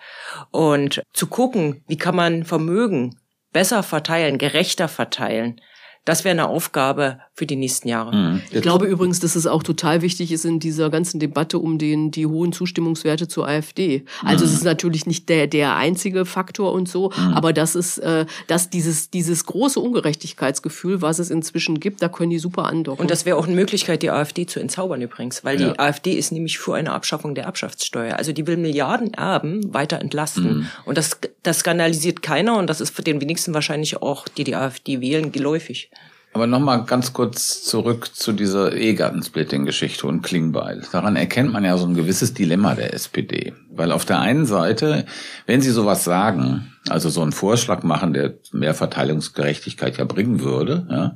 Und 0.51 0.68
zu 1.13 1.27
gucken, 1.27 1.83
wie 1.87 1.97
kann 1.97 2.15
man 2.15 2.43
Vermögen 2.43 3.19
besser 3.51 3.83
verteilen, 3.83 4.37
gerechter 4.37 4.87
verteilen, 4.87 5.59
das 6.05 6.23
wäre 6.23 6.31
eine 6.31 6.47
Aufgabe 6.47 7.19
für 7.33 7.45
die 7.45 7.55
nächsten 7.55 7.87
Jahre. 7.87 8.15
Mhm. 8.15 8.41
Ich 8.51 8.61
glaube 8.61 8.85
übrigens, 8.87 9.19
dass 9.19 9.35
es 9.35 9.45
auch 9.45 9.63
total 9.63 10.01
wichtig 10.01 10.31
ist 10.31 10.43
in 10.43 10.59
dieser 10.59 10.89
ganzen 10.89 11.19
Debatte 11.19 11.59
um 11.59 11.77
den, 11.77 12.11
die 12.11 12.25
hohen 12.25 12.51
Zustimmungswerte 12.51 13.27
zur 13.27 13.47
AfD. 13.47 14.05
Also 14.23 14.43
mhm. 14.43 14.51
es 14.51 14.57
ist 14.57 14.63
natürlich 14.63 15.05
nicht 15.05 15.29
der, 15.29 15.47
der 15.47 15.75
einzige 15.75 16.25
Faktor 16.25 16.73
und 16.73 16.89
so, 16.89 17.11
mhm. 17.15 17.33
aber 17.33 17.53
das 17.53 17.75
ist, 17.75 17.99
äh, 17.99 18.25
dass 18.47 18.69
dieses, 18.69 19.09
dieses 19.09 19.45
große 19.45 19.79
Ungerechtigkeitsgefühl, 19.79 21.01
was 21.01 21.19
es 21.19 21.29
inzwischen 21.29 21.79
gibt, 21.79 22.01
da 22.01 22.09
können 22.09 22.31
die 22.31 22.39
super 22.39 22.65
andocken. 22.65 23.01
Und 23.01 23.11
das 23.11 23.25
wäre 23.25 23.37
auch 23.37 23.45
eine 23.45 23.55
Möglichkeit, 23.55 24.01
die 24.01 24.09
AfD 24.09 24.45
zu 24.45 24.59
entzaubern 24.59 25.01
übrigens, 25.01 25.43
weil 25.43 25.61
ja. 25.61 25.69
die 25.69 25.79
AfD 25.79 26.13
ist 26.13 26.31
nämlich 26.31 26.57
für 26.57 26.75
eine 26.75 26.91
Abschaffung 26.91 27.35
der 27.35 27.43
Erbschaftssteuer. 27.45 28.15
Also 28.15 28.31
die 28.33 28.47
will 28.47 28.57
Milliarden 28.57 29.13
Erben 29.13 29.73
weiter 29.73 29.99
entlasten. 29.99 30.59
Mhm. 30.59 30.67
Und 30.85 30.97
das, 30.97 31.19
das 31.43 31.59
skandalisiert 31.59 32.21
keiner 32.21 32.57
und 32.57 32.67
das 32.67 32.81
ist 32.81 32.95
für 32.95 33.03
den 33.03 33.21
wenigsten 33.21 33.53
wahrscheinlich 33.53 34.01
auch, 34.01 34.27
die 34.27 34.43
die 34.43 34.55
AfD 34.55 35.01
wählen, 35.01 35.31
geläufig. 35.31 35.91
Aber 36.31 36.45
nochmal 36.45 36.85
ganz 36.85 37.11
kurz 37.11 37.63
zurück 37.63 38.11
zu 38.13 38.33
dieser 38.33 38.75
E-Gartensplitting-Geschichte 38.75 40.05
und 40.05 40.21
Klingbeil. 40.21 40.83
Daran 40.91 41.15
erkennt 41.15 41.51
man 41.51 41.65
ja 41.65 41.75
so 41.77 41.87
ein 41.87 41.95
gewisses 41.95 42.33
Dilemma 42.35 42.75
der 42.75 42.93
SPD. 42.93 43.53
Weil 43.71 43.91
auf 43.91 44.05
der 44.05 44.19
einen 44.19 44.45
Seite, 44.45 45.05
wenn 45.47 45.61
sie 45.61 45.71
sowas 45.71 46.03
sagen, 46.03 46.71
also 46.87 47.09
so 47.09 47.23
einen 47.23 47.31
Vorschlag 47.31 47.81
machen, 47.83 48.13
der 48.13 48.35
mehr 48.51 48.75
Verteilungsgerechtigkeit 48.75 49.97
ja 49.97 50.05
bringen 50.05 50.41
würde, 50.41 50.87
ja, 50.89 51.15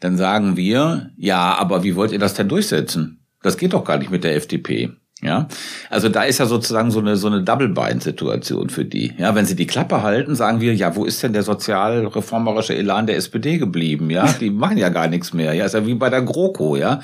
dann 0.00 0.16
sagen 0.16 0.56
wir, 0.56 1.10
ja, 1.16 1.56
aber 1.56 1.82
wie 1.82 1.96
wollt 1.96 2.12
ihr 2.12 2.18
das 2.18 2.34
denn 2.34 2.48
durchsetzen? 2.48 3.26
Das 3.42 3.56
geht 3.56 3.72
doch 3.72 3.84
gar 3.84 3.98
nicht 3.98 4.10
mit 4.10 4.24
der 4.24 4.36
FDP. 4.36 4.92
Ja, 5.22 5.48
also 5.88 6.10
da 6.10 6.24
ist 6.24 6.38
ja 6.38 6.44
sozusagen 6.44 6.90
so 6.90 6.98
eine 6.98 7.16
so 7.16 7.26
eine 7.26 7.42
Double-Bind-Situation 7.42 8.68
für 8.68 8.84
die. 8.84 9.14
Ja, 9.16 9.34
wenn 9.34 9.46
sie 9.46 9.56
die 9.56 9.66
Klappe 9.66 10.02
halten, 10.02 10.36
sagen 10.36 10.60
wir, 10.60 10.74
ja, 10.74 10.94
wo 10.94 11.06
ist 11.06 11.22
denn 11.22 11.32
der 11.32 11.42
sozialreformerische 11.42 12.76
Elan 12.76 13.06
der 13.06 13.16
SPD 13.16 13.56
geblieben? 13.56 14.10
Ja, 14.10 14.30
die 14.38 14.50
machen 14.50 14.76
ja 14.76 14.90
gar 14.90 15.08
nichts 15.08 15.32
mehr. 15.32 15.54
Ja, 15.54 15.64
ist 15.64 15.72
ja 15.72 15.86
wie 15.86 15.94
bei 15.94 16.10
der 16.10 16.20
GroKo, 16.20 16.76
ja, 16.76 17.00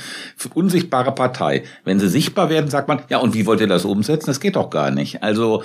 unsichtbare 0.52 1.12
Partei. 1.12 1.62
Wenn 1.84 2.00
sie 2.00 2.08
sichtbar 2.08 2.50
werden, 2.50 2.68
sagt 2.68 2.86
man, 2.86 3.00
ja, 3.08 3.16
und 3.16 3.32
wie 3.32 3.46
wollt 3.46 3.62
ihr 3.62 3.66
das 3.66 3.86
umsetzen? 3.86 4.26
Das 4.26 4.40
geht 4.40 4.56
doch 4.56 4.68
gar 4.68 4.90
nicht. 4.90 5.22
Also 5.22 5.62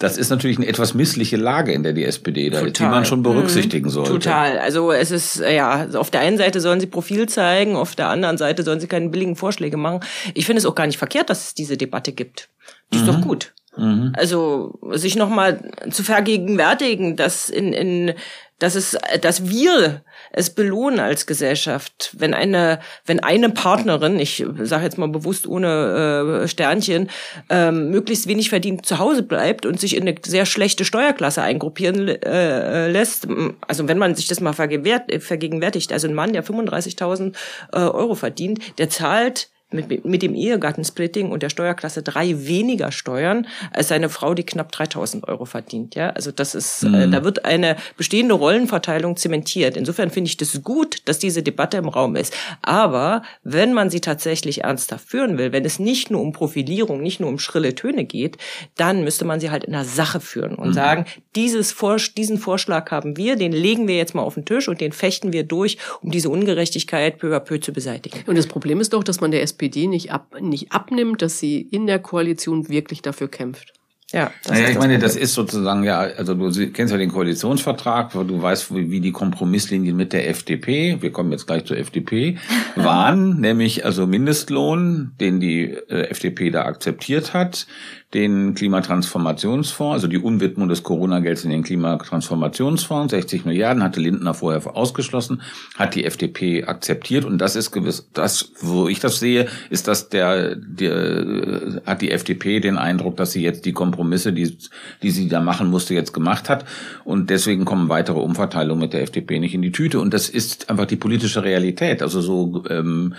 das 0.00 0.16
ist 0.16 0.30
natürlich 0.30 0.56
eine 0.56 0.66
etwas 0.66 0.94
missliche 0.94 1.36
Lage, 1.36 1.72
in 1.72 1.82
der 1.82 1.92
die 1.92 2.04
SPD 2.04 2.48
da 2.48 2.60
ist, 2.60 2.78
die 2.78 2.84
man 2.84 3.04
schon 3.04 3.22
berücksichtigen 3.22 3.84
mhm. 3.84 3.90
sollte. 3.90 4.12
Total. 4.12 4.58
Also 4.58 4.92
es 4.92 5.10
ist, 5.10 5.40
ja, 5.40 5.88
auf 5.92 6.10
der 6.10 6.22
einen 6.22 6.38
Seite 6.38 6.60
sollen 6.60 6.80
sie 6.80 6.86
Profil 6.86 7.28
zeigen, 7.28 7.76
auf 7.76 7.94
der 7.94 8.08
anderen 8.08 8.38
Seite 8.38 8.62
sollen 8.62 8.80
sie 8.80 8.86
keine 8.86 9.10
billigen 9.10 9.36
Vorschläge 9.36 9.76
machen. 9.76 10.00
Ich 10.32 10.46
finde 10.46 10.58
es 10.60 10.66
auch 10.66 10.74
gar 10.74 10.86
nicht 10.86 10.96
verkehrt, 10.96 11.28
dass 11.28 11.48
es 11.48 11.54
diese 11.54 11.76
Debatte 11.76 12.12
gibt. 12.12 12.48
Ist 12.90 13.02
mhm. 13.02 13.06
doch 13.08 13.20
gut. 13.20 13.52
Mhm. 13.76 14.14
Also 14.16 14.78
sich 14.92 15.16
nochmal 15.16 15.70
zu 15.90 16.02
vergegenwärtigen, 16.02 17.16
dass 17.16 17.50
in, 17.50 17.74
in 17.74 18.14
dass 18.60 18.76
es, 18.76 18.96
dass 19.20 19.48
wir 19.48 20.02
es 20.32 20.50
belohnen 20.50 21.00
als 21.00 21.26
Gesellschaft, 21.26 22.14
wenn 22.16 22.34
eine, 22.34 22.78
wenn 23.04 23.18
eine 23.20 23.50
Partnerin, 23.50 24.20
ich 24.20 24.44
sage 24.62 24.84
jetzt 24.84 24.98
mal 24.98 25.08
bewusst 25.08 25.46
ohne 25.46 26.42
äh, 26.44 26.48
Sternchen, 26.48 27.10
ähm, 27.48 27.90
möglichst 27.90 28.28
wenig 28.28 28.50
verdient 28.50 28.86
zu 28.86 28.98
Hause 28.98 29.24
bleibt 29.24 29.66
und 29.66 29.80
sich 29.80 29.96
in 29.96 30.06
eine 30.06 30.14
sehr 30.24 30.46
schlechte 30.46 30.84
Steuerklasse 30.84 31.42
eingruppieren 31.42 32.06
äh, 32.08 32.88
lässt. 32.88 33.26
Also 33.66 33.88
wenn 33.88 33.98
man 33.98 34.14
sich 34.14 34.28
das 34.28 34.40
mal 34.40 34.52
vergegenwärtigt, 34.52 35.92
also 35.92 36.06
ein 36.06 36.14
Mann, 36.14 36.32
der 36.32 36.44
35.000 36.44 37.34
äh, 37.72 37.78
Euro 37.78 38.14
verdient, 38.14 38.78
der 38.78 38.90
zahlt 38.90 39.48
mit, 39.72 40.04
mit 40.04 40.22
dem 40.22 40.34
Ehegattensplitting 40.34 41.30
und 41.30 41.42
der 41.42 41.50
Steuerklasse 41.50 42.02
drei 42.02 42.46
weniger 42.46 42.92
Steuern 42.92 43.46
als 43.72 43.88
seine 43.88 44.08
Frau, 44.08 44.34
die 44.34 44.44
knapp 44.44 44.72
3000 44.72 45.28
Euro 45.28 45.44
verdient. 45.44 45.94
Ja, 45.94 46.10
also 46.10 46.32
das 46.32 46.54
ist, 46.54 46.82
äh, 46.82 46.88
mhm. 46.88 46.94
äh, 46.94 47.08
da 47.08 47.24
wird 47.24 47.44
eine 47.44 47.76
bestehende 47.96 48.34
Rollenverteilung 48.34 49.16
zementiert. 49.16 49.76
Insofern 49.76 50.10
finde 50.10 50.28
ich 50.28 50.36
das 50.36 50.62
gut, 50.62 51.02
dass 51.06 51.18
diese 51.18 51.42
Debatte 51.42 51.76
im 51.76 51.88
Raum 51.88 52.16
ist. 52.16 52.34
Aber 52.62 53.22
wenn 53.42 53.72
man 53.72 53.90
sie 53.90 54.00
tatsächlich 54.00 54.64
ernsthaft 54.64 55.08
führen 55.08 55.38
will, 55.38 55.52
wenn 55.52 55.64
es 55.64 55.78
nicht 55.78 56.10
nur 56.10 56.20
um 56.20 56.32
Profilierung, 56.32 57.00
nicht 57.00 57.20
nur 57.20 57.28
um 57.28 57.38
schrille 57.38 57.74
Töne 57.74 58.04
geht, 58.04 58.38
dann 58.76 59.04
müsste 59.04 59.24
man 59.24 59.40
sie 59.40 59.50
halt 59.50 59.64
in 59.64 59.72
der 59.72 59.84
Sache 59.84 60.20
führen 60.20 60.54
und 60.54 60.68
mhm. 60.68 60.74
sagen, 60.74 61.04
dieses 61.36 61.72
Vor 61.72 61.96
diesen 62.16 62.38
Vorschlag 62.38 62.90
haben 62.90 63.16
wir, 63.16 63.36
den 63.36 63.52
legen 63.52 63.88
wir 63.88 63.96
jetzt 63.96 64.14
mal 64.14 64.22
auf 64.22 64.34
den 64.34 64.44
Tisch 64.44 64.68
und 64.68 64.80
den 64.80 64.92
fechten 64.92 65.32
wir 65.32 65.42
durch, 65.42 65.76
um 66.02 66.10
diese 66.10 66.30
Ungerechtigkeit 66.30 67.18
peu 67.18 67.34
à 67.36 67.40
peu 67.40 67.58
zu 67.58 67.72
beseitigen. 67.72 68.20
Und 68.26 68.38
das 68.38 68.46
Problem 68.46 68.80
ist 68.80 68.92
doch, 68.92 69.02
dass 69.02 69.20
man 69.20 69.30
der 69.30 69.42
SPD 69.42 69.59
nicht, 69.60 70.12
ab, 70.12 70.36
nicht 70.40 70.72
abnimmt, 70.72 71.22
dass 71.22 71.38
sie 71.38 71.60
in 71.60 71.86
der 71.86 71.98
Koalition 71.98 72.68
wirklich 72.68 73.02
dafür 73.02 73.28
kämpft. 73.28 73.72
Ja, 74.12 74.32
das 74.42 74.52
naja, 74.52 74.70
ich 74.70 74.78
meine, 74.78 74.94
Problem. 74.94 75.00
das 75.02 75.14
ist 75.14 75.34
sozusagen 75.34 75.84
ja, 75.84 76.00
also 76.00 76.34
du 76.34 76.50
kennst 76.72 76.90
ja 76.90 76.98
den 76.98 77.12
Koalitionsvertrag, 77.12 78.14
wo 78.16 78.24
du 78.24 78.42
weißt, 78.42 78.74
wie 78.74 79.00
die 79.00 79.12
Kompromisslinien 79.12 79.96
mit 79.96 80.12
der 80.12 80.28
FDP, 80.28 81.00
wir 81.00 81.12
kommen 81.12 81.30
jetzt 81.30 81.46
gleich 81.46 81.64
zur 81.64 81.76
FDP, 81.76 82.36
waren, 82.74 83.40
nämlich 83.40 83.84
also 83.84 84.08
Mindestlohn, 84.08 85.12
den 85.20 85.38
die 85.38 85.70
äh, 85.70 86.08
FDP 86.08 86.50
da 86.50 86.64
akzeptiert 86.64 87.34
hat, 87.34 87.68
den 88.14 88.54
Klimatransformationsfonds, 88.54 89.94
also 89.94 90.08
die 90.08 90.18
Umwidmung 90.18 90.68
des 90.68 90.82
Corona-Gelds 90.82 91.44
in 91.44 91.50
den 91.50 91.62
Klimatransformationsfonds, 91.62 93.12
60 93.12 93.44
Milliarden, 93.44 93.84
hatte 93.84 94.00
Lindner 94.00 94.34
vorher 94.34 94.76
ausgeschlossen, 94.76 95.42
hat 95.76 95.94
die 95.94 96.04
FDP 96.04 96.64
akzeptiert. 96.64 97.24
Und 97.24 97.38
das 97.38 97.54
ist 97.54 97.70
gewiss, 97.70 98.08
das, 98.12 98.50
wo 98.60 98.88
ich 98.88 98.98
das 98.98 99.20
sehe, 99.20 99.46
ist, 99.70 99.86
dass 99.86 100.08
der, 100.08 100.56
der 100.56 101.82
hat 101.86 102.02
die 102.02 102.10
FDP 102.10 102.58
den 102.58 102.78
Eindruck, 102.78 103.16
dass 103.16 103.30
sie 103.30 103.42
jetzt 103.42 103.64
die 103.64 103.72
Kompromisse, 103.72 104.32
die, 104.32 104.56
die 105.02 105.10
sie 105.10 105.28
da 105.28 105.40
machen 105.40 105.70
musste, 105.70 105.94
jetzt 105.94 106.12
gemacht 106.12 106.48
hat. 106.48 106.64
Und 107.04 107.30
deswegen 107.30 107.64
kommen 107.64 107.88
weitere 107.88 108.18
Umverteilungen 108.18 108.80
mit 108.80 108.92
der 108.92 109.02
FDP 109.02 109.38
nicht 109.38 109.54
in 109.54 109.62
die 109.62 109.72
Tüte. 109.72 110.00
Und 110.00 110.12
das 110.12 110.28
ist 110.28 110.68
einfach 110.68 110.86
die 110.86 110.96
politische 110.96 111.44
Realität, 111.44 112.02
also 112.02 112.20
so 112.20 112.64
ähm, 112.68 113.14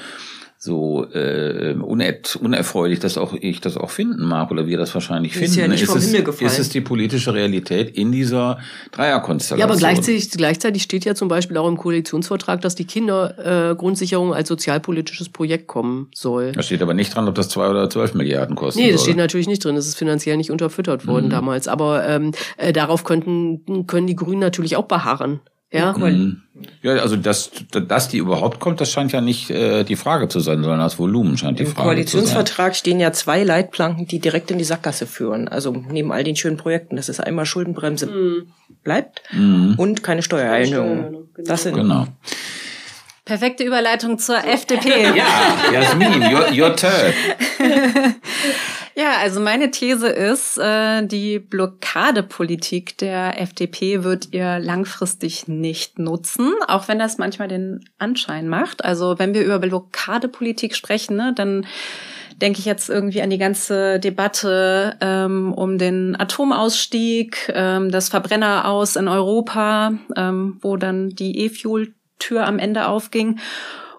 so 0.63 1.07
äh, 1.11 1.73
unerfreulich, 1.73 2.99
dass 2.99 3.17
auch 3.17 3.33
ich 3.33 3.61
das 3.61 3.77
auch 3.77 3.89
finden 3.89 4.27
mag 4.27 4.51
oder 4.51 4.67
wir 4.67 4.77
das 4.77 4.93
wahrscheinlich 4.93 5.33
finden. 5.33 5.47
Ist 5.47 5.55
ja 5.55 5.67
nicht 5.67 5.81
ist 5.81 5.89
vom 5.89 5.97
es, 5.97 6.05
Himmel 6.05 6.23
gefallen. 6.23 6.51
Ist 6.51 6.59
es 6.59 6.69
die 6.69 6.81
politische 6.81 7.33
Realität 7.33 7.97
in 7.97 8.11
dieser 8.11 8.59
Dreierkonstellation? 8.91 9.57
Ja, 9.57 9.65
aber 9.65 9.75
gleichzeitig, 9.75 10.29
gleichzeitig 10.29 10.83
steht 10.83 11.03
ja 11.03 11.15
zum 11.15 11.29
Beispiel 11.29 11.57
auch 11.57 11.67
im 11.67 11.77
Koalitionsvertrag, 11.77 12.61
dass 12.61 12.75
die 12.75 12.85
Kindergrundsicherung 12.85 14.33
äh, 14.33 14.35
als 14.35 14.49
sozialpolitisches 14.49 15.29
Projekt 15.29 15.65
kommen 15.65 16.09
soll. 16.13 16.51
Da 16.51 16.61
steht 16.61 16.83
aber 16.83 16.93
nicht 16.93 17.15
dran, 17.15 17.27
ob 17.27 17.33
das 17.33 17.49
zwei 17.49 17.67
oder 17.67 17.89
zwölf 17.89 18.13
Milliarden 18.13 18.55
kostet. 18.55 18.83
Nee, 18.83 18.91
das 18.91 19.01
soll. 19.01 19.07
steht 19.09 19.17
natürlich 19.17 19.47
nicht 19.47 19.65
drin. 19.65 19.75
Das 19.75 19.87
ist 19.87 19.97
finanziell 19.97 20.37
nicht 20.37 20.51
unterfüttert 20.51 21.07
worden 21.07 21.25
mhm. 21.25 21.31
damals. 21.31 21.67
Aber 21.67 22.07
ähm, 22.07 22.33
äh, 22.57 22.71
darauf 22.71 23.03
könnten 23.03 23.87
können 23.87 24.05
die 24.05 24.15
Grünen 24.15 24.41
natürlich 24.41 24.75
auch 24.75 24.85
beharren. 24.85 25.39
Ja, 25.71 25.93
mhm. 25.93 26.41
ja 26.81 26.95
also 26.97 27.15
dass, 27.15 27.49
dass 27.71 28.09
die 28.09 28.17
überhaupt 28.17 28.59
kommt, 28.59 28.81
das 28.81 28.91
scheint 28.91 29.13
ja 29.13 29.21
nicht 29.21 29.49
äh, 29.49 29.85
die 29.85 29.95
Frage 29.95 30.27
zu 30.27 30.41
sein, 30.41 30.63
sondern 30.63 30.81
das 30.81 30.99
Volumen 30.99 31.37
scheint 31.37 31.59
die 31.59 31.63
Im 31.63 31.69
Frage 31.69 31.87
Koalitionsvertrag 31.87 32.75
stehen 32.75 32.99
ja 32.99 33.13
zwei 33.13 33.43
Leitplanken, 33.43 34.05
die 34.05 34.19
direkt 34.19 34.51
in 34.51 34.57
die 34.57 34.65
Sackgasse 34.65 35.07
führen. 35.07 35.47
Also 35.47 35.71
neben 35.71 36.11
all 36.11 36.25
den 36.25 36.35
schönen 36.35 36.57
Projekten. 36.57 36.97
Das 36.97 37.07
ist 37.07 37.21
einmal 37.21 37.45
Schuldenbremse 37.45 38.07
mhm. 38.07 38.51
bleibt 38.83 39.23
mhm. 39.31 39.75
und 39.77 40.03
keine 40.03 40.23
Steuererhöhung. 40.23 41.27
Genau. 41.35 41.47
Das 41.47 41.63
sind 41.63 41.75
genau. 41.75 42.07
Perfekte 43.23 43.63
Überleitung 43.63 44.19
zur 44.19 44.37
FDP. 44.45 45.15
ja, 45.15 45.71
Jasmin, 45.71 46.21
your, 46.21 46.51
your 46.51 46.75
turn. 46.75 47.13
Ja, 48.93 49.19
also 49.21 49.39
meine 49.39 49.71
These 49.71 50.09
ist, 50.09 50.57
äh, 50.57 51.05
die 51.05 51.39
Blockadepolitik 51.39 52.97
der 52.97 53.39
FDP 53.39 54.03
wird 54.03 54.29
ihr 54.31 54.59
langfristig 54.59 55.47
nicht 55.47 55.97
nutzen, 55.97 56.53
auch 56.67 56.87
wenn 56.89 56.99
das 56.99 57.17
manchmal 57.17 57.47
den 57.47 57.85
Anschein 57.97 58.49
macht. 58.49 58.83
Also 58.83 59.17
wenn 59.17 59.33
wir 59.33 59.43
über 59.43 59.59
Blockadepolitik 59.59 60.75
sprechen, 60.75 61.15
ne, 61.15 61.33
dann 61.33 61.65
denke 62.41 62.59
ich 62.59 62.65
jetzt 62.65 62.89
irgendwie 62.89 63.21
an 63.21 63.29
die 63.29 63.37
ganze 63.37 63.99
Debatte 63.99 64.97
ähm, 64.99 65.53
um 65.53 65.77
den 65.77 66.19
Atomausstieg, 66.19 67.51
ähm, 67.53 67.91
das 67.91 68.09
Verbrenner 68.09 68.67
aus 68.67 68.97
in 68.97 69.07
Europa, 69.07 69.93
ähm, 70.17 70.57
wo 70.61 70.75
dann 70.75 71.11
die 71.11 71.39
E-Fuel-Tür 71.45 72.45
am 72.45 72.59
Ende 72.59 72.87
aufging 72.87 73.39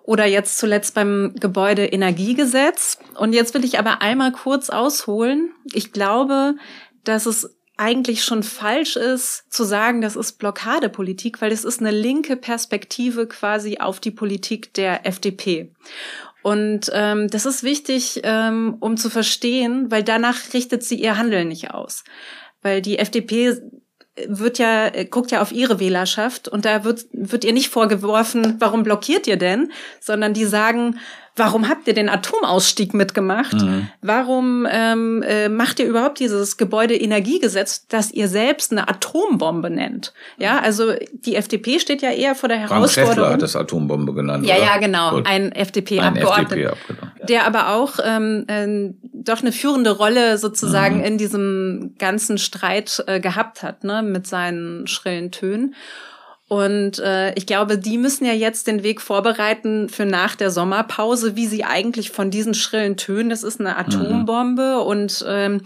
oder 0.04 0.26
jetzt 0.26 0.58
zuletzt 0.58 0.94
beim 0.94 1.34
Gebäudeenergiegesetz. 1.38 2.98
Und 3.18 3.32
jetzt 3.32 3.54
will 3.54 3.64
ich 3.64 3.78
aber 3.78 4.02
einmal 4.02 4.32
kurz 4.32 4.70
ausholen. 4.70 5.52
Ich 5.72 5.92
glaube, 5.92 6.56
dass 7.04 7.26
es 7.26 7.56
eigentlich 7.76 8.24
schon 8.24 8.42
falsch 8.42 8.96
ist 8.96 9.52
zu 9.52 9.64
sagen, 9.64 10.02
das 10.02 10.14
ist 10.14 10.38
Blockadepolitik, 10.38 11.40
weil 11.40 11.52
es 11.52 11.64
ist 11.64 11.80
eine 11.80 11.90
linke 11.90 12.36
Perspektive 12.36 13.26
quasi 13.26 13.78
auf 13.78 13.98
die 13.98 14.10
Politik 14.10 14.74
der 14.74 15.06
FDP. 15.06 15.72
Und 16.42 16.90
ähm, 16.92 17.28
das 17.28 17.46
ist 17.46 17.62
wichtig, 17.62 18.20
ähm, 18.24 18.76
um 18.80 18.96
zu 18.96 19.10
verstehen, 19.10 19.90
weil 19.90 20.02
danach 20.02 20.52
richtet 20.52 20.82
sie 20.82 20.96
ihr 20.96 21.16
Handeln 21.16 21.48
nicht 21.48 21.70
aus. 21.70 22.04
Weil 22.62 22.82
die 22.82 22.98
FDP 22.98 23.60
wird 24.26 24.58
ja, 24.58 24.90
guckt 25.04 25.30
ja 25.30 25.40
auf 25.40 25.52
ihre 25.52 25.80
Wählerschaft 25.80 26.48
und 26.48 26.64
da 26.64 26.84
wird, 26.84 27.06
wird 27.12 27.44
ihr 27.44 27.52
nicht 27.52 27.70
vorgeworfen, 27.70 28.56
warum 28.58 28.82
blockiert 28.82 29.26
ihr 29.26 29.38
denn, 29.38 29.72
sondern 30.00 30.34
die 30.34 30.44
sagen, 30.44 30.98
Warum 31.34 31.66
habt 31.68 31.88
ihr 31.88 31.94
den 31.94 32.10
Atomausstieg 32.10 32.92
mitgemacht? 32.92 33.54
Mhm. 33.54 33.88
Warum 34.02 34.66
ähm, 34.70 35.22
äh, 35.22 35.48
macht 35.48 35.80
ihr 35.80 35.86
überhaupt 35.86 36.20
dieses 36.20 36.58
Gebäudeenergiegesetz, 36.58 37.86
das 37.86 38.10
ihr 38.10 38.28
selbst 38.28 38.70
eine 38.70 38.86
Atombombe 38.86 39.70
nennt? 39.70 40.12
Ja, 40.36 40.58
also 40.58 40.92
die 41.12 41.36
FDP 41.36 41.78
steht 41.78 42.02
ja 42.02 42.10
eher 42.10 42.34
vor 42.34 42.50
der 42.50 42.58
Herausforderung. 42.58 43.14
Frank 43.14 43.32
hat 43.32 43.42
das 43.42 43.56
Atombombe 43.56 44.12
genannt. 44.12 44.46
Ja, 44.46 44.56
oder? 44.56 44.64
ja, 44.64 44.76
genau, 44.76 45.10
Gut. 45.12 45.26
ein 45.26 45.52
FDP-Abgeordneter, 45.52 46.72
FDP 46.72 47.26
der 47.28 47.46
aber 47.46 47.70
auch 47.70 47.94
ähm, 48.04 48.44
äh, 48.48 48.92
doch 49.14 49.40
eine 49.40 49.52
führende 49.52 49.90
Rolle 49.90 50.36
sozusagen 50.36 50.98
mhm. 50.98 51.04
in 51.04 51.18
diesem 51.18 51.94
ganzen 51.98 52.36
Streit 52.36 53.02
äh, 53.06 53.20
gehabt 53.20 53.62
hat, 53.62 53.84
ne, 53.84 54.02
mit 54.02 54.26
seinen 54.26 54.86
schrillen 54.86 55.30
Tönen. 55.30 55.74
Und 56.52 56.98
äh, 56.98 57.32
ich 57.32 57.46
glaube, 57.46 57.78
die 57.78 57.96
müssen 57.96 58.26
ja 58.26 58.34
jetzt 58.34 58.66
den 58.66 58.82
Weg 58.82 59.00
vorbereiten 59.00 59.88
für 59.88 60.04
nach 60.04 60.36
der 60.36 60.50
Sommerpause, 60.50 61.34
wie 61.34 61.46
sie 61.46 61.64
eigentlich 61.64 62.10
von 62.10 62.30
diesen 62.30 62.52
schrillen 62.52 62.98
Tönen, 62.98 63.30
das 63.30 63.42
ist 63.42 63.58
eine 63.58 63.78
Atombombe 63.78 64.80
mhm. 64.82 64.86
und 64.86 65.24
ähm, 65.26 65.62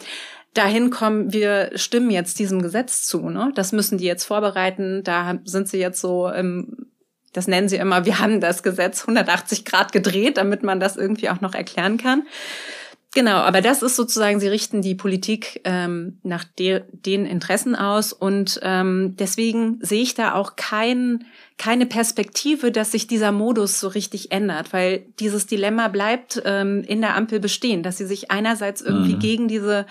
dahin 0.54 0.90
kommen, 0.90 1.32
wir 1.32 1.72
stimmen 1.74 2.12
jetzt 2.12 2.38
diesem 2.38 2.62
Gesetz 2.62 3.04
zu. 3.04 3.30
Ne? 3.30 3.50
Das 3.56 3.72
müssen 3.72 3.98
die 3.98 4.04
jetzt 4.04 4.26
vorbereiten. 4.26 5.02
Da 5.02 5.40
sind 5.42 5.66
sie 5.66 5.78
jetzt 5.78 6.00
so 6.00 6.28
im 6.28 6.86
das 7.32 7.48
nennen 7.48 7.68
sie 7.68 7.76
immer, 7.76 8.06
wir 8.06 8.20
haben 8.20 8.40
das 8.40 8.62
Gesetz 8.62 9.02
180 9.02 9.64
Grad 9.64 9.90
gedreht, 9.90 10.36
damit 10.36 10.62
man 10.62 10.78
das 10.78 10.96
irgendwie 10.96 11.30
auch 11.30 11.40
noch 11.40 11.54
erklären 11.54 11.98
kann. 11.98 12.22
Genau, 13.16 13.36
aber 13.36 13.62
das 13.62 13.80
ist 13.80 13.96
sozusagen, 13.96 14.40
sie 14.40 14.48
richten 14.48 14.82
die 14.82 14.94
Politik 14.94 15.62
ähm, 15.64 16.18
nach 16.22 16.44
de 16.44 16.82
den 16.92 17.24
Interessen 17.24 17.74
aus 17.74 18.12
und 18.12 18.60
ähm, 18.62 19.16
deswegen 19.18 19.78
sehe 19.80 20.02
ich 20.02 20.12
da 20.12 20.34
auch 20.34 20.54
kein, 20.56 21.24
keine 21.56 21.86
Perspektive, 21.86 22.70
dass 22.70 22.92
sich 22.92 23.06
dieser 23.06 23.32
Modus 23.32 23.80
so 23.80 23.88
richtig 23.88 24.32
ändert, 24.32 24.74
weil 24.74 25.06
dieses 25.18 25.46
Dilemma 25.46 25.88
bleibt 25.88 26.42
ähm, 26.44 26.84
in 26.86 27.00
der 27.00 27.16
Ampel 27.16 27.40
bestehen, 27.40 27.82
dass 27.82 27.96
sie 27.96 28.04
sich 28.04 28.30
einerseits 28.30 28.82
irgendwie 28.82 29.14
mhm. 29.14 29.20
gegen 29.20 29.48
diese 29.48 29.86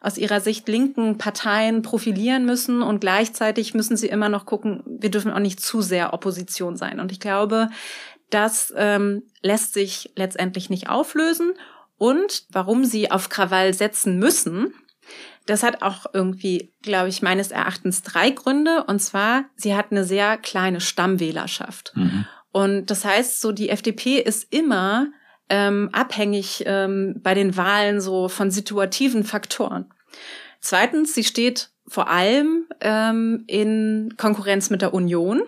aus 0.00 0.16
ihrer 0.16 0.40
Sicht 0.40 0.68
linken 0.68 1.18
Parteien 1.18 1.82
profilieren 1.82 2.44
müssen 2.46 2.80
und 2.82 3.00
gleichzeitig 3.00 3.74
müssen 3.74 3.96
sie 3.96 4.06
immer 4.06 4.28
noch 4.28 4.46
gucken, 4.46 4.84
wir 4.86 5.10
dürfen 5.10 5.32
auch 5.32 5.40
nicht 5.40 5.58
zu 5.58 5.82
sehr 5.82 6.14
Opposition 6.14 6.76
sein. 6.76 7.00
Und 7.00 7.10
ich 7.10 7.18
glaube, 7.18 7.70
das 8.30 8.72
ähm, 8.76 9.24
lässt 9.42 9.74
sich 9.74 10.10
letztendlich 10.16 10.70
nicht 10.70 10.88
auflösen. 10.88 11.54
Und 12.02 12.46
warum 12.50 12.84
sie 12.84 13.12
auf 13.12 13.28
Krawall 13.28 13.74
setzen 13.74 14.18
müssen, 14.18 14.74
das 15.46 15.62
hat 15.62 15.82
auch 15.82 16.04
irgendwie, 16.12 16.72
glaube 16.82 17.08
ich, 17.08 17.22
meines 17.22 17.52
Erachtens 17.52 18.02
drei 18.02 18.30
Gründe. 18.30 18.82
Und 18.88 18.98
zwar, 18.98 19.44
sie 19.54 19.76
hat 19.76 19.92
eine 19.92 20.02
sehr 20.02 20.36
kleine 20.36 20.80
Stammwählerschaft. 20.80 21.92
Mhm. 21.94 22.24
Und 22.50 22.86
das 22.86 23.04
heißt, 23.04 23.40
so 23.40 23.52
die 23.52 23.68
FDP 23.68 24.18
ist 24.18 24.52
immer 24.52 25.12
ähm, 25.48 25.90
abhängig 25.92 26.64
ähm, 26.66 27.20
bei 27.22 27.34
den 27.34 27.56
Wahlen 27.56 28.00
so 28.00 28.28
von 28.28 28.50
situativen 28.50 29.22
Faktoren. 29.22 29.84
Zweitens, 30.58 31.14
sie 31.14 31.22
steht 31.22 31.70
vor 31.86 32.08
allem 32.08 32.66
ähm, 32.80 33.44
in 33.46 34.14
Konkurrenz 34.16 34.70
mit 34.70 34.82
der 34.82 34.92
Union. 34.92 35.42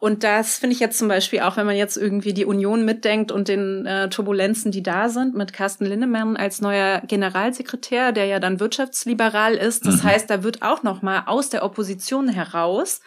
Und 0.00 0.22
das 0.22 0.58
finde 0.58 0.74
ich 0.74 0.80
jetzt 0.80 0.96
zum 0.96 1.08
Beispiel 1.08 1.40
auch, 1.40 1.56
wenn 1.56 1.66
man 1.66 1.74
jetzt 1.74 1.96
irgendwie 1.96 2.32
die 2.32 2.44
Union 2.44 2.84
mitdenkt 2.84 3.32
und 3.32 3.48
den 3.48 3.84
äh, 3.84 4.08
Turbulenzen, 4.08 4.70
die 4.70 4.82
da 4.82 5.08
sind, 5.08 5.34
mit 5.34 5.52
Carsten 5.52 5.86
Linnemann 5.86 6.36
als 6.36 6.60
neuer 6.60 7.02
Generalsekretär, 7.06 8.12
der 8.12 8.26
ja 8.26 8.38
dann 8.38 8.60
wirtschaftsliberal 8.60 9.54
ist. 9.54 9.86
Das 9.86 10.02
mhm. 10.02 10.04
heißt, 10.04 10.30
da 10.30 10.44
wird 10.44 10.62
auch 10.62 10.84
noch 10.84 11.02
mal 11.02 11.24
aus 11.26 11.50
der 11.50 11.64
Opposition 11.64 12.28
heraus 12.28 13.00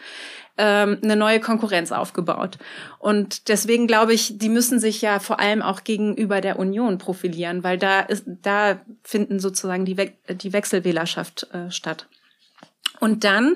ähm, 0.57 0.99
eine 1.01 1.15
neue 1.15 1.39
Konkurrenz 1.39 1.93
aufgebaut. 1.93 2.57
Und 2.99 3.47
deswegen 3.47 3.87
glaube 3.87 4.13
ich, 4.13 4.37
die 4.37 4.49
müssen 4.49 4.79
sich 4.81 5.01
ja 5.01 5.19
vor 5.19 5.39
allem 5.39 5.61
auch 5.61 5.85
gegenüber 5.85 6.41
der 6.41 6.59
Union 6.59 6.97
profilieren, 6.97 7.63
weil 7.63 7.77
da 7.77 8.01
ist, 8.01 8.25
da 8.27 8.81
finden 9.01 9.39
sozusagen 9.39 9.85
die, 9.85 9.97
We 9.97 10.11
die 10.27 10.51
Wechselwählerschaft 10.51 11.47
äh, 11.53 11.71
statt. 11.71 12.07
Und 12.99 13.23
dann 13.23 13.55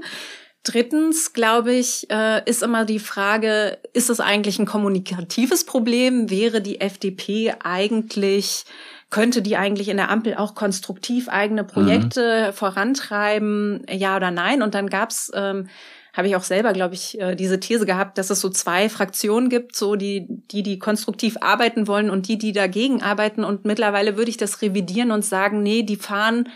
Drittens, 0.66 1.32
glaube 1.34 1.74
ich, 1.74 2.10
äh, 2.10 2.42
ist 2.50 2.64
immer 2.64 2.86
die 2.86 3.00
Frage, 3.00 3.78
ist 3.94 4.10
es 4.10 4.20
eigentlich 4.20 4.58
ein 4.58 4.66
kommunikatives 4.66 5.64
Problem? 5.64 6.32
Wäre 6.32 6.60
die 6.60 6.82
FDP 6.82 7.54
eigentlich, 7.64 8.66
könnte 9.12 9.44
die 9.44 9.58
eigentlich 9.58 9.90
in 9.90 9.98
der 9.98 10.10
Ampel 10.10 10.34
auch 10.36 10.56
konstruktiv 10.56 11.30
eigene 11.30 11.64
Projekte 11.64 12.48
mhm. 12.48 12.54
vorantreiben? 12.54 13.86
Ja 13.90 14.16
oder 14.16 14.32
nein? 14.32 14.64
Und 14.64 14.74
dann 14.74 14.90
gab's 14.90 15.32
ähm, 15.36 15.70
habe 16.16 16.30
ich 16.30 16.36
auch 16.36 16.44
selber, 16.44 16.74
glaube 16.74 16.96
ich, 16.96 17.20
äh, 17.20 17.36
diese 17.36 17.60
These 17.60 17.86
gehabt, 17.86 18.18
dass 18.18 18.30
es 18.30 18.40
so 18.40 18.50
zwei 18.50 18.90
Fraktionen 18.90 19.50
gibt, 19.50 19.76
so 19.76 19.96
die, 19.96 20.26
die, 20.50 20.64
die 20.64 20.80
konstruktiv 20.80 21.38
arbeiten 21.42 21.88
wollen 21.88 22.10
und 22.10 22.28
die, 22.28 22.38
die 22.38 22.54
dagegen 22.54 23.04
arbeiten. 23.04 23.44
Und 23.44 23.66
mittlerweile 23.66 24.18
würde 24.18 24.32
ich 24.32 24.38
das 24.38 24.62
revidieren 24.62 25.12
und 25.12 25.26
sagen, 25.26 25.62
nee, 25.62 25.84
die 25.84 25.98
fahren 25.98 26.50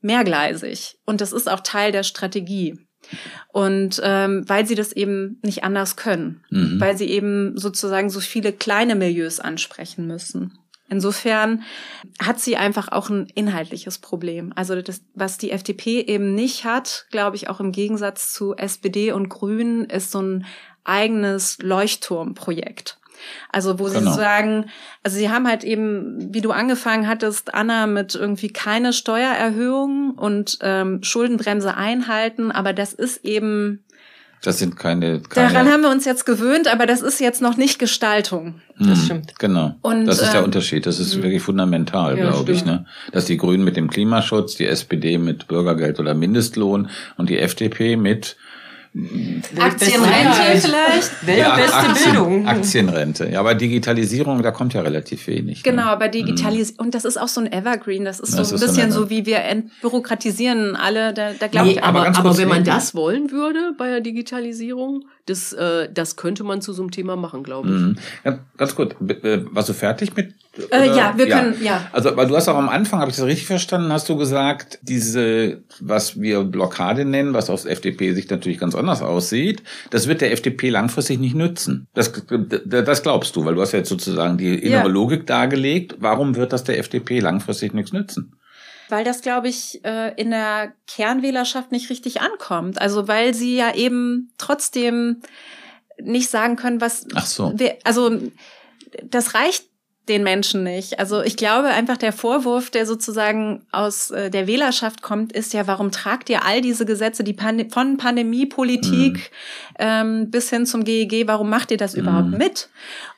mehrgleisig. 0.00 0.98
Und 1.06 1.20
das 1.20 1.32
ist 1.32 1.48
auch 1.48 1.60
Teil 1.60 1.92
der 1.92 2.02
Strategie. 2.02 2.85
Und 3.52 4.00
ähm, 4.02 4.44
weil 4.46 4.66
sie 4.66 4.74
das 4.74 4.92
eben 4.92 5.38
nicht 5.42 5.64
anders 5.64 5.96
können, 5.96 6.42
mhm. 6.50 6.80
weil 6.80 6.96
sie 6.96 7.08
eben 7.08 7.56
sozusagen 7.56 8.10
so 8.10 8.20
viele 8.20 8.52
kleine 8.52 8.94
Milieus 8.94 9.40
ansprechen 9.40 10.06
müssen. 10.06 10.58
Insofern 10.88 11.62
hat 12.22 12.38
sie 12.38 12.56
einfach 12.56 12.88
auch 12.92 13.10
ein 13.10 13.26
inhaltliches 13.34 13.98
Problem. 13.98 14.52
Also 14.54 14.80
das, 14.80 15.02
was 15.14 15.36
die 15.36 15.50
FDP 15.50 16.00
eben 16.00 16.34
nicht 16.34 16.64
hat, 16.64 17.06
glaube 17.10 17.36
ich, 17.36 17.48
auch 17.48 17.58
im 17.58 17.72
Gegensatz 17.72 18.32
zu 18.32 18.54
SPD 18.54 19.10
und 19.10 19.28
Grünen, 19.28 19.86
ist 19.86 20.12
so 20.12 20.22
ein 20.22 20.46
eigenes 20.84 21.58
Leuchtturmprojekt. 21.60 22.98
Also 23.50 23.78
wo 23.78 23.84
genau. 23.84 23.98
sie 23.98 24.16
sagen, 24.16 24.66
also 25.02 25.16
sie 25.16 25.30
haben 25.30 25.46
halt 25.46 25.64
eben, 25.64 26.32
wie 26.32 26.40
du 26.40 26.50
angefangen 26.50 27.08
hattest, 27.08 27.54
Anna, 27.54 27.86
mit 27.86 28.14
irgendwie 28.14 28.48
keine 28.48 28.92
Steuererhöhung 28.92 30.12
und 30.12 30.58
ähm, 30.62 31.02
Schuldenbremse 31.02 31.74
einhalten, 31.74 32.50
aber 32.52 32.72
das 32.72 32.92
ist 32.92 33.24
eben 33.24 33.84
das 34.42 34.58
sind 34.58 34.76
keine, 34.76 35.20
keine. 35.20 35.52
Daran 35.52 35.72
haben 35.72 35.82
wir 35.82 35.90
uns 35.90 36.04
jetzt 36.04 36.26
gewöhnt, 36.26 36.68
aber 36.68 36.86
das 36.86 37.02
ist 37.02 37.20
jetzt 37.20 37.42
noch 37.42 37.56
nicht 37.56 37.78
Gestaltung. 37.78 38.60
Das 38.78 38.98
hm, 38.98 39.04
stimmt. 39.04 39.38
Genau. 39.38 39.74
Und, 39.82 40.06
das 40.06 40.20
ist 40.20 40.32
der 40.32 40.40
ähm, 40.40 40.44
Unterschied. 40.46 40.86
Das 40.86 41.00
ist 41.00 41.20
wirklich 41.20 41.42
fundamental, 41.42 42.16
ja, 42.16 42.30
glaube 42.30 42.52
ich. 42.52 42.64
Ne? 42.64 42.86
Dass 43.12 43.24
die 43.24 43.38
Grünen 43.38 43.64
mit 43.64 43.76
dem 43.76 43.90
Klimaschutz, 43.90 44.54
die 44.54 44.66
SPD 44.66 45.18
mit 45.18 45.48
Bürgergeld 45.48 45.98
oder 45.98 46.14
Mindestlohn 46.14 46.90
und 47.16 47.28
die 47.30 47.38
FDP 47.38 47.96
mit 47.96 48.36
Aktienrente 49.58 50.58
vielleicht? 50.58 51.26
Weltbeste 51.26 51.36
ja, 51.36 51.54
Aktien, 51.54 52.12
Bildung. 52.12 52.46
Aktienrente. 52.46 53.28
Ja, 53.28 53.40
aber 53.40 53.54
Digitalisierung, 53.54 54.42
da 54.42 54.52
kommt 54.52 54.72
ja 54.72 54.80
relativ 54.80 55.26
wenig. 55.26 55.58
Ne? 55.58 55.70
Genau, 55.70 55.84
ne? 55.84 55.90
aber 55.90 56.08
Digitalisierung, 56.08 56.78
mhm. 56.78 56.86
und 56.86 56.94
das 56.94 57.04
ist 57.04 57.18
auch 57.18 57.28
so 57.28 57.42
ein 57.42 57.52
Evergreen, 57.52 58.04
das 58.04 58.20
ist 58.20 58.38
das 58.38 58.48
so 58.48 58.54
ein 58.54 58.62
ist 58.62 58.66
bisschen 58.66 58.92
so, 58.92 59.10
wie 59.10 59.26
wir 59.26 59.40
entbürokratisieren 59.40 60.76
alle, 60.76 61.12
da, 61.12 61.32
da 61.38 61.48
glaube 61.48 61.66
nee, 61.66 61.72
ich 61.74 61.84
aber, 61.84 62.06
aber, 62.06 62.18
aber 62.18 62.38
wenn 62.38 62.48
man 62.48 62.64
das 62.64 62.94
wollen 62.94 63.30
würde 63.30 63.74
bei 63.76 63.88
der 63.90 64.00
Digitalisierung, 64.00 65.04
das, 65.26 65.52
äh, 65.52 65.88
das 65.92 66.16
könnte 66.16 66.44
man 66.44 66.60
zu 66.60 66.72
so 66.72 66.82
einem 66.82 66.92
Thema 66.92 67.16
machen, 67.16 67.42
glaube 67.42 67.68
ich. 67.68 67.74
Mhm. 67.74 67.98
Ja, 68.24 68.38
ganz 68.56 68.74
gut. 68.74 68.96
Äh, 69.00 69.44
warst 69.50 69.68
du 69.68 69.72
fertig 69.72 70.14
mit? 70.16 70.34
Äh, 70.70 70.86
ja, 70.86 71.14
wir 71.16 71.26
ja. 71.26 71.40
können, 71.40 71.56
ja. 71.62 71.88
Also, 71.92 72.16
weil 72.16 72.28
du 72.28 72.36
hast 72.36 72.48
auch 72.48 72.56
am 72.56 72.68
Anfang, 72.68 73.00
habe 73.00 73.10
ich 73.10 73.16
das 73.16 73.26
richtig 73.26 73.46
verstanden, 73.46 73.92
hast 73.92 74.08
du 74.08 74.16
gesagt, 74.16 74.78
diese, 74.82 75.62
was 75.80 76.20
wir 76.20 76.44
Blockade 76.44 77.04
nennen, 77.04 77.34
was 77.34 77.50
aus 77.50 77.66
FDP 77.66 78.14
sich 78.14 78.30
natürlich 78.30 78.58
ganz 78.58 78.74
anders 78.74 79.02
aussieht, 79.02 79.62
das 79.90 80.06
wird 80.06 80.20
der 80.20 80.32
FDP 80.32 80.70
langfristig 80.70 81.18
nicht 81.18 81.34
nützen. 81.34 81.88
Das, 81.92 82.12
das 82.64 83.02
glaubst 83.02 83.34
du, 83.36 83.44
weil 83.44 83.56
du 83.56 83.60
hast 83.60 83.72
ja 83.72 83.80
jetzt 83.80 83.88
sozusagen 83.88 84.38
die 84.38 84.54
innere 84.54 84.82
ja. 84.82 84.86
Logik 84.86 85.26
dargelegt. 85.26 85.96
Warum 85.98 86.36
wird 86.36 86.52
das 86.52 86.64
der 86.64 86.78
FDP 86.78 87.18
langfristig 87.18 87.74
nichts 87.74 87.92
nützen? 87.92 88.36
Weil 88.88 89.04
das, 89.04 89.22
glaube 89.22 89.48
ich, 89.48 89.84
äh, 89.84 90.14
in 90.20 90.30
der 90.30 90.72
Kernwählerschaft 90.86 91.72
nicht 91.72 91.90
richtig 91.90 92.20
ankommt. 92.20 92.80
Also 92.80 93.08
weil 93.08 93.34
sie 93.34 93.56
ja 93.56 93.74
eben 93.74 94.32
trotzdem 94.38 95.22
nicht 96.00 96.30
sagen 96.30 96.56
können, 96.56 96.80
was. 96.80 97.06
Ach 97.14 97.26
so. 97.26 97.54
Also 97.84 98.18
das 99.02 99.34
reicht 99.34 99.64
den 100.08 100.22
Menschen 100.22 100.62
nicht. 100.62 101.00
Also 101.00 101.22
ich 101.22 101.36
glaube 101.36 101.68
einfach 101.68 101.96
der 101.96 102.12
Vorwurf, 102.12 102.70
der 102.70 102.86
sozusagen 102.86 103.66
aus 103.72 104.10
äh, 104.12 104.30
der 104.30 104.46
Wählerschaft 104.46 105.02
kommt, 105.02 105.32
ist 105.32 105.52
ja, 105.52 105.66
warum 105.66 105.90
tragt 105.90 106.30
ihr 106.30 106.44
all 106.44 106.60
diese 106.60 106.86
Gesetze, 106.86 107.24
die 107.24 107.32
Pand 107.32 107.72
von 107.72 107.96
Pandemiepolitik 107.96 109.16
mm. 109.16 109.74
ähm, 109.80 110.30
bis 110.30 110.50
hin 110.50 110.64
zum 110.64 110.84
GEG, 110.84 111.26
warum 111.26 111.50
macht 111.50 111.72
ihr 111.72 111.76
das 111.76 111.96
mm. 111.96 111.98
überhaupt 111.98 112.30
mit? 112.30 112.68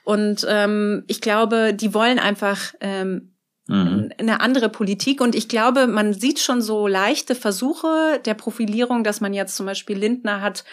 Und 0.04 0.46
ähm, 0.48 1.04
ich 1.08 1.20
glaube, 1.20 1.74
die 1.74 1.92
wollen 1.92 2.18
einfach 2.18 2.72
ähm, 2.80 3.34
Mhm. 3.70 4.10
eine 4.16 4.40
andere 4.40 4.70
Politik. 4.70 5.20
Und 5.20 5.34
ich 5.34 5.46
glaube, 5.46 5.86
man 5.86 6.14
sieht 6.14 6.38
schon 6.38 6.62
so 6.62 6.86
leichte 6.86 7.34
Versuche 7.34 8.18
der 8.24 8.32
Profilierung, 8.32 9.04
dass 9.04 9.20
man 9.20 9.34
jetzt 9.34 9.56
zum 9.56 9.66
Beispiel 9.66 9.98
Lindner 9.98 10.40
hat 10.40 10.64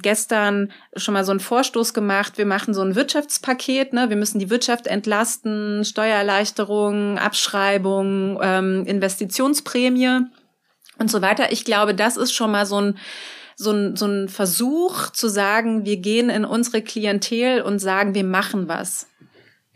gestern 0.00 0.72
schon 0.94 1.14
mal 1.14 1.24
so 1.24 1.32
einen 1.32 1.40
Vorstoß 1.40 1.92
gemacht. 1.92 2.38
Wir 2.38 2.46
machen 2.46 2.72
so 2.72 2.82
ein 2.82 2.94
Wirtschaftspaket. 2.94 3.92
Ne? 3.92 4.10
Wir 4.10 4.16
müssen 4.16 4.38
die 4.38 4.48
Wirtschaft 4.48 4.86
entlasten, 4.86 5.84
Steuererleichterung, 5.84 7.18
Abschreibung, 7.18 8.38
ähm, 8.40 8.84
Investitionsprämie 8.86 10.20
und 11.00 11.10
so 11.10 11.22
weiter. 11.22 11.50
Ich 11.50 11.64
glaube, 11.64 11.96
das 11.96 12.16
ist 12.16 12.32
schon 12.32 12.52
mal 12.52 12.64
so 12.64 12.80
ein 12.80 12.98
so 13.58 13.72
ein, 13.72 13.96
so 13.96 14.06
ein 14.06 14.28
Versuch 14.28 15.10
zu 15.10 15.28
sagen, 15.28 15.86
wir 15.86 15.96
gehen 15.96 16.28
in 16.28 16.44
unsere 16.44 16.82
Klientel 16.82 17.62
und 17.62 17.78
sagen, 17.78 18.14
wir 18.14 18.24
machen 18.24 18.68
was. 18.68 19.08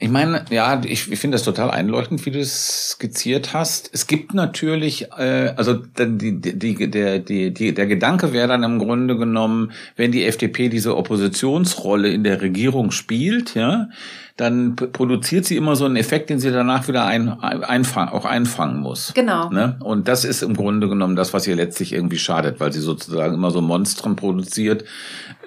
Ich 0.03 0.09
meine, 0.09 0.47
ja, 0.49 0.81
ich, 0.83 1.13
ich 1.13 1.19
finde 1.19 1.35
das 1.35 1.45
total 1.45 1.71
einleuchtend, 1.71 2.25
wie 2.25 2.31
du 2.31 2.41
es 2.41 2.93
skizziert 2.93 3.53
hast. 3.53 3.91
Es 3.93 4.07
gibt 4.07 4.33
natürlich, 4.33 5.13
äh, 5.19 5.53
also 5.57 5.75
die, 5.75 6.41
die, 6.41 6.91
der, 6.91 7.19
die, 7.19 7.53
die, 7.53 7.75
der 7.75 7.87
Gedanke 7.87 8.33
wäre 8.33 8.49
dann 8.49 8.63
im 8.63 8.79
Grunde 8.79 9.19
genommen, 9.19 9.73
wenn 9.97 10.11
die 10.11 10.25
FDP 10.25 10.71
diese 10.71 10.97
Oppositionsrolle 10.97 12.09
in 12.09 12.25
der 12.25 12.41
Regierung 12.41 12.93
spielt, 12.93 13.55
ja, 13.55 13.91
dann 14.39 14.75
produziert 14.75 15.45
sie 15.45 15.59
immer 15.59 15.77
so 15.77 15.85
einen 15.85 15.97
Effekt, 15.97 16.31
den 16.31 16.41
sie 16.41 16.51
danach 16.51 16.89
wieder 16.89 17.05
ein, 17.05 17.29
einfangen, 17.29 18.09
auch 18.09 18.25
einfangen 18.25 18.81
muss. 18.81 19.13
Genau. 19.15 19.51
Ne? 19.51 19.77
Und 19.81 20.09
das 20.09 20.25
ist 20.25 20.41
im 20.41 20.57
Grunde 20.57 20.89
genommen 20.89 21.15
das, 21.15 21.35
was 21.35 21.47
ihr 21.47 21.57
letztlich 21.57 21.93
irgendwie 21.93 22.17
schadet, 22.17 22.59
weil 22.59 22.73
sie 22.73 22.81
sozusagen 22.81 23.35
immer 23.35 23.51
so 23.51 23.61
Monstren 23.61 24.17
produziert, 24.17 24.85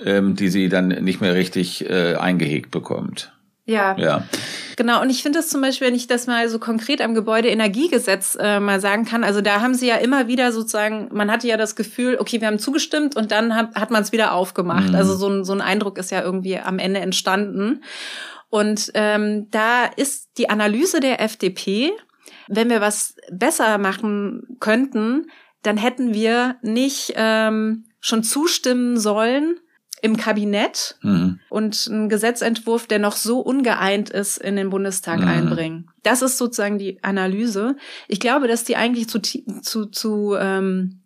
ähm, 0.05 0.35
die 0.35 0.49
sie 0.49 0.69
dann 0.69 0.89
nicht 0.89 1.21
mehr 1.21 1.33
richtig 1.33 1.89
äh, 1.89 2.17
eingehegt 2.17 2.69
bekommt. 2.69 3.33
Ja. 3.65 3.95
Ja. 3.97 4.23
Genau, 4.75 5.01
und 5.01 5.09
ich 5.09 5.21
finde 5.21 5.39
das 5.39 5.49
zum 5.49 5.61
Beispiel, 5.61 5.87
wenn 5.87 5.95
ich 5.95 6.07
das 6.07 6.27
mal 6.27 6.49
so 6.49 6.59
konkret 6.59 7.01
am 7.01 7.13
Gebäudeenergiegesetz 7.13 8.37
äh, 8.39 8.59
mal 8.59 8.79
sagen 8.79 9.05
kann, 9.05 9.23
also 9.23 9.41
da 9.41 9.61
haben 9.61 9.75
sie 9.75 9.87
ja 9.87 9.95
immer 9.97 10.27
wieder 10.27 10.51
sozusagen, 10.51 11.09
man 11.11 11.31
hatte 11.31 11.47
ja 11.47 11.57
das 11.57 11.75
Gefühl, 11.75 12.17
okay, 12.19 12.41
wir 12.41 12.47
haben 12.47 12.59
zugestimmt 12.59 13.15
und 13.15 13.31
dann 13.31 13.55
hat, 13.55 13.75
hat 13.75 13.91
man 13.91 14.01
es 14.01 14.11
wieder 14.11 14.33
aufgemacht. 14.33 14.89
Mhm. 14.89 14.95
Also 14.95 15.15
so 15.15 15.29
ein, 15.29 15.43
so 15.45 15.53
ein 15.53 15.61
Eindruck 15.61 15.97
ist 15.97 16.11
ja 16.11 16.21
irgendwie 16.21 16.57
am 16.57 16.79
Ende 16.79 16.99
entstanden. 16.99 17.83
Und 18.49 18.91
ähm, 18.95 19.47
da 19.51 19.85
ist 19.85 20.29
die 20.37 20.49
Analyse 20.49 20.99
der 20.99 21.21
FDP, 21.21 21.91
wenn 22.47 22.69
wir 22.69 22.81
was 22.81 23.15
besser 23.31 23.77
machen 23.77 24.57
könnten, 24.59 25.27
dann 25.61 25.77
hätten 25.77 26.13
wir 26.13 26.57
nicht 26.61 27.13
ähm, 27.15 27.85
schon 27.99 28.23
zustimmen 28.23 28.99
sollen, 28.99 29.55
im 30.03 30.17
Kabinett 30.17 30.97
mhm. 31.01 31.39
und 31.49 31.87
einen 31.89 32.09
Gesetzentwurf, 32.09 32.87
der 32.87 32.99
noch 32.99 33.15
so 33.15 33.39
ungeeint 33.39 34.09
ist, 34.09 34.37
in 34.37 34.57
den 34.57 34.69
Bundestag 34.69 35.21
mhm. 35.21 35.27
einbringen. 35.27 35.91
Das 36.03 36.21
ist 36.21 36.37
sozusagen 36.37 36.77
die 36.77 37.01
Analyse. 37.01 37.77
Ich 38.09 38.19
glaube, 38.19 38.49
dass 38.49 38.65
die 38.65 38.75
eigentlich 38.75 39.07
zu, 39.07 39.21
zu, 39.21 39.85
zu 39.85 40.35
ähm, 40.37 40.99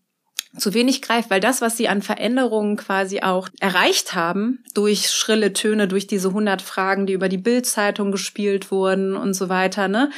zu 0.57 0.73
wenig 0.73 1.03
greift, 1.03 1.29
weil 1.29 1.39
das, 1.39 1.61
was 1.61 1.77
sie 1.77 1.87
an 1.87 2.01
Veränderungen 2.01 2.77
quasi 2.77 3.19
auch 3.21 3.49
erreicht 3.59 4.15
haben, 4.15 4.63
durch 4.73 5.11
schrille 5.11 5.53
Töne, 5.53 5.87
durch 5.87 6.07
diese 6.07 6.29
100 6.29 6.63
Fragen, 6.63 7.05
die 7.05 7.13
über 7.13 7.29
die 7.29 7.37
Bildzeitung 7.37 8.11
gespielt 8.11 8.71
wurden 8.71 9.15
und 9.15 9.35
so 9.35 9.49
weiter, 9.49 9.87
ne, 9.87 10.09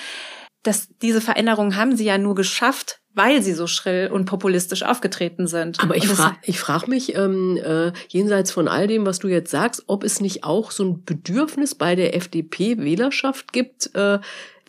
dass 0.64 0.88
diese 1.02 1.20
Veränderungen 1.20 1.76
haben 1.76 1.98
sie 1.98 2.06
ja 2.06 2.18
nur 2.18 2.36
geschafft, 2.36 2.99
weil 3.16 3.42
sie 3.42 3.54
so 3.54 3.68
schrill 3.68 4.10
und 4.12 4.26
populistisch 4.26 4.84
aufgetreten 4.84 5.48
sind. 5.48 5.80
Aber 5.82 5.96
ich 5.96 6.08
frage 6.08 6.38
ich 6.44 6.60
frag 6.60 6.88
mich, 6.88 7.16
ähm, 7.16 7.58
äh, 7.58 7.92
jenseits 8.08 8.52
von 8.52 8.68
all 8.68 8.88
dem, 8.88 9.06
was 9.06 9.20
du 9.20 9.28
jetzt 9.28 9.52
sagst, 9.52 9.84
ob 9.88 10.04
es 10.04 10.22
nicht 10.22 10.44
auch 10.44 10.72
so 10.72 10.84
ein 10.84 11.04
Bedürfnis 11.04 11.76
bei 11.76 11.96
der 11.96 12.16
FDP-Wählerschaft 12.16 13.52
gibt, 13.52 13.94
äh, 13.96 14.20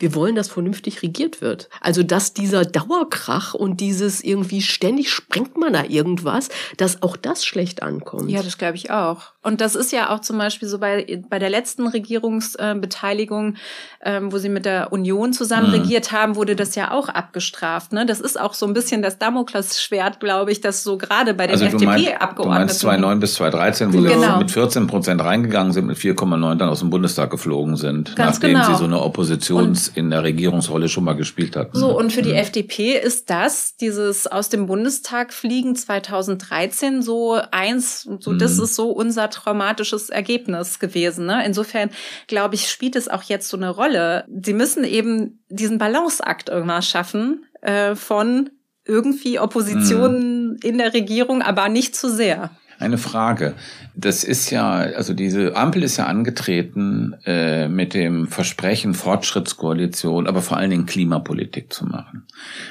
wir 0.01 0.15
wollen, 0.15 0.35
dass 0.35 0.49
vernünftig 0.49 1.01
regiert 1.03 1.41
wird. 1.41 1.69
Also, 1.79 2.03
dass 2.03 2.33
dieser 2.33 2.65
Dauerkrach 2.65 3.53
und 3.53 3.79
dieses 3.79 4.23
irgendwie 4.23 4.61
ständig 4.61 5.11
sprengt 5.11 5.57
man 5.57 5.73
da 5.73 5.83
irgendwas, 5.83 6.49
dass 6.77 7.01
auch 7.03 7.15
das 7.15 7.45
schlecht 7.45 7.83
ankommt. 7.83 8.29
Ja, 8.29 8.41
das 8.41 8.57
glaube 8.57 8.75
ich 8.75 8.91
auch. 8.91 9.31
Und 9.43 9.61
das 9.61 9.75
ist 9.75 9.91
ja 9.91 10.09
auch 10.09 10.19
zum 10.19 10.37
Beispiel 10.37 10.67
so 10.67 10.77
bei, 10.77 11.23
bei 11.29 11.39
der 11.39 11.49
letzten 11.49 11.87
Regierungsbeteiligung, 11.87 13.55
ähm, 14.03 14.31
wo 14.31 14.37
sie 14.37 14.49
mit 14.49 14.65
der 14.65 14.91
Union 14.91 15.33
zusammen 15.33 15.69
mhm. 15.69 15.81
regiert 15.81 16.11
haben, 16.11 16.35
wurde 16.35 16.55
das 16.55 16.75
ja 16.75 16.91
auch 16.91 17.09
abgestraft. 17.09 17.91
Ne? 17.91 18.05
Das 18.05 18.19
ist 18.19 18.39
auch 18.39 18.53
so 18.53 18.67
ein 18.67 18.73
bisschen 18.73 19.01
das 19.01 19.17
Damoklesschwert, 19.17 20.19
glaube 20.19 20.51
ich, 20.51 20.61
das 20.61 20.83
so 20.83 20.97
gerade 20.97 21.33
bei 21.33 21.47
den 21.47 21.53
also 21.53 21.65
FDP-Abgeordneten. 21.65 22.43
Du 22.43 22.49
meinst 22.49 22.79
2009 22.79 23.19
bis 23.19 23.33
2013, 23.35 23.93
wo 23.93 24.01
genau. 24.01 24.33
sie 24.33 24.37
mit 24.39 24.51
14 24.51 24.87
Prozent 24.87 25.23
reingegangen 25.23 25.73
sind, 25.73 25.87
mit 25.87 25.97
4,9 25.97 26.55
dann 26.55 26.69
aus 26.69 26.79
dem 26.79 26.89
Bundestag 26.89 27.31
geflogen 27.31 27.75
sind, 27.77 28.15
Ganz 28.15 28.35
nachdem 28.35 28.53
genau. 28.53 28.67
sie 28.67 28.75
so 28.75 28.85
eine 28.85 28.97
Oppositions- 28.97 29.90
in 29.95 30.09
der 30.09 30.23
Regierungsrolle 30.23 30.89
schon 30.89 31.03
mal 31.03 31.13
gespielt 31.13 31.55
hat. 31.55 31.69
So, 31.73 31.97
und 31.97 32.11
für 32.11 32.21
die 32.21 32.31
mhm. 32.31 32.37
FDP 32.37 32.97
ist 32.97 33.29
das, 33.29 33.75
dieses 33.75 34.27
aus 34.27 34.49
dem 34.49 34.65
Bundestag 34.65 35.33
fliegen 35.33 35.75
2013 35.75 37.01
so 37.01 37.39
eins, 37.51 38.07
so 38.19 38.31
mhm. 38.31 38.39
das 38.39 38.57
ist 38.57 38.75
so 38.75 38.91
unser 38.91 39.29
traumatisches 39.29 40.09
Ergebnis 40.09 40.79
gewesen. 40.79 41.25
Ne? 41.25 41.45
Insofern, 41.45 41.89
glaube 42.27 42.55
ich, 42.55 42.69
spielt 42.69 42.95
es 42.95 43.07
auch 43.07 43.23
jetzt 43.23 43.49
so 43.49 43.57
eine 43.57 43.69
Rolle. 43.69 44.25
Sie 44.43 44.53
müssen 44.53 44.83
eben 44.83 45.43
diesen 45.49 45.77
Balanceakt 45.77 46.49
irgendwas 46.49 46.87
schaffen 46.87 47.45
äh, 47.61 47.95
von 47.95 48.49
irgendwie 48.85 49.39
Opposition 49.39 50.51
mhm. 50.51 50.59
in 50.63 50.77
der 50.77 50.93
Regierung, 50.93 51.41
aber 51.41 51.69
nicht 51.69 51.95
zu 51.95 52.09
sehr. 52.09 52.51
Eine 52.81 52.97
Frage. 52.97 53.53
Das 53.95 54.23
ist 54.23 54.49
ja, 54.49 54.71
also 54.71 55.13
diese 55.13 55.55
Ampel 55.55 55.83
ist 55.83 55.97
ja 55.97 56.07
angetreten 56.07 57.15
äh, 57.25 57.67
mit 57.67 57.93
dem 57.93 58.27
Versprechen, 58.27 58.93
Fortschrittskoalition, 58.93 60.27
aber 60.27 60.41
vor 60.41 60.57
allen 60.57 60.71
Dingen 60.71 60.85
Klimapolitik 60.85 61.71
zu 61.71 61.85
machen. 61.85 62.25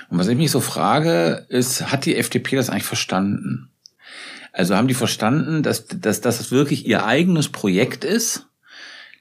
Und 0.09 0.19
was 0.19 0.29
ich 0.29 0.37
mich 0.37 0.51
so 0.51 0.61
frage, 0.61 1.47
ist, 1.49 1.93
hat 1.93 2.07
die 2.07 2.17
FDP 2.17 2.57
das 2.57 2.71
eigentlich 2.71 2.85
verstanden? 2.85 3.71
Also 4.53 4.75
haben 4.75 4.89
die 4.89 4.95
verstanden, 4.95 5.63
dass, 5.63 5.87
dass, 5.87 6.21
dass 6.21 6.39
das 6.39 6.51
wirklich 6.51 6.87
ihr 6.87 7.07
eigenes 7.07 7.49
Projekt 7.49 8.05
ist? 8.05 8.47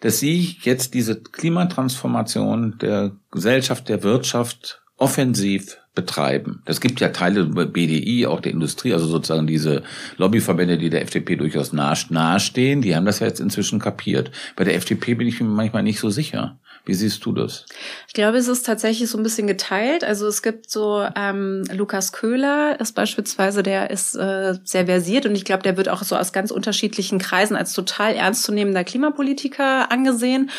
dass 0.01 0.19
sie 0.19 0.57
jetzt 0.61 0.93
diese 0.93 1.19
Klimatransformation 1.19 2.77
der 2.77 3.11
Gesellschaft, 3.31 3.89
der 3.89 4.01
Wirtschaft 4.03 4.81
offensiv 4.95 5.77
betreiben. 5.99 6.61
Das 6.65 6.79
gibt 6.79 7.01
ja 7.01 7.09
Teile 7.09 7.45
BDI, 7.45 8.25
auch 8.25 8.39
der 8.39 8.53
Industrie, 8.53 8.93
also 8.93 9.05
sozusagen 9.05 9.47
diese 9.47 9.83
Lobbyverbände, 10.17 10.77
die 10.77 10.89
der 10.89 11.01
FDP 11.01 11.35
durchaus 11.35 11.73
nahestehen, 11.73 12.81
die 12.81 12.95
haben 12.95 13.05
das 13.05 13.19
ja 13.19 13.27
jetzt 13.27 13.41
inzwischen 13.41 13.79
kapiert. 13.79 14.31
Bei 14.55 14.63
der 14.63 14.75
FDP 14.75 15.15
bin 15.15 15.27
ich 15.27 15.41
mir 15.41 15.47
manchmal 15.47 15.83
nicht 15.83 15.99
so 15.99 16.09
sicher. 16.09 16.57
Wie 16.85 16.93
siehst 16.93 17.25
du 17.25 17.33
das? 17.33 17.65
Ich 18.07 18.13
glaube, 18.13 18.37
es 18.37 18.47
ist 18.47 18.65
tatsächlich 18.65 19.09
so 19.09 19.17
ein 19.17 19.23
bisschen 19.23 19.45
geteilt. 19.45 20.03
Also 20.03 20.27
es 20.27 20.41
gibt 20.41 20.71
so 20.71 21.05
ähm, 21.15 21.63
Lukas 21.71 22.13
Köhler 22.13 22.79
ist 22.79 22.93
beispielsweise, 22.93 23.61
der 23.61 23.91
ist 23.91 24.15
äh, 24.15 24.55
sehr 24.63 24.85
versiert 24.85 25.25
und 25.25 25.35
ich 25.35 25.43
glaube, 25.43 25.63
der 25.63 25.77
wird 25.77 25.89
auch 25.89 26.01
so 26.03 26.15
aus 26.15 26.31
ganz 26.31 26.49
unterschiedlichen 26.49 27.19
Kreisen 27.19 27.55
als 27.55 27.73
total 27.73 28.15
ernstzunehmender 28.15 28.85
Klimapolitiker 28.85 29.91
angesehen. 29.91 30.49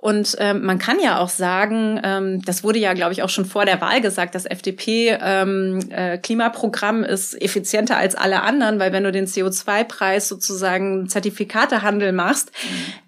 Und 0.00 0.36
ähm, 0.38 0.64
man 0.64 0.78
kann 0.78 0.98
ja 0.98 1.18
auch 1.18 1.28
sagen, 1.28 2.00
ähm, 2.02 2.40
das 2.42 2.64
wurde 2.64 2.78
ja, 2.78 2.94
glaube 2.94 3.12
ich, 3.12 3.22
auch 3.22 3.28
schon 3.28 3.44
vor 3.44 3.66
der 3.66 3.82
Wahl 3.82 4.00
gesagt, 4.00 4.34
das 4.34 4.46
FDP-Klimaprogramm 4.46 7.00
ähm, 7.00 7.04
äh, 7.04 7.12
ist 7.12 7.38
effizienter 7.40 7.98
als 7.98 8.14
alle 8.14 8.42
anderen, 8.42 8.78
weil 8.78 8.94
wenn 8.94 9.04
du 9.04 9.12
den 9.12 9.26
CO2-Preis 9.26 10.26
sozusagen 10.26 11.06
Zertifikatehandel 11.06 12.12
machst, 12.12 12.50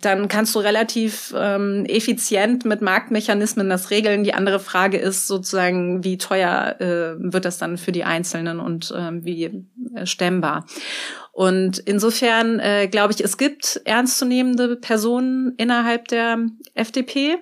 dann 0.03 0.28
kannst 0.28 0.55
du 0.55 0.59
relativ 0.59 1.32
ähm, 1.34 1.86
effizient 1.86 2.66
mit 2.66 2.82
Marktmechanismen 2.82 3.70
das 3.70 3.88
regeln. 3.90 4.22
Die 4.22 4.34
andere 4.34 4.61
Frage 4.61 4.99
ist 4.99 5.26
sozusagen, 5.26 6.05
wie 6.05 6.18
teuer 6.18 6.76
äh, 6.78 7.14
wird 7.16 7.47
das 7.47 7.57
dann 7.57 7.78
für 7.78 7.93
die 7.93 8.05
Einzelnen 8.05 8.61
und 8.61 8.90
äh, 8.90 9.24
wie 9.24 9.64
stemmbar. 10.05 10.66
Und 11.34 11.78
insofern 11.78 12.60
äh, 12.60 12.88
glaube 12.88 13.14
ich, 13.14 13.24
es 13.24 13.38
gibt 13.38 13.80
ernstzunehmende 13.86 14.76
Personen 14.76 15.54
innerhalb 15.56 16.08
der 16.08 16.38
FDP. 16.74 17.38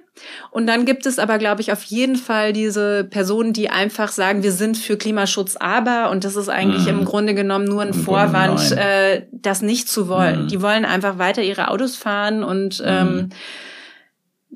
Und 0.53 0.69
dann 0.69 0.85
gibt 0.85 1.07
es 1.07 1.19
aber, 1.19 1.39
glaube 1.39 1.61
ich, 1.61 1.73
auf 1.73 1.83
jeden 1.83 2.15
Fall 2.15 2.53
diese 2.53 3.03
Personen, 3.03 3.53
die 3.53 3.69
einfach 3.69 4.13
sagen, 4.13 4.45
wir 4.45 4.53
sind 4.53 4.79
für 4.79 4.97
Klimaschutz, 4.97 5.57
aber, 5.57 6.11
und 6.11 6.23
das 6.25 6.37
ist 6.37 6.49
eigentlich 6.49 6.85
mhm. 6.85 7.01
im 7.01 7.05
Grunde 7.05 7.35
genommen 7.35 7.65
nur 7.65 7.83
ein 7.83 7.95
Vorwand, 7.95 8.71
äh, 8.73 9.27
das 9.33 9.61
nicht 9.61 9.89
zu 9.89 10.07
wollen. 10.07 10.45
Mhm. 10.45 10.49
Die 10.49 10.63
wollen 10.63 10.85
einfach 10.85 11.19
weiter 11.19 11.43
ihre 11.43 11.69
Autos 11.69 11.97
fahren 11.97 12.45
und 12.45 12.81
ähm, 12.87 13.15
mhm 13.15 13.29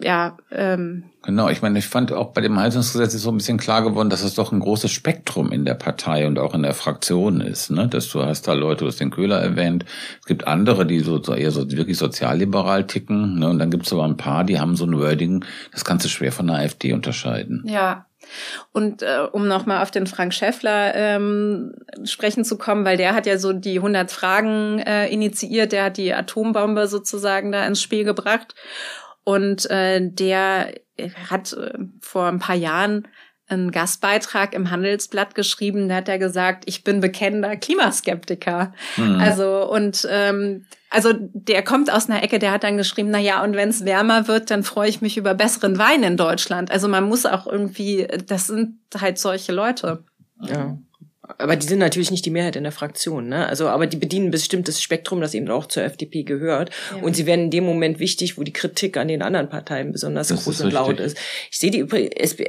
ja, 0.01 0.37
ähm, 0.51 1.05
Genau, 1.27 1.49
ich 1.49 1.63
meine, 1.63 1.79
ich 1.79 1.87
fand 1.87 2.13
auch 2.13 2.33
bei 2.33 2.43
dem 2.43 2.59
Heizungsgesetz 2.59 3.15
ist 3.15 3.23
so 3.23 3.31
ein 3.31 3.39
bisschen 3.39 3.57
klar 3.57 3.83
geworden, 3.83 4.11
dass 4.11 4.23
es 4.23 4.35
doch 4.35 4.53
ein 4.53 4.61
großes 4.61 4.91
Spektrum 4.91 5.53
in 5.53 5.65
der 5.65 5.75
Partei 5.75 6.27
und 6.27 6.39
auch 6.39 6.53
in 6.53 6.63
der 6.63 6.75
Fraktion 6.75 7.41
ist. 7.41 7.71
Ne? 7.71 7.89
Dass 7.89 8.11
du 8.11 8.23
hast 8.23 8.47
da 8.47 8.53
Leute, 8.53 8.85
du 8.85 8.89
hast 8.89 9.01
den 9.01 9.11
Köhler 9.11 9.41
erwähnt, 9.41 9.87
es 10.21 10.27
gibt 10.27 10.47
andere, 10.47 10.85
die 10.85 11.01
so 11.01 11.19
eher 11.33 11.51
so 11.51 11.71
wirklich 11.71 11.97
sozialliberal 11.97 12.87
ticken, 12.87 13.39
ne? 13.39 13.49
Und 13.49 13.59
dann 13.59 13.71
gibt 13.71 13.87
es 13.87 13.93
aber 13.93 14.05
ein 14.05 14.19
paar, 14.19 14.45
die 14.45 14.61
haben 14.61 14.77
so 14.77 14.85
ein 14.85 14.99
Wording, 14.99 15.45
das 15.73 15.85
kannst 15.85 16.05
du 16.05 16.11
schwer 16.11 16.33
von 16.33 16.47
der 16.49 16.57
AfD 16.57 16.93
unterscheiden. 16.93 17.65
Ja, 17.67 18.05
und 18.73 19.03
äh, 19.03 19.27
um 19.33 19.49
nochmal 19.49 19.83
auf 19.83 19.91
den 19.91 20.07
Frank 20.07 20.35
Schäffler 20.35 20.95
ähm, 20.95 21.75
sprechen 22.05 22.45
zu 22.45 22.59
kommen, 22.59 22.85
weil 22.85 22.97
der 22.97 23.15
hat 23.15 23.27
ja 23.27 23.39
so 23.39 23.53
die 23.53 23.77
100 23.77 24.11
Fragen 24.11 24.79
äh, 24.81 25.09
initiiert, 25.09 25.73
der 25.73 25.85
hat 25.85 25.97
die 25.97 26.13
Atombombe 26.13 26.87
sozusagen 26.87 27.53
da 27.53 27.67
ins 27.67 27.83
Spiel 27.83 28.05
gebracht. 28.05 28.55
Und 29.25 29.69
äh, 29.71 30.01
der 30.03 30.75
hat 31.31 31.53
äh, 31.55 31.73
vor 32.01 32.27
ein 32.27 32.39
paar 32.39 32.57
Jahren 32.57 33.09
einen 33.47 33.71
Gastbeitrag 33.71 34.55
im 34.55 34.71
Handelsblatt 34.71 35.35
geschrieben, 35.35 35.89
da 35.89 35.97
hat 35.97 36.09
er 36.09 36.19
gesagt, 36.19 36.65
ich 36.67 36.83
bin 36.83 37.01
bekennender 37.01 37.57
Klimaskeptiker. 37.57 38.73
Mhm. 38.97 39.21
Also 39.21 39.71
und 39.71 40.07
ähm, 40.11 40.65
also 40.89 41.13
der 41.13 41.63
kommt 41.63 41.93
aus 41.93 42.09
einer 42.09 42.23
Ecke, 42.23 42.39
der 42.39 42.53
hat 42.53 42.65
dann 42.65 42.79
geschrieben, 42.79 43.11
na 43.11 43.19
ja, 43.19 43.43
und 43.43 43.55
wenn 43.55 43.69
es 43.69 43.85
wärmer 43.85 44.29
wird, 44.29 44.51
dann 44.51 44.63
freue 44.63 44.89
ich 44.89 45.03
mich 45.03 45.17
über 45.17 45.35
besseren 45.35 45.79
Wein 45.79 46.03
in 46.03 46.17
Deutschland. 46.17 46.71
Also 46.71 46.89
man 46.89 47.05
muss 47.05 47.27
auch 47.27 47.47
irgendwie, 47.47 48.07
das 48.27 48.47
sind 48.47 48.79
halt 48.99 49.19
solche 49.19 49.53
Leute. 49.53 50.05
Ja. 50.41 50.79
Aber 51.39 51.57
die 51.57 51.67
sind 51.67 51.79
natürlich 51.79 52.11
nicht 52.11 52.27
die 52.27 52.31
Mehrheit 52.31 52.57
in 52.57 52.65
der 52.65 52.73
Fraktion, 52.73 53.29
ne? 53.29 53.47
Also, 53.47 53.69
aber 53.69 53.87
die 53.87 53.97
bedienen 53.97 54.27
ein 54.27 54.31
bestimmtes 54.31 54.83
Spektrum, 54.83 55.21
das 55.21 55.33
eben 55.33 55.49
auch 55.51 55.67
zur 55.67 55.83
FDP 55.83 56.23
gehört. 56.23 56.71
Ja. 56.95 57.03
Und 57.03 57.17
sie 57.17 57.25
werden 57.25 57.47
in 57.47 57.51
dem 57.51 57.65
Moment 57.65 57.99
wichtig, 57.99 58.37
wo 58.37 58.43
die 58.43 58.53
Kritik 58.53 58.97
an 58.97 59.09
den 59.09 59.23
anderen 59.23 59.49
Parteien 59.49 59.93
besonders 59.93 60.29
das 60.29 60.45
groß 60.45 60.63
und 60.63 60.73
laut 60.73 61.01
ist. 61.01 61.17
Ich 61.51 61.59
sehe 61.59 61.71
die 61.71 61.81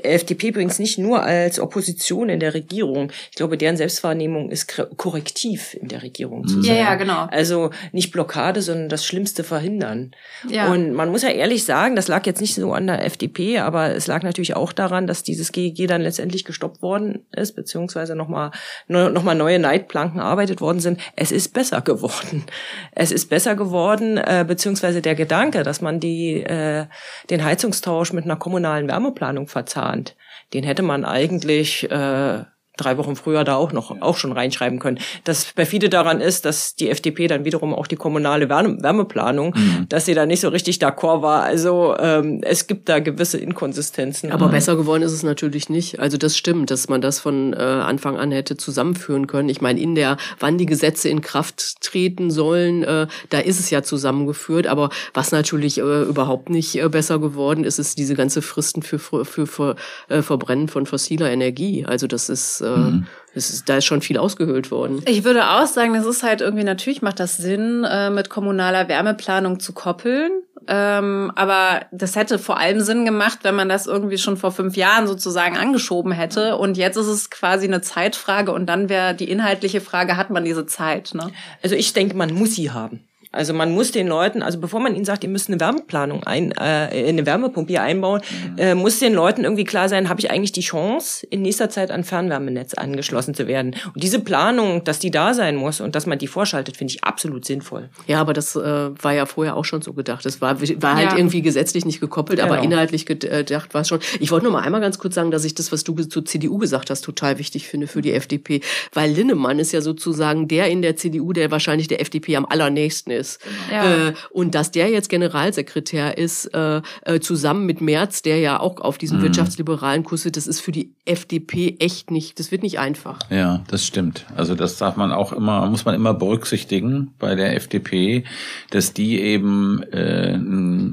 FDP 0.03 0.49
übrigens 0.49 0.80
nicht 0.80 0.97
nur 0.97 1.23
als 1.23 1.59
Opposition 1.59 2.30
in 2.30 2.39
der 2.39 2.53
Regierung. 2.53 3.11
Ich 3.32 3.38
glaube, 3.38 3.57
deren 3.57 3.78
Selbstwahrnehmung 3.78 4.51
ist 4.51 4.76
korrektiv 4.97 5.73
in 5.73 5.88
der 5.88 6.03
Regierung 6.03 6.47
zu 6.47 6.61
sein. 6.61 6.76
Ja, 6.76 6.82
ja, 6.82 6.95
genau. 6.95 7.28
Also 7.32 7.71
nicht 7.93 8.11
Blockade, 8.11 8.61
sondern 8.61 8.89
das 8.89 9.05
Schlimmste 9.05 9.43
verhindern. 9.43 10.11
Ja. 10.49 10.71
Und 10.71 10.93
man 10.93 11.09
muss 11.09 11.21
ja 11.21 11.30
ehrlich 11.30 11.63
sagen, 11.63 11.95
das 11.95 12.07
lag 12.07 12.26
jetzt 12.26 12.41
nicht 12.41 12.55
so 12.55 12.73
an 12.73 12.88
der 12.88 13.05
FDP, 13.05 13.59
aber 13.59 13.95
es 13.95 14.07
lag 14.07 14.23
natürlich 14.23 14.55
auch 14.55 14.73
daran, 14.73 15.07
dass 15.07 15.23
dieses 15.23 15.51
GEG 15.51 15.88
dann 15.88 16.01
letztendlich 16.01 16.43
gestoppt 16.43 16.82
worden 16.82 17.26
ist, 17.32 17.55
beziehungsweise 17.55 18.15
nochmal 18.15 18.51
nochmal 18.88 19.36
neue 19.36 19.57
Leitplanken 19.57 20.20
erarbeitet 20.20 20.61
worden 20.61 20.80
sind. 20.80 20.99
Es 21.16 21.32
ist 21.32 21.53
besser 21.53 21.82
geworden. 21.82 22.45
Es 22.91 23.11
ist 23.11 23.30
besser 23.30 23.55
geworden, 23.55 24.18
äh, 24.18 24.45
beziehungsweise 24.47 25.01
der 25.01 25.16
Gedanke, 25.16 25.63
dass 25.63 25.82
man 25.82 25.99
die, 25.99 26.43
äh, 26.43 26.86
den 27.30 27.43
Heizungstausch 27.43 28.13
mit 28.13 28.26
einer 28.26 28.36
kommunalen 28.36 28.88
Wärmeplanung 28.88 29.47
verzahnt, 29.47 30.16
den 30.53 30.63
hätte 30.63 30.84
man 30.84 31.05
eigentlich 31.05 31.89
äh, 31.91 32.43
drei 32.78 32.97
Wochen 32.97 33.15
früher 33.15 33.43
da 33.43 33.55
auch 33.55 33.71
noch 33.71 34.01
auch 34.01 34.17
schon 34.17 34.32
reinschreiben 34.32 34.80
können. 34.80 34.99
Das 35.23 35.45
perfide 35.53 35.89
daran 35.89 36.21
ist, 36.21 36.45
dass 36.45 36.76
die 36.76 36.89
FDP 36.89 37.28
dann 37.28 37.45
wiederum 37.45 37.73
auch 37.73 37.88
die 37.88 37.95
kommunale 37.95 38.49
Wärme, 38.49 38.82
Wärmeplanung, 38.82 39.53
mhm. 39.55 39.89
dass 39.89 40.05
sie 40.05 40.13
da 40.13 40.26
nicht 40.26 40.41
so 40.41 40.49
richtig 40.49 40.78
d'accord 40.78 41.21
war. 41.21 41.43
Also 41.43 41.95
ähm, 41.99 42.41
es 42.43 42.67
gibt 42.67 42.89
da 42.89 42.99
gewisse 42.99 43.38
Inkonsistenzen. 43.38 44.32
Aber 44.32 44.49
besser 44.49 44.76
geworden 44.76 45.03
ist 45.03 45.11
es 45.11 45.23
natürlich 45.23 45.69
nicht. 45.69 45.99
Also 45.99 46.17
das 46.17 46.38
stimmt, 46.38 46.71
dass 46.71 46.89
man 46.89 47.01
das 47.01 47.19
von 47.19 47.53
äh, 47.53 47.57
Anfang 47.57 48.17
an 48.17 48.32
hätte 48.32 48.57
zusammenführen 48.57 49.28
können. 49.28 49.49
Ich 49.49 49.61
meine, 49.61 49.80
in 49.80 49.95
der, 49.95 50.17
wann 50.39 50.57
die 50.57 50.65
Gesetze 50.65 51.09
in 51.09 51.21
Kraft 51.21 51.82
treten 51.82 52.32
sollen, 52.32 52.84
äh, 52.84 53.07
da 53.30 53.39
ist 53.39 53.59
es 53.59 53.69
ja 53.69 53.84
zusammengeführt. 53.84 54.67
Aber 54.67 54.89
was 55.13 55.32
natürlich 55.32 55.80
äh, 55.80 56.01
überhaupt 56.03 56.49
nicht 56.49 56.76
äh, 56.82 56.89
besser 56.89 57.19
geworden 57.19 57.63
ist, 57.63 57.80
ist 57.80 57.97
diese 57.97 58.15
ganze 58.15 58.41
Fristen 58.41 58.82
für, 58.82 58.99
für, 58.99 59.26
für, 59.26 59.47
für 59.47 59.76
äh, 60.09 60.21
Verbrennen 60.21 60.67
von 60.67 60.86
fossiler 60.86 61.32
Energie. 61.32 61.86
Also 61.86 62.07
das 62.07 62.30
ist 62.30 62.61
äh, 62.61 62.64
mhm. 62.70 63.07
ist, 63.34 63.68
da 63.70 63.78
ist 63.78 63.86
schon 63.86 64.01
viel 64.01 64.18
ausgehöhlt 64.18 64.72
worden. 64.72 65.01
Ich 65.05 65.24
würde 65.24 65.49
auch 65.49 65.66
sagen, 65.66 65.93
das 65.93 66.05
ist 66.05 66.24
halt 66.24 66.41
irgendwie, 66.41 66.63
natürlich 66.63 67.01
macht 67.01 67.20
das 67.20 67.38
Sinn, 67.38 67.84
äh, 67.84 68.09
mit 68.09 68.30
kommunaler 68.30 68.88
Wärmeplanung 68.88 69.59
zu 69.59 69.74
koppeln. 69.74 70.32
Ähm, 70.68 71.32
aber 71.36 71.86
das 71.91 72.16
hätte 72.16 72.39
vor 72.39 72.57
allem 72.57 72.82
Sinn 72.82 73.05
gemacht, 73.05 73.39
wenn 73.43 73.55
man 73.55 73.70
das 73.70 73.86
irgendwie 73.86 74.18
schon 74.18 74.38
vor 74.38 74.51
fünf 74.51 74.76
Jahren 74.76 75.05
sozusagen 75.05 75.57
angeschoben 75.57 76.11
hätte. 76.11 76.57
Und 76.57 76.78
jetzt 76.78 76.97
ist 76.97 77.07
es 77.07 77.30
quasi 77.30 77.68
eine 77.68 77.82
Zeitfrage 77.82 78.51
und 78.51 78.66
dann 78.66 78.89
wäre 78.89 79.13
die 79.13 79.30
inhaltliche 79.30 79.82
Frage, 79.82 80.18
hat 80.18 80.32
man 80.32 80.43
diese 80.43 80.66
Zeit? 80.66 81.13
Ne? 81.13 81.32
Also 81.61 81.76
ich 81.76 81.93
denke, 81.93 82.16
man 82.16 82.34
muss 82.34 82.55
sie 82.55 82.72
haben. 82.72 83.01
Also 83.36 83.53
man 83.53 83.71
muss 83.71 83.91
den 83.91 84.07
Leuten, 84.07 84.41
also 84.41 84.59
bevor 84.59 84.79
man 84.79 84.95
ihnen 84.95 85.05
sagt, 85.05 85.23
ihr 85.23 85.29
müsst 85.29 85.49
eine 85.49 85.59
Wärmeplanung 85.59 86.23
ein, 86.23 86.51
äh, 86.53 87.07
eine 87.07 87.25
Wärmepumpe 87.25 87.73
hier 87.73 87.81
einbauen, 87.81 88.21
mhm. 88.51 88.57
äh, 88.57 88.75
muss 88.75 88.99
den 88.99 89.13
Leuten 89.13 89.43
irgendwie 89.43 89.65
klar 89.65 89.89
sein, 89.89 90.09
habe 90.09 90.21
ich 90.21 90.31
eigentlich 90.31 90.53
die 90.53 90.61
Chance, 90.61 91.27
in 91.29 91.41
nächster 91.41 91.69
Zeit 91.69 91.91
an 91.91 92.03
Fernwärmenetz 92.03 92.73
angeschlossen 92.75 93.33
zu 93.33 93.47
werden. 93.47 93.75
Und 93.93 94.01
diese 94.01 94.19
Planung, 94.19 94.83
dass 94.86 94.99
die 94.99 95.11
da 95.11 95.33
sein 95.33 95.57
muss 95.57 95.81
und 95.81 95.95
dass 95.95 96.05
man 96.05 96.17
die 96.17 96.27
vorschaltet, 96.27 96.77
finde 96.77 96.93
ich 96.93 97.03
absolut 97.03 97.45
sinnvoll. 97.45 97.89
Ja, 98.07 98.21
aber 98.21 98.33
das 98.33 98.55
äh, 98.55 98.59
war 98.61 99.13
ja 99.13 99.25
vorher 99.25 99.57
auch 99.57 99.65
schon 99.65 99.81
so 99.81 99.93
gedacht. 99.93 100.25
Das 100.25 100.39
war, 100.41 100.61
war 100.61 100.95
halt 100.95 101.11
ja. 101.11 101.17
irgendwie 101.17 101.41
gesetzlich 101.41 101.86
nicht 101.86 101.99
gekoppelt, 101.99 102.39
genau. 102.39 102.53
aber 102.53 102.63
inhaltlich 102.63 103.05
gedacht 103.05 103.73
war 103.73 103.81
es 103.81 103.89
schon. 103.89 103.99
Ich 104.19 104.31
wollte 104.31 104.45
nur 104.45 104.53
mal 104.53 104.61
einmal 104.61 104.81
ganz 104.81 104.97
kurz 104.97 105.15
sagen, 105.15 105.31
dass 105.31 105.43
ich 105.43 105.55
das, 105.55 105.71
was 105.73 105.83
du 105.83 105.93
zur 105.95 106.23
CDU 106.23 106.57
gesagt 106.57 106.89
hast, 106.89 107.01
total 107.01 107.38
wichtig 107.38 107.67
finde 107.67 107.88
für 107.88 108.01
die 108.01 108.13
FDP. 108.13 108.61
Weil 108.93 109.11
Linnemann 109.11 109.59
ist 109.59 109.73
ja 109.73 109.81
sozusagen 109.81 110.47
der 110.47 110.69
in 110.69 110.81
der 110.81 110.95
CDU, 110.95 111.33
der 111.33 111.51
wahrscheinlich 111.51 111.88
der 111.88 111.99
FDP 111.99 112.38
am 112.38 112.45
allernächsten 112.45 113.11
ist 113.11 113.24
ist. 113.26 113.39
Ja. 113.71 114.09
Äh, 114.09 114.13
und 114.32 114.55
dass 114.55 114.71
der 114.71 114.89
jetzt 114.89 115.09
Generalsekretär 115.09 116.17
ist, 116.17 116.45
äh, 116.53 116.82
äh, 117.03 117.19
zusammen 117.19 117.65
mit 117.65 117.82
Merz, 117.82 118.21
der 118.21 118.39
ja 118.39 118.59
auch 118.59 118.80
auf 118.82 118.97
diesem 118.97 119.17
Mhm. 119.19 119.23
wirtschaftsliberalen 119.23 120.03
Kurs 120.03 120.26
ist, 120.26 120.38
das 120.38 120.47
ist 120.47 120.59
für 120.61 120.71
die 120.71 120.91
FDP 121.05 121.76
echt 121.80 122.11
nicht, 122.11 122.39
das 122.39 122.51
wird 122.51 122.63
nicht 122.63 122.80
einfach. 122.80 123.19
Ja, 123.30 123.63
das 123.67 123.86
stimmt. 123.86 124.26
Also 124.36 124.55
das 124.55 124.78
darf 124.78 124.95
man 124.95 125.11
auch 125.11 125.34
immer, 125.34 125.65
muss 125.67 125.86
man 125.86 125.95
immer 125.95 126.13
berücksichtigen 126.13 127.13
bei 127.19 127.36
der 127.36 127.55
FDP, 127.55 128.23
dass 128.71 128.93
die 128.93 129.19
eben 129.21 129.82
äh, 129.91 130.38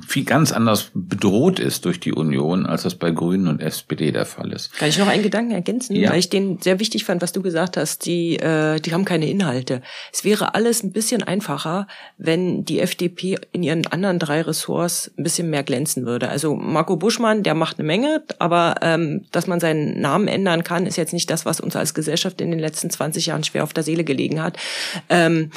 viel 0.07 0.25
ganz 0.25 0.53
anders 0.53 0.91
bedroht 0.95 1.59
ist 1.59 1.85
durch 1.85 2.01
die 2.01 2.13
Union, 2.13 2.67
als 2.67 2.83
das 2.83 2.95
bei 2.95 3.11
Grünen 3.11 3.49
und 3.49 3.61
SPD 3.61 4.13
der 4.13 4.27
Fall 4.27 4.53
ist. 4.53 4.73
Kann 4.75 4.89
ich 4.89 4.99
noch 4.99 5.09
einen 5.09 5.23
Gedanken 5.23 5.53
ergänzen, 5.53 5.97
Ja. 5.97 6.11
weil 6.11 6.19
ich 6.19 6.29
den 6.31 6.59
sehr 6.61 6.79
wichtig 6.81 7.05
fand, 7.05 7.23
was 7.23 7.33
du 7.33 7.43
gesagt 7.43 7.77
hast. 7.77 8.07
Die, 8.07 8.37
äh, 8.37 8.81
die 8.81 8.93
haben 8.93 9.05
keine 9.05 9.29
Inhalte. 9.29 9.83
Es 10.13 10.25
wäre 10.25 10.55
alles 10.55 10.83
ein 10.83 10.93
bisschen 10.93 11.23
einfacher, 11.23 11.87
wenn 12.25 12.65
die 12.65 12.81
FDP 12.81 13.37
in 13.51 13.65
ihren 13.65 13.87
anderen 13.89 14.19
drei 14.19 14.43
Ressorts 14.43 15.11
ein 15.19 15.25
bisschen 15.25 15.51
mehr 15.51 15.65
glänzen 15.65 16.07
würde. 16.07 16.29
Also 16.29 16.55
Marco 16.55 16.97
Buschmann, 16.97 17.43
der 17.43 17.55
macht 17.55 17.79
eine 17.79 17.87
Menge, 17.87 18.23
aber 18.39 18.77
ähm, 18.81 19.27
dass 19.33 19.49
man 19.49 19.59
seinen 19.59 20.01
Namen 20.01 20.29
ändern 20.29 20.63
kann, 20.63 20.87
ist 20.87 20.97
jetzt 20.97 21.13
nicht 21.13 21.29
das, 21.31 21.45
was 21.45 21.61
uns 21.61 21.75
als 21.75 21.95
Gesellschaft 21.95 22.41
in 22.41 22.51
den 22.51 22.61
letzten 22.61 22.91
20 22.91 23.27
Jahren 23.27 23.43
schwer 23.43 23.65
auf 23.65 23.73
der 23.73 23.83
Seele 23.83 24.05
gelegen 24.05 24.41
hat. 24.41 24.57
Ähm, 25.09 25.51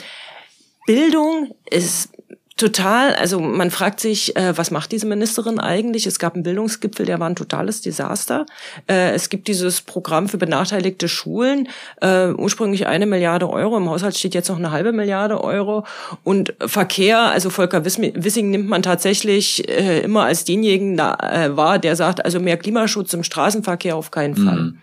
Bildung 0.88 1.54
ist 1.70 2.10
total, 2.58 3.14
also 3.16 3.40
man 3.40 3.70
fragt 3.70 4.00
sich, 4.00 4.36
äh, 4.36 4.58
was 4.58 4.72
macht 4.72 4.92
diese 4.92 5.06
Ministerin 5.06 5.60
eigentlich? 5.60 6.06
Es 6.08 6.20
gab 6.20 6.36
einen 6.36 6.44
Bildungsgipfel, 6.44 7.06
der 7.06 7.20
war 7.20 7.30
ein 7.30 7.36
totales 7.36 7.82
Desaster. 7.82 8.46
Äh, 8.88 9.12
es 9.12 9.30
gibt 9.30 9.48
dieses 9.48 9.82
Programm 9.82 10.30
für 10.30 10.38
benachteiligte 10.38 11.08
Schulen, 11.08 11.68
äh, 12.02 12.30
ursprünglich 12.30 12.88
eine 12.88 13.06
Milliarde 13.06 13.50
Euro, 13.50 13.78
im 13.78 13.90
Haushalt 13.90 14.18
steht 14.18 14.34
jetzt 14.36 14.50
noch 14.50 14.58
eine 14.58 14.72
halbe 14.72 14.94
Milliarde 14.94 15.44
Euro. 15.44 15.86
Und 16.24 16.54
Verkehr, 16.66 17.20
also 17.20 17.50
Volker 17.50 17.84
Wiss- 17.84 18.00
Wissing 18.00 18.50
nimmt 18.50 18.70
man 18.70 18.84
tatsächlich 18.84 19.68
äh, 19.70 20.00
immer 20.00 20.24
als 20.24 20.46
denjenigen 20.46 20.96
da, 20.96 21.16
äh, 21.16 21.58
wahr, 21.58 21.80
der 21.80 21.96
sagt, 21.96 22.24
also 22.24 22.40
mehr 22.40 22.58
Klimaschutz 22.58 23.14
im 23.14 23.24
Straßenverkehr 23.24 23.96
auf 23.96 24.12
keinen 24.12 24.36
Fall. 24.36 24.74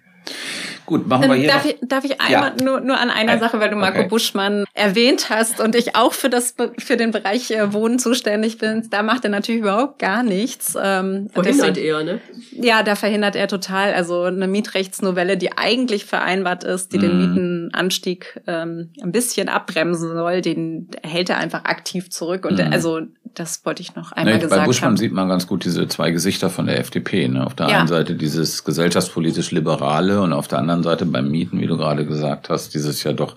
Gut, 0.87 1.07
machen 1.07 1.29
wir 1.29 1.35
Ähm, 1.37 1.41
hier 1.41 1.49
darf, 1.51 1.65
noch. 1.65 1.71
ich, 1.71 1.77
darf 1.83 2.05
ich 2.05 2.21
einmal 2.21 2.53
nur, 2.63 2.81
nur 2.81 2.99
an 2.99 3.11
einer 3.11 3.33
Ein- 3.33 3.41
Sache, 3.41 3.61
weil 3.61 3.71
du 3.71 3.77
Marco 3.77 4.01
okay. 4.01 4.09
Buschmann 4.09 4.65
erwähnt 4.75 5.31
hast 5.31 5.61
und 5.61 5.75
ich 5.77 5.95
auch 5.97 6.13
für 6.13 6.29
das 6.29 6.55
für 6.79 6.97
den 6.97 7.11
Bereich 7.13 7.51
äh, 7.51 7.73
Wohnen 7.73 7.99
zuständig 7.99 8.59
bin, 8.59 8.89
da 8.91 9.03
macht 9.03 9.25
er 9.25 9.31
natürlich 9.31 9.61
überhaupt 9.63 9.99
gar 9.99 10.23
nichts. 10.23 10.75
Ähm, 10.81 11.29
Verhindert 11.33 11.77
deswegen- 11.77 11.87
er, 11.87 12.05
ne? 12.05 12.21
Ja, 12.53 12.83
da 12.83 12.95
verhindert 12.97 13.37
er 13.37 13.49
total. 13.49 13.93
Also 13.95 14.23
eine 14.25 14.47
Mietrechtsnovelle, 14.49 15.37
die 15.37 15.57
eigentlich 15.57 16.05
vereinbart 16.05 16.65
ist, 16.65 16.93
die 16.93 16.99
den 16.99 17.13
Mhm. 17.13 17.29
Mietenanstieg 17.35 18.41
ähm, 18.47 18.91
ein 19.03 19.13
bisschen 19.13 19.49
abbremsen 19.49 20.13
soll, 20.15 20.41
den 20.43 20.89
hält 21.03 21.31
er 21.31 21.39
einfach 21.39 21.65
aktiv 21.65 22.11
zurück. 22.11 22.45
Und 22.45 22.59
Mhm. 22.59 22.73
also 22.73 23.01
das 23.35 23.65
wollte 23.65 23.81
ich 23.83 23.95
noch 23.95 24.13
einmal 24.13 24.35
Ne, 24.35 24.41
bei 24.41 24.45
gesagt 24.47 24.67
Buschmann 24.67 24.91
haben. 24.91 24.97
sieht 24.99 25.13
man 25.13 25.29
ganz 25.29 25.47
gut 25.47 25.65
diese 25.65 25.89
zwei 25.89 26.11
Gesichter 26.11 26.51
von 26.51 26.67
der 26.67 26.79
FDP. 26.79 27.29
Ne? 27.29 27.47
Auf 27.47 27.55
der 27.55 27.69
Ja. 27.69 27.79
einen 27.79 27.89
Seite 27.89 28.15
dieses 28.15 28.65
gesellschaftspolitisch 28.65 29.51
Liberale 29.53 30.21
und 30.21 30.33
auf 30.33 30.49
der 30.49 30.59
anderen 30.59 30.72
Seite 30.83 31.07
beim 31.07 31.31
Mieten, 31.31 31.61
wie 31.61 31.67
du 31.67 31.77
gerade 31.77 32.07
gesagt 32.07 32.49
hast, 32.49 32.75
dieses 32.75 33.05
ja 33.05 33.13
doch 33.13 33.37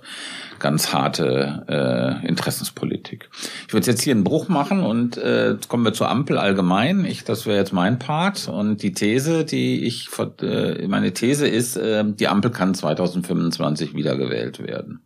ganz 0.60 0.94
harte 0.94 1.66
äh, 1.68 2.28
Interessenspolitik. 2.28 3.30
Ich 3.68 3.74
würde 3.74 3.88
jetzt 3.88 4.02
hier 4.02 4.14
einen 4.14 4.24
Bruch 4.24 4.48
machen 4.48 4.80
und 4.80 5.18
äh, 5.18 5.52
jetzt 5.52 5.68
kommen 5.68 5.84
wir 5.84 5.94
zur 5.94 6.10
Ampel 6.10 6.38
allgemein. 6.38 7.06
Ich, 7.06 7.24
das 7.24 7.46
wäre 7.46 7.58
jetzt 7.58 7.74
mein 7.74 8.00
Part 8.00 8.48
und 8.48 8.82
die 8.82 8.94
These, 8.94 9.46
die 9.46 9.86
ich 9.86 10.08
äh, 10.42 10.88
meine 10.88 11.14
These 11.14 11.48
ist, 11.48 11.76
äh, 11.78 12.04
die 12.06 12.28
Ampel 12.28 12.52
kann 12.52 12.74
2025 12.74 13.96
wiedergewählt 13.96 14.66
werden. 14.66 15.02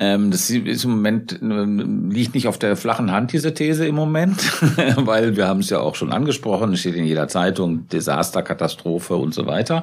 Ähm, 0.00 0.30
das 0.30 0.48
ist 0.48 0.84
im 0.84 0.90
Moment 0.92 1.40
ähm, 1.42 2.10
liegt 2.12 2.34
nicht 2.34 2.46
auf 2.46 2.56
der 2.56 2.76
flachen 2.76 3.10
Hand 3.10 3.32
diese 3.32 3.52
These 3.52 3.84
im 3.84 3.96
Moment, 3.96 4.38
weil 4.96 5.36
wir 5.36 5.48
haben 5.48 5.58
es 5.58 5.70
ja 5.70 5.80
auch 5.80 5.96
schon 5.96 6.12
angesprochen, 6.12 6.72
es 6.72 6.80
steht 6.80 6.94
in 6.94 7.04
jeder 7.04 7.26
Zeitung 7.26 7.88
Desaster, 7.88 8.42
Katastrophe 8.42 9.16
und 9.16 9.34
so 9.34 9.46
weiter. 9.46 9.82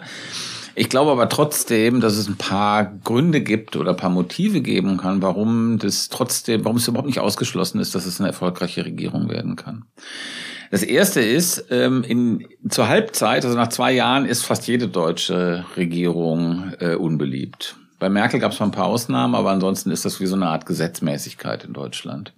Ich 0.76 0.90
glaube 0.90 1.12
aber 1.12 1.30
trotzdem, 1.30 2.02
dass 2.02 2.18
es 2.18 2.28
ein 2.28 2.36
paar 2.36 2.86
Gründe 3.04 3.42
gibt 3.42 3.78
oder 3.78 3.92
ein 3.92 3.98
paar 3.98 4.10
Motive 4.10 4.60
geben 4.60 4.98
kann, 4.98 5.22
warum 5.22 5.80
das 5.80 6.10
trotzdem, 6.10 6.66
warum 6.66 6.78
es 6.78 6.88
überhaupt 6.88 7.08
nicht 7.08 7.20
ausgeschlossen 7.20 7.80
ist, 7.80 7.96
dass 7.96 8.06
es 8.06 8.20
eine 8.20 8.28
erfolgreiche 8.28 8.84
Regierung 8.84 9.30
werden 9.30 9.56
kann. 9.56 9.86
Das 10.72 10.84
erste 10.84 11.22
ist, 11.22 11.66
ähm, 11.70 12.04
in, 12.04 12.46
zur 12.68 12.90
Halbzeit, 12.90 13.46
also 13.46 13.56
nach 13.56 13.70
zwei 13.70 13.94
Jahren, 13.94 14.26
ist 14.26 14.44
fast 14.44 14.68
jede 14.68 14.90
deutsche 14.90 15.64
Regierung 15.78 16.74
äh, 16.80 16.96
unbeliebt. 16.96 17.78
Bei 17.98 18.10
Merkel 18.10 18.42
gab 18.42 18.52
es 18.52 18.60
mal 18.60 18.66
ein 18.66 18.72
paar 18.72 18.88
Ausnahmen, 18.88 19.36
aber 19.36 19.52
ansonsten 19.52 19.92
ist 19.92 20.04
das 20.04 20.20
wie 20.20 20.26
so 20.26 20.36
eine 20.36 20.48
Art 20.48 20.66
Gesetzmäßigkeit 20.66 21.64
in 21.64 21.72
Deutschland. 21.72 22.34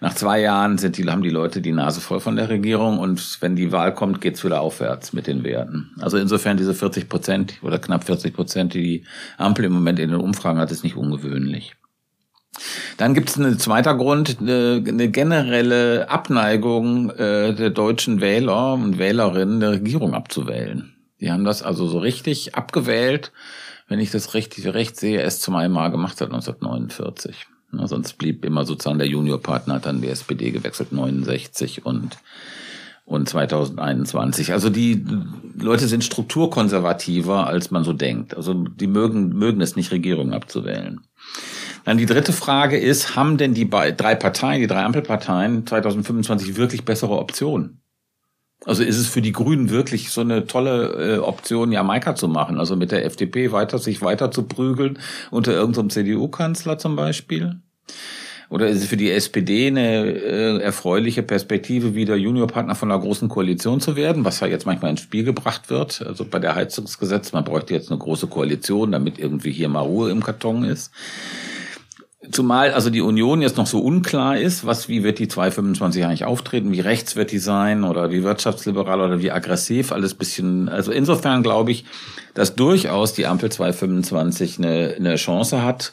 Nach 0.00 0.14
zwei 0.14 0.40
Jahren 0.40 0.78
sind 0.78 0.96
die, 0.96 1.08
haben 1.08 1.22
die 1.22 1.30
Leute 1.30 1.60
die 1.60 1.72
Nase 1.72 2.00
voll 2.00 2.20
von 2.20 2.36
der 2.36 2.48
Regierung 2.48 2.98
und 2.98 3.38
wenn 3.40 3.56
die 3.56 3.72
Wahl 3.72 3.94
kommt, 3.94 4.20
geht's 4.20 4.44
wieder 4.44 4.60
aufwärts 4.60 5.12
mit 5.12 5.26
den 5.26 5.44
Werten. 5.44 5.90
Also 6.00 6.18
insofern 6.18 6.56
diese 6.56 6.74
40 6.74 7.08
Prozent 7.08 7.54
oder 7.62 7.78
knapp 7.78 8.04
40 8.04 8.34
Prozent, 8.34 8.74
die 8.74 8.82
die 8.82 9.04
Ampel 9.36 9.64
im 9.64 9.72
Moment 9.72 9.98
in 9.98 10.10
den 10.10 10.20
Umfragen 10.20 10.58
hat, 10.58 10.70
ist 10.70 10.84
nicht 10.84 10.96
ungewöhnlich. 10.96 11.74
Dann 12.96 13.14
gibt 13.14 13.30
es 13.30 13.38
einen 13.38 13.58
zweiter 13.58 13.94
Grund, 13.96 14.38
eine, 14.40 14.82
eine 14.86 15.08
generelle 15.08 16.08
Abneigung 16.10 17.10
äh, 17.10 17.54
der 17.54 17.70
deutschen 17.70 18.20
Wähler 18.20 18.74
und 18.74 18.98
Wählerinnen, 18.98 19.62
eine 19.62 19.72
Regierung 19.72 20.14
abzuwählen. 20.14 20.94
Die 21.20 21.30
haben 21.30 21.44
das 21.44 21.62
also 21.62 21.86
so 21.86 21.98
richtig 21.98 22.54
abgewählt, 22.54 23.32
wenn 23.88 24.00
ich 24.00 24.10
das 24.10 24.34
richtig 24.34 24.66
recht 24.66 24.96
sehe, 24.96 25.20
erst 25.20 25.42
zum 25.42 25.56
einmal 25.56 25.90
gemacht 25.90 26.20
hat 26.20 26.28
1949. 26.28 27.46
Na, 27.70 27.86
sonst 27.86 28.14
blieb 28.14 28.44
immer 28.44 28.64
sozusagen 28.64 28.98
der 28.98 29.08
Juniorpartner, 29.08 29.74
hat 29.74 29.86
dann 29.86 30.00
die 30.00 30.08
SPD 30.08 30.50
gewechselt, 30.50 30.92
69 30.92 31.84
und 31.84 32.16
und 33.08 33.26
2021. 33.26 34.52
Also 34.52 34.68
die 34.68 35.02
Leute 35.58 35.88
sind 35.88 36.04
strukturkonservativer, 36.04 37.46
als 37.46 37.70
man 37.70 37.82
so 37.82 37.94
denkt. 37.94 38.36
Also 38.36 38.52
die 38.52 38.86
mögen, 38.86 39.30
mögen 39.30 39.62
es 39.62 39.76
nicht, 39.76 39.90
Regierungen 39.90 40.34
abzuwählen. 40.34 41.00
Dann 41.84 41.96
die 41.96 42.06
dritte 42.06 42.34
Frage 42.34 42.78
ist, 42.78 43.16
haben 43.16 43.38
denn 43.38 43.54
die 43.54 43.68
drei 43.68 44.14
Parteien, 44.14 44.60
die 44.60 44.66
drei 44.66 44.84
Ampelparteien 44.84 45.66
2025 45.66 46.56
wirklich 46.56 46.84
bessere 46.84 47.18
Optionen? 47.18 47.77
Also 48.68 48.82
ist 48.82 48.98
es 48.98 49.08
für 49.08 49.22
die 49.22 49.32
Grünen 49.32 49.70
wirklich 49.70 50.10
so 50.10 50.20
eine 50.20 50.46
tolle 50.46 51.14
äh, 51.14 51.18
Option, 51.20 51.72
Jamaika 51.72 52.14
zu 52.14 52.28
machen? 52.28 52.58
Also 52.58 52.76
mit 52.76 52.92
der 52.92 53.06
FDP 53.06 53.50
weiter, 53.50 53.78
sich 53.78 54.02
weiter 54.02 54.30
zu 54.30 54.42
prügeln 54.42 54.98
unter 55.30 55.54
irgendeinem 55.54 55.88
CDU-Kanzler 55.88 56.76
zum 56.76 56.94
Beispiel? 56.94 57.62
Oder 58.50 58.68
ist 58.68 58.82
es 58.82 58.86
für 58.86 58.98
die 58.98 59.10
SPD 59.10 59.68
eine 59.68 60.04
äh, 60.04 60.58
erfreuliche 60.58 61.22
Perspektive, 61.22 61.94
wieder 61.94 62.14
Juniorpartner 62.14 62.74
von 62.74 62.92
einer 62.92 63.00
großen 63.00 63.30
Koalition 63.30 63.80
zu 63.80 63.96
werden, 63.96 64.26
was 64.26 64.40
ja 64.40 64.46
jetzt 64.46 64.66
manchmal 64.66 64.90
ins 64.90 65.00
Spiel 65.00 65.24
gebracht 65.24 65.70
wird? 65.70 66.04
Also 66.06 66.26
bei 66.26 66.38
der 66.38 66.54
Heizungsgesetz, 66.54 67.32
man 67.32 67.44
bräuchte 67.44 67.72
jetzt 67.72 67.90
eine 67.90 67.98
große 67.98 68.26
Koalition, 68.26 68.92
damit 68.92 69.18
irgendwie 69.18 69.50
hier 69.50 69.70
mal 69.70 69.80
Ruhe 69.80 70.10
im 70.10 70.22
Karton 70.22 70.64
ist. 70.64 70.92
Zumal 72.30 72.72
also 72.72 72.90
die 72.90 73.00
Union 73.00 73.42
jetzt 73.42 73.56
noch 73.56 73.66
so 73.66 73.80
unklar 73.80 74.38
ist, 74.38 74.66
was, 74.66 74.88
wie 74.88 75.02
wird 75.02 75.18
die 75.18 75.28
225 75.28 76.04
eigentlich 76.04 76.24
auftreten, 76.24 76.72
wie 76.72 76.80
rechts 76.80 77.16
wird 77.16 77.32
die 77.32 77.38
sein 77.38 77.84
oder 77.84 78.10
wie 78.10 78.22
wirtschaftsliberal 78.22 79.00
oder 79.00 79.20
wie 79.20 79.30
aggressiv, 79.30 79.92
alles 79.92 80.14
bisschen, 80.14 80.68
also 80.68 80.92
insofern 80.92 81.42
glaube 81.42 81.70
ich, 81.70 81.84
dass 82.34 82.54
durchaus 82.54 83.12
die 83.12 83.26
Ampel 83.26 83.50
225 83.50 84.58
eine, 84.58 84.94
eine 84.96 85.16
Chance 85.16 85.62
hat, 85.62 85.92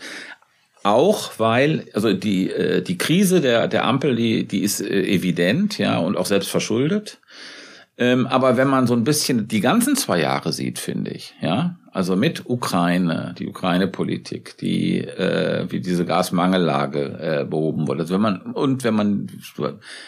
auch 0.83 1.31
weil, 1.39 1.85
also 1.93 2.13
die, 2.13 2.51
äh, 2.51 2.81
die 2.81 2.97
Krise 2.97 3.41
der, 3.41 3.67
der 3.67 3.85
Ampel, 3.85 4.15
die, 4.15 4.45
die 4.45 4.59
ist 4.59 4.81
äh, 4.81 5.01
evident, 5.03 5.79
ja, 5.79 5.97
und 5.97 6.15
auch 6.15 6.27
selbst 6.27 6.49
verschuldet. 6.49 7.19
Ähm, 7.97 8.27
aber 8.27 8.57
wenn 8.57 8.67
man 8.67 8.87
so 8.87 8.93
ein 8.93 9.05
bisschen 9.05 9.47
die 9.47 9.61
ganzen 9.61 9.95
zwei 9.95 10.19
Jahre 10.19 10.51
sieht, 10.51 10.79
finde 10.79 11.11
ich, 11.11 11.33
ja, 11.39 11.77
also 11.93 12.17
mit 12.17 12.49
Ukraine, 12.49 13.33
die 13.39 13.47
Ukraine-Politik, 13.47 14.57
die 14.57 14.99
äh, 14.99 15.65
wie 15.69 15.79
diese 15.79 16.05
Gasmangellage 16.05 17.19
äh, 17.21 17.45
behoben 17.45 17.87
wurde. 17.87 18.01
Also 18.01 18.15
wenn 18.15 18.21
man 18.21 18.41
und 18.41 18.83
wenn 18.83 18.95
man 18.95 19.27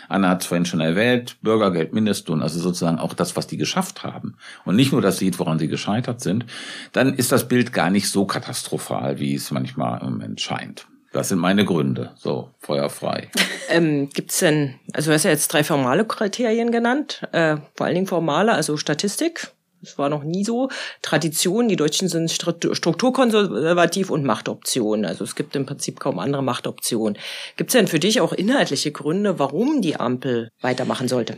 Anna 0.10 0.30
hat 0.30 0.42
es 0.42 0.48
vorhin 0.48 0.66
schon 0.66 0.82
erwähnt, 0.82 1.38
Bürgergeld, 1.42 1.94
Mindestlohn, 1.94 2.42
also 2.42 2.60
sozusagen 2.60 3.00
auch 3.00 3.14
das, 3.14 3.38
was 3.38 3.48
die 3.48 3.56
geschafft 3.56 4.04
haben 4.04 4.36
und 4.66 4.76
nicht 4.76 4.92
nur 4.92 5.02
das 5.02 5.18
sieht, 5.18 5.40
woran 5.40 5.58
sie 5.58 5.70
gescheitert 5.70 6.20
sind, 6.20 6.46
dann 6.92 7.14
ist 7.14 7.32
das 7.32 7.48
Bild 7.48 7.72
gar 7.72 7.90
nicht 7.90 8.10
so 8.10 8.26
katastrophal, 8.26 9.20
wie 9.20 9.36
es 9.36 9.52
manchmal 9.52 10.02
im 10.02 10.10
Moment 10.10 10.42
scheint. 10.42 10.88
Das 11.18 11.30
sind 11.30 11.39
meine 11.39 11.65
Gründe. 11.65 12.11
So, 12.15 12.51
feuerfrei. 12.59 13.30
Ähm, 13.70 14.07
gibt's 14.13 14.39
denn, 14.39 14.76
also 14.93 15.09
du 15.09 15.15
hast 15.15 15.26
ja 15.26 15.30
jetzt 15.30 15.51
drei 15.51 15.61
formale 15.61 16.05
Kriterien 16.05 16.72
genannt, 16.72 17.28
äh, 17.34 17.57
vor 17.76 17.86
allen 17.86 17.95
Dingen 17.95 18.07
formale, 18.07 18.53
also 18.53 18.78
Statistik. 18.78 19.51
Das 19.82 19.97
war 19.97 20.07
noch 20.07 20.24
nie 20.24 20.45
so. 20.45 20.70
Tradition, 21.01 21.68
die 21.68 21.76
Deutschen 21.76 22.07
sind 22.07 22.32
stru- 22.32 22.74
strukturkonservativ 22.74 24.09
und 24.09 24.24
Machtoptionen. 24.24 25.03
Also 25.03 25.26
es 25.26 25.36
gibt 25.36 25.53
im 25.57 25.65
Prinzip 25.65 25.99
kaum 25.99 26.18
andere 26.20 26.43
Machtoptionen. 26.43 27.18
Gibt's 27.57 27.74
denn 27.74 27.88
für 27.88 27.99
dich 27.99 28.22
auch 28.22 28.32
inhaltliche 28.32 28.93
Gründe, 28.93 29.38
warum 29.38 29.82
die 29.82 29.99
Ampel 29.99 30.49
weitermachen 30.61 31.09
sollte? 31.09 31.36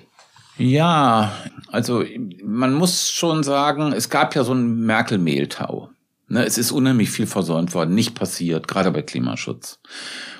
Ja, 0.59 1.33
also 1.71 2.03
man 2.43 2.75
muss 2.75 3.09
schon 3.09 3.41
sagen, 3.41 3.91
es 3.91 4.11
gab 4.11 4.35
ja 4.35 4.43
so 4.43 4.51
einen 4.51 4.85
Merkel-Mehltau. 4.85 5.89
Ne, 6.31 6.45
es 6.45 6.59
ist 6.59 6.71
unheimlich 6.71 7.09
viel 7.09 7.25
versäumt 7.25 7.73
worden, 7.73 7.95
nicht 7.95 8.13
passiert, 8.13 8.67
gerade 8.67 8.91
bei 8.91 9.01
Klimaschutz. 9.01 9.79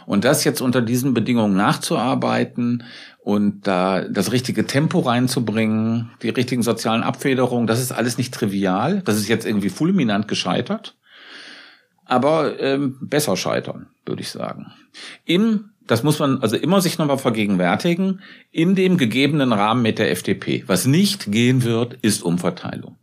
Und 0.06 0.24
das 0.24 0.44
jetzt 0.44 0.62
unter 0.62 0.84
diesen 0.84 1.16
Bedingungen 1.16 1.56
nachzuarbeiten 1.56 2.84
und 3.24 3.66
da 3.66 4.08
das 4.08 4.32
richtige 4.32 4.68
Tempo 4.68 5.00
reinzubringen, 5.00 6.12
die 6.22 6.30
richtigen 6.30 6.62
sozialen 6.62 7.02
Abfederungen, 7.02 7.66
das 7.66 7.82
ist 7.82 7.92
alles 7.92 8.20
nicht 8.20 8.34
trivial. 8.34 9.02
Das 9.04 9.18
ist 9.18 9.28
jetzt 9.28 9.48
irgendwie 9.48 9.70
fulminant 9.70 10.28
gescheitert. 10.28 10.96
Aber 12.06 12.60
ähm, 12.60 12.98
besser 13.02 13.36
scheitern, 13.36 13.88
würde 14.06 14.22
ich 14.22 14.30
sagen. 14.30 14.72
Im 15.26 15.72
das 15.90 16.04
muss 16.04 16.20
man 16.20 16.44
also 16.44 16.56
immer 16.56 16.82
sich 16.82 17.00
nochmal 17.00 17.18
vergegenwärtigen, 17.18 18.22
in 18.52 18.76
dem 18.76 18.98
gegebenen 18.98 19.52
Rahmen 19.52 19.82
mit 19.82 19.98
der 19.98 20.12
FDP. 20.12 20.64
Was 20.68 20.86
nicht 20.86 21.32
gehen 21.32 21.64
wird, 21.64 21.96
ist 22.04 22.22
Umverteilung. 22.22 22.96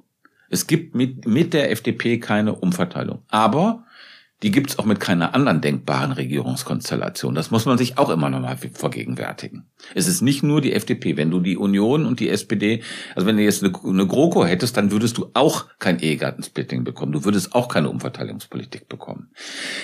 Es 0.51 0.67
gibt 0.67 0.95
mit, 0.95 1.27
mit 1.27 1.55
der 1.55 1.71
FDP 1.71 2.19
keine 2.19 2.55
Umverteilung. 2.55 3.23
Aber 3.29 3.87
die 4.43 4.51
gibt 4.51 4.69
es 4.69 4.79
auch 4.79 4.85
mit 4.85 5.01
keiner 5.01 5.35
anderen 5.35 5.63
denkbaren 5.63 6.13
Regierungskonstellation. 6.13 7.35
Das 7.35 7.51
muss 7.51 7.65
man 7.65 7.79
sich 7.79 7.97
auch 7.97 8.11
immer 8.11 8.29
noch 8.29 8.41
mal 8.41 8.57
vergegenwärtigen. 8.57 9.65
Es 9.95 10.07
ist 10.09 10.21
nicht 10.21 10.43
nur 10.43 10.61
die 10.61 10.75
FDP. 10.75 11.17
Wenn 11.17 11.31
du 11.31 11.41
die 11.41 11.57
Union 11.57 12.05
und 12.05 12.21
die 12.21 12.29
SPD, 12.29 12.83
also 13.15 13.27
wenn 13.27 13.39
du 13.39 13.43
jetzt 13.43 13.65
eine, 13.65 13.73
eine 13.83 14.07
GroKo 14.07 14.45
hättest, 14.45 14.77
dann 14.77 14.91
würdest 14.91 15.17
du 15.17 15.31
auch 15.33 15.65
kein 15.79 16.01
Ehegattensplitting 16.01 16.85
bekommen. 16.85 17.13
Du 17.13 17.25
würdest 17.25 17.55
auch 17.55 17.69
keine 17.69 17.89
Umverteilungspolitik 17.89 18.91
bekommen. 18.91 19.31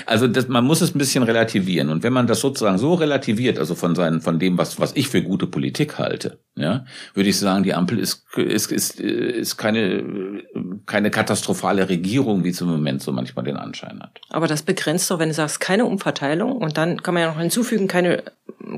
Also 0.04 0.28
das, 0.28 0.48
man 0.48 0.66
muss 0.66 0.82
es 0.82 0.94
ein 0.94 0.98
bisschen 0.98 1.22
relativieren. 1.22 1.88
Und 1.88 2.02
wenn 2.02 2.12
man 2.12 2.26
das 2.26 2.40
sozusagen 2.40 2.76
so 2.76 2.92
relativiert, 2.92 3.58
also 3.58 3.74
von 3.74 3.94
seinen, 3.94 4.20
von 4.20 4.38
dem, 4.38 4.58
was, 4.58 4.78
was 4.78 4.94
ich 4.94 5.08
für 5.08 5.22
gute 5.22 5.46
Politik 5.46 5.98
halte, 5.98 6.40
ja, 6.54 6.84
würde 7.14 7.30
ich 7.30 7.38
sagen, 7.38 7.64
die 7.64 7.72
Ampel 7.72 7.98
ist, 7.98 8.26
ist, 8.36 8.70
ist, 8.70 9.00
ist 9.00 9.56
keine, 9.56 10.42
keine 10.84 11.10
katastrophale 11.10 11.88
Regierung, 11.88 12.44
wie 12.44 12.50
im 12.50 12.66
Moment 12.66 13.02
so 13.02 13.10
manchmal 13.10 13.44
den 13.44 13.56
Anschein 13.56 14.00
hat. 14.02 14.20
Aber 14.28 14.46
das 14.46 14.62
begrenzt 14.62 15.10
doch, 15.10 15.18
wenn 15.18 15.30
du 15.30 15.34
sagst, 15.34 15.60
keine 15.60 15.86
Umverteilung 15.86 16.58
und 16.58 16.76
dann 16.76 17.02
kann 17.02 17.14
man 17.14 17.22
ja 17.22 17.30
noch 17.30 17.40
hinzufügen, 17.40 17.88
keine, 17.88 18.22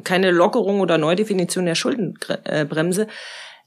keine 0.04 0.30
Lockerung 0.30 0.80
oder 0.80 0.98
Neudefinition 0.98 1.66
der 1.66 1.74
Schuldenbremse. 1.74 3.08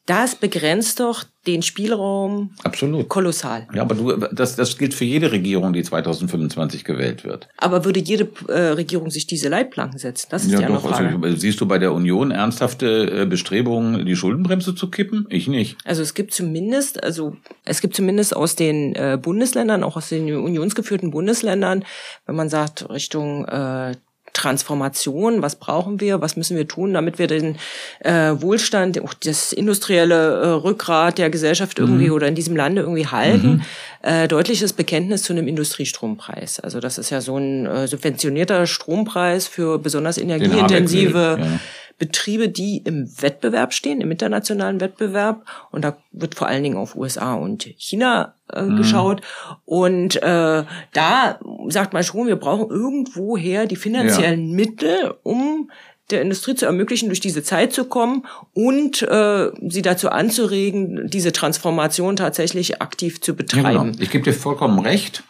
Das 0.07 0.35
begrenzt 0.35 1.01
doch 1.01 1.25
den 1.45 1.61
Spielraum 1.61 2.51
Absolut. 2.63 3.09
kolossal. 3.09 3.67
Ja, 3.73 3.81
aber 3.81 3.95
du, 3.95 4.15
das, 4.15 4.55
das 4.55 4.77
gilt 4.77 4.93
für 4.93 5.03
jede 5.03 5.33
Regierung, 5.33 5.73
die 5.73 5.83
2025 5.83 6.85
gewählt 6.85 7.25
wird. 7.25 7.49
Aber 7.57 7.83
würde 7.83 7.99
jede 7.99 8.29
äh, 8.47 8.69
Regierung 8.69 9.09
sich 9.09 9.27
diese 9.27 9.49
Leitplanken 9.49 9.99
setzen? 9.99 10.27
Das 10.29 10.45
ist 10.45 10.51
ja, 10.51 10.61
ja 10.61 10.67
doch. 10.69 10.81
Frage. 10.81 11.19
Also, 11.21 11.37
siehst 11.37 11.59
du 11.59 11.65
bei 11.65 11.77
der 11.77 11.91
Union 11.91 12.31
ernsthafte 12.31 13.23
äh, 13.23 13.25
Bestrebungen, 13.25 14.05
die 14.05 14.15
Schuldenbremse 14.15 14.75
zu 14.75 14.89
kippen? 14.89 15.25
Ich 15.29 15.49
nicht. 15.49 15.77
Also 15.83 16.01
es 16.01 16.13
gibt 16.13 16.33
zumindest, 16.33 17.03
also 17.03 17.35
es 17.65 17.81
gibt 17.81 17.93
zumindest 17.93 18.33
aus 18.33 18.55
den 18.55 18.95
äh, 18.95 19.19
Bundesländern, 19.21 19.83
auch 19.83 19.97
aus 19.97 20.07
den 20.07 20.33
unionsgeführten 20.33 21.11
Bundesländern, 21.11 21.83
wenn 22.25 22.35
man 22.35 22.47
sagt 22.47 22.89
Richtung 22.89 23.43
äh, 23.45 23.93
Transformation, 24.37 25.41
was 25.41 25.55
brauchen 25.55 25.99
wir, 25.99 26.21
was 26.21 26.37
müssen 26.37 26.55
wir 26.55 26.67
tun, 26.67 26.93
damit 26.93 27.17
wir 27.19 27.27
den 27.27 27.57
äh, 28.01 28.33
Wohlstand, 28.39 29.01
auch 29.01 29.13
das 29.13 29.51
industrielle 29.51 30.41
äh, 30.41 30.47
Rückgrat 30.47 31.17
der 31.17 31.29
Gesellschaft 31.29 31.79
irgendwie 31.79 32.07
mhm. 32.07 32.13
oder 32.13 32.27
in 32.27 32.35
diesem 32.35 32.55
Lande 32.55 32.81
irgendwie 32.81 33.07
halten. 33.07 33.47
Mhm. 33.47 33.61
Äh, 34.03 34.27
deutliches 34.27 34.73
Bekenntnis 34.73 35.23
zu 35.23 35.33
einem 35.33 35.47
Industriestrompreis. 35.47 36.59
Also 36.59 36.79
das 36.79 36.99
ist 36.99 37.09
ja 37.09 37.19
so 37.19 37.37
ein 37.37 37.65
äh, 37.65 37.87
subventionierter 37.87 38.67
Strompreis 38.67 39.47
für 39.47 39.79
besonders 39.79 40.19
energieintensive 40.19 41.59
Betriebe, 41.97 42.49
die 42.49 42.77
im 42.77 43.09
Wettbewerb 43.21 43.73
stehen, 43.73 44.01
im 44.01 44.11
internationalen 44.11 44.79
Wettbewerb. 44.79 45.45
Und 45.71 45.83
da 45.83 45.97
wird 46.11 46.35
vor 46.35 46.47
allen 46.47 46.63
Dingen 46.63 46.77
auf 46.77 46.95
USA 46.95 47.33
und 47.33 47.63
China 47.77 48.35
äh, 48.53 48.61
mhm. 48.61 48.77
geschaut. 48.77 49.21
Und 49.65 50.15
äh, 50.17 50.63
da 50.93 51.39
sagt 51.69 51.93
man 51.93 52.03
schon, 52.03 52.27
wir 52.27 52.35
brauchen 52.35 52.69
irgendwoher 52.69 53.65
die 53.65 53.75
finanziellen 53.75 54.49
ja. 54.49 54.55
Mittel, 54.55 55.15
um 55.23 55.71
der 56.11 56.21
Industrie 56.21 56.55
zu 56.55 56.65
ermöglichen, 56.65 57.09
durch 57.09 57.19
diese 57.19 57.43
Zeit 57.43 57.73
zu 57.73 57.85
kommen 57.85 58.25
und 58.53 59.01
äh, 59.01 59.49
sie 59.67 59.81
dazu 59.81 60.09
anzuregen, 60.09 61.09
diese 61.09 61.33
Transformation 61.33 62.15
tatsächlich 62.15 62.81
aktiv 62.81 63.19
zu 63.21 63.35
betreiben. 63.35 63.65
Ja, 63.65 63.83
genau. 63.83 63.97
Ich 63.99 64.09
gebe 64.11 64.23
dir 64.23 64.33
vollkommen 64.33 64.79
recht. 64.79 65.23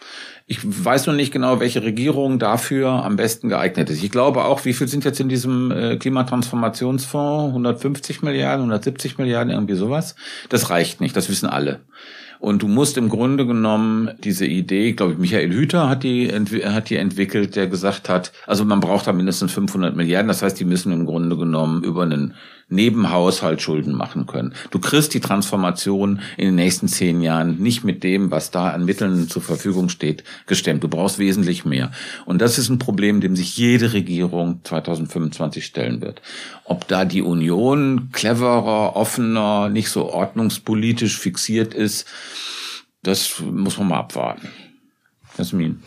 Ich 0.49 0.59
weiß 0.63 1.07
noch 1.07 1.13
nicht 1.13 1.33
genau, 1.33 1.59
welche 1.59 1.83
Regierung 1.83 2.39
dafür 2.39 3.03
am 3.03 3.17
besten 3.17 3.49
geeignet 3.49 3.89
ist. 3.89 4.01
Ich 4.01 4.11
glaube 4.11 4.45
auch, 4.45 4.63
wie 4.63 4.71
viel 4.71 4.87
sind 4.87 5.03
jetzt 5.03 5.19
in 5.19 5.27
diesem 5.27 5.71
äh, 5.71 5.97
Klimatransformationsfonds? 5.97 7.49
150 7.49 8.21
Milliarden, 8.21 8.61
170 8.61 9.17
Milliarden, 9.17 9.51
irgendwie 9.51 9.75
sowas. 9.75 10.15
Das 10.47 10.69
reicht 10.69 11.01
nicht, 11.01 11.17
das 11.17 11.27
wissen 11.27 11.49
alle. 11.49 11.81
Und 12.39 12.61
du 12.61 12.69
musst 12.69 12.97
im 12.97 13.09
Grunde 13.09 13.45
genommen 13.45 14.11
diese 14.23 14.45
Idee, 14.45 14.93
glaube 14.93 15.13
ich, 15.13 15.17
Michael 15.17 15.51
Hüter 15.51 15.89
hat 15.89 16.03
die, 16.03 16.29
hat 16.29 16.89
die 16.89 16.95
entwickelt, 16.95 17.57
der 17.57 17.67
gesagt 17.67 18.07
hat, 18.07 18.31
also 18.45 18.63
man 18.63 18.79
braucht 18.79 19.07
da 19.07 19.11
mindestens 19.11 19.51
500 19.51 19.97
Milliarden. 19.97 20.29
Das 20.29 20.43
heißt, 20.43 20.57
die 20.57 20.65
müssen 20.65 20.93
im 20.93 21.05
Grunde 21.05 21.35
genommen 21.35 21.83
über 21.83 22.03
einen 22.03 22.35
Nebenhaushalt 22.69 23.61
Schulden 23.61 23.93
machen 23.93 24.25
können. 24.25 24.53
Du 24.71 24.79
kriegst 24.79 25.13
die 25.13 25.21
Transformation 25.21 26.19
in 26.35 26.47
den 26.47 26.55
nächsten 26.55 26.89
zehn 26.89 27.21
Jahren 27.21 27.59
nicht 27.59 27.85
mit 27.85 28.03
dem, 28.03 28.29
was 28.29 28.51
da 28.51 28.71
an 28.71 28.83
Mitteln 28.83 29.29
zur 29.29 29.41
Verfügung 29.41 29.87
steht, 29.87 30.25
gestemmt. 30.47 30.83
Du 30.83 30.89
brauchst 30.89 31.17
wesentlich 31.17 31.63
mehr. 31.63 31.91
Und 32.25 32.41
das 32.41 32.57
ist 32.57 32.67
ein 32.67 32.77
Problem, 32.77 33.21
dem 33.21 33.37
sich 33.37 33.55
jede 33.55 33.93
Regierung 33.93 34.59
2025 34.63 35.65
stellen 35.65 36.01
wird. 36.01 36.21
Ob 36.65 36.87
da 36.89 37.05
die 37.05 37.21
Union 37.21 38.09
cleverer, 38.11 38.97
offener, 38.97 39.69
nicht 39.69 39.89
so 39.89 40.11
ordnungspolitisch 40.11 41.17
fixiert 41.17 41.73
ist, 41.73 42.05
das 43.01 43.39
muss 43.39 43.77
man 43.77 43.87
mal 43.87 43.99
abwarten. 43.99 44.49
Jasmin. 45.37 45.81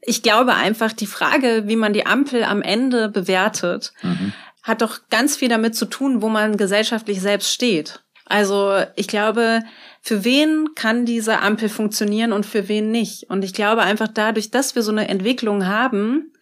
Ich 0.00 0.22
glaube 0.22 0.54
einfach, 0.54 0.92
die 0.92 1.06
Frage, 1.06 1.64
wie 1.66 1.76
man 1.76 1.92
die 1.92 2.04
Ampel 2.04 2.42
am 2.42 2.62
Ende 2.62 3.08
bewertet, 3.08 3.92
mhm 4.02 4.32
hat 4.64 4.82
doch 4.82 4.98
ganz 5.10 5.36
viel 5.36 5.48
damit 5.48 5.76
zu 5.76 5.84
tun, 5.84 6.22
wo 6.22 6.28
man 6.28 6.56
gesellschaftlich 6.56 7.20
selbst 7.20 7.52
steht. 7.52 8.02
Also 8.24 8.82
ich 8.96 9.06
glaube, 9.06 9.60
für 10.00 10.24
wen 10.24 10.74
kann 10.74 11.04
diese 11.04 11.40
Ampel 11.40 11.68
funktionieren 11.68 12.32
und 12.32 12.46
für 12.46 12.68
wen 12.68 12.90
nicht? 12.90 13.28
Und 13.28 13.44
ich 13.44 13.52
glaube 13.52 13.82
einfach 13.82 14.08
dadurch, 14.08 14.50
dass 14.50 14.74
wir 14.74 14.82
so 14.82 14.90
eine 14.90 15.08
Entwicklung 15.08 15.66
haben, 15.66 16.32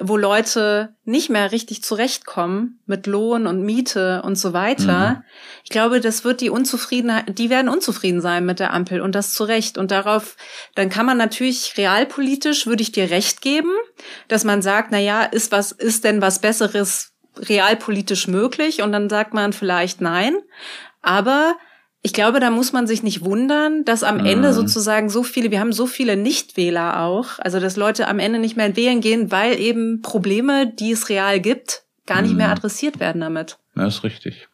wo 0.00 0.16
Leute 0.16 0.96
nicht 1.04 1.28
mehr 1.28 1.52
richtig 1.52 1.84
zurechtkommen 1.84 2.80
mit 2.86 3.06
Lohn 3.06 3.46
und 3.46 3.62
Miete 3.62 4.22
und 4.24 4.36
so 4.36 4.52
weiter. 4.52 5.10
Mhm. 5.10 5.22
Ich 5.64 5.70
glaube, 5.70 6.00
das 6.00 6.24
wird 6.24 6.40
die 6.40 6.50
Unzufriedenheit, 6.50 7.38
die 7.38 7.50
werden 7.50 7.68
unzufrieden 7.68 8.22
sein 8.22 8.46
mit 8.46 8.58
der 8.58 8.72
Ampel 8.72 9.02
und 9.02 9.14
das 9.14 9.34
zu 9.34 9.44
Recht. 9.44 9.76
Und 9.78 9.90
darauf, 9.90 10.36
dann 10.74 10.88
kann 10.88 11.06
man 11.06 11.18
natürlich 11.18 11.74
realpolitisch, 11.76 12.66
würde 12.66 12.82
ich 12.82 12.90
dir 12.90 13.10
recht 13.10 13.42
geben, 13.42 13.72
dass 14.28 14.44
man 14.44 14.62
sagt, 14.62 14.88
na 14.90 14.98
ja, 14.98 15.24
ist 15.24 15.52
was, 15.52 15.72
ist 15.72 16.04
denn 16.04 16.22
was 16.22 16.40
Besseres 16.40 17.11
realpolitisch 17.38 18.28
möglich 18.28 18.82
und 18.82 18.92
dann 18.92 19.08
sagt 19.08 19.34
man 19.34 19.52
vielleicht 19.52 20.00
nein. 20.00 20.36
Aber 21.00 21.56
ich 22.02 22.12
glaube, 22.12 22.40
da 22.40 22.50
muss 22.50 22.72
man 22.72 22.86
sich 22.86 23.02
nicht 23.02 23.24
wundern, 23.24 23.84
dass 23.84 24.02
am 24.02 24.18
mhm. 24.18 24.26
Ende 24.26 24.52
sozusagen 24.52 25.08
so 25.08 25.22
viele, 25.22 25.50
wir 25.50 25.60
haben 25.60 25.72
so 25.72 25.86
viele 25.86 26.16
Nichtwähler 26.16 27.00
auch, 27.00 27.38
also 27.38 27.60
dass 27.60 27.76
Leute 27.76 28.08
am 28.08 28.18
Ende 28.18 28.40
nicht 28.40 28.56
mehr 28.56 28.76
wählen 28.76 29.00
gehen, 29.00 29.30
weil 29.30 29.58
eben 29.60 30.02
Probleme, 30.02 30.66
die 30.66 30.92
es 30.92 31.08
real 31.08 31.40
gibt, 31.40 31.84
gar 32.06 32.22
nicht 32.22 32.32
mhm. 32.32 32.38
mehr 32.38 32.50
adressiert 32.50 32.98
werden 32.98 33.20
damit. 33.20 33.58
Das 33.74 33.96
ist 33.96 34.04
richtig. 34.04 34.48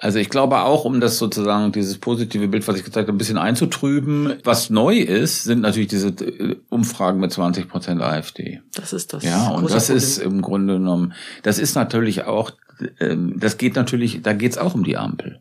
Also 0.00 0.20
ich 0.20 0.30
glaube 0.30 0.60
auch, 0.60 0.84
um 0.84 1.00
das 1.00 1.18
sozusagen, 1.18 1.72
dieses 1.72 1.98
positive 1.98 2.46
Bild, 2.46 2.66
was 2.68 2.76
ich 2.76 2.84
gezeigt 2.84 3.08
habe, 3.08 3.16
ein 3.16 3.18
bisschen 3.18 3.36
einzutrüben, 3.36 4.34
was 4.44 4.70
neu 4.70 4.98
ist, 4.98 5.42
sind 5.42 5.60
natürlich 5.60 5.88
diese 5.88 6.08
äh, 6.08 6.56
Umfragen 6.68 7.18
mit 7.18 7.32
20 7.32 7.68
Prozent 7.68 8.00
AfD. 8.00 8.62
Das 8.74 8.92
ist 8.92 9.12
das. 9.12 9.24
Ja, 9.24 9.48
und 9.48 9.64
das 9.64 9.86
Problem. 9.86 9.96
ist 9.96 10.18
im 10.18 10.40
Grunde 10.40 10.74
genommen, 10.74 11.14
das 11.42 11.58
ist 11.58 11.74
natürlich 11.74 12.24
auch, 12.24 12.52
ähm, 13.00 13.34
das 13.38 13.58
geht 13.58 13.74
natürlich, 13.74 14.22
da 14.22 14.34
geht 14.34 14.52
es 14.52 14.58
auch 14.58 14.74
um 14.74 14.84
die 14.84 14.96
Ampel. 14.96 15.40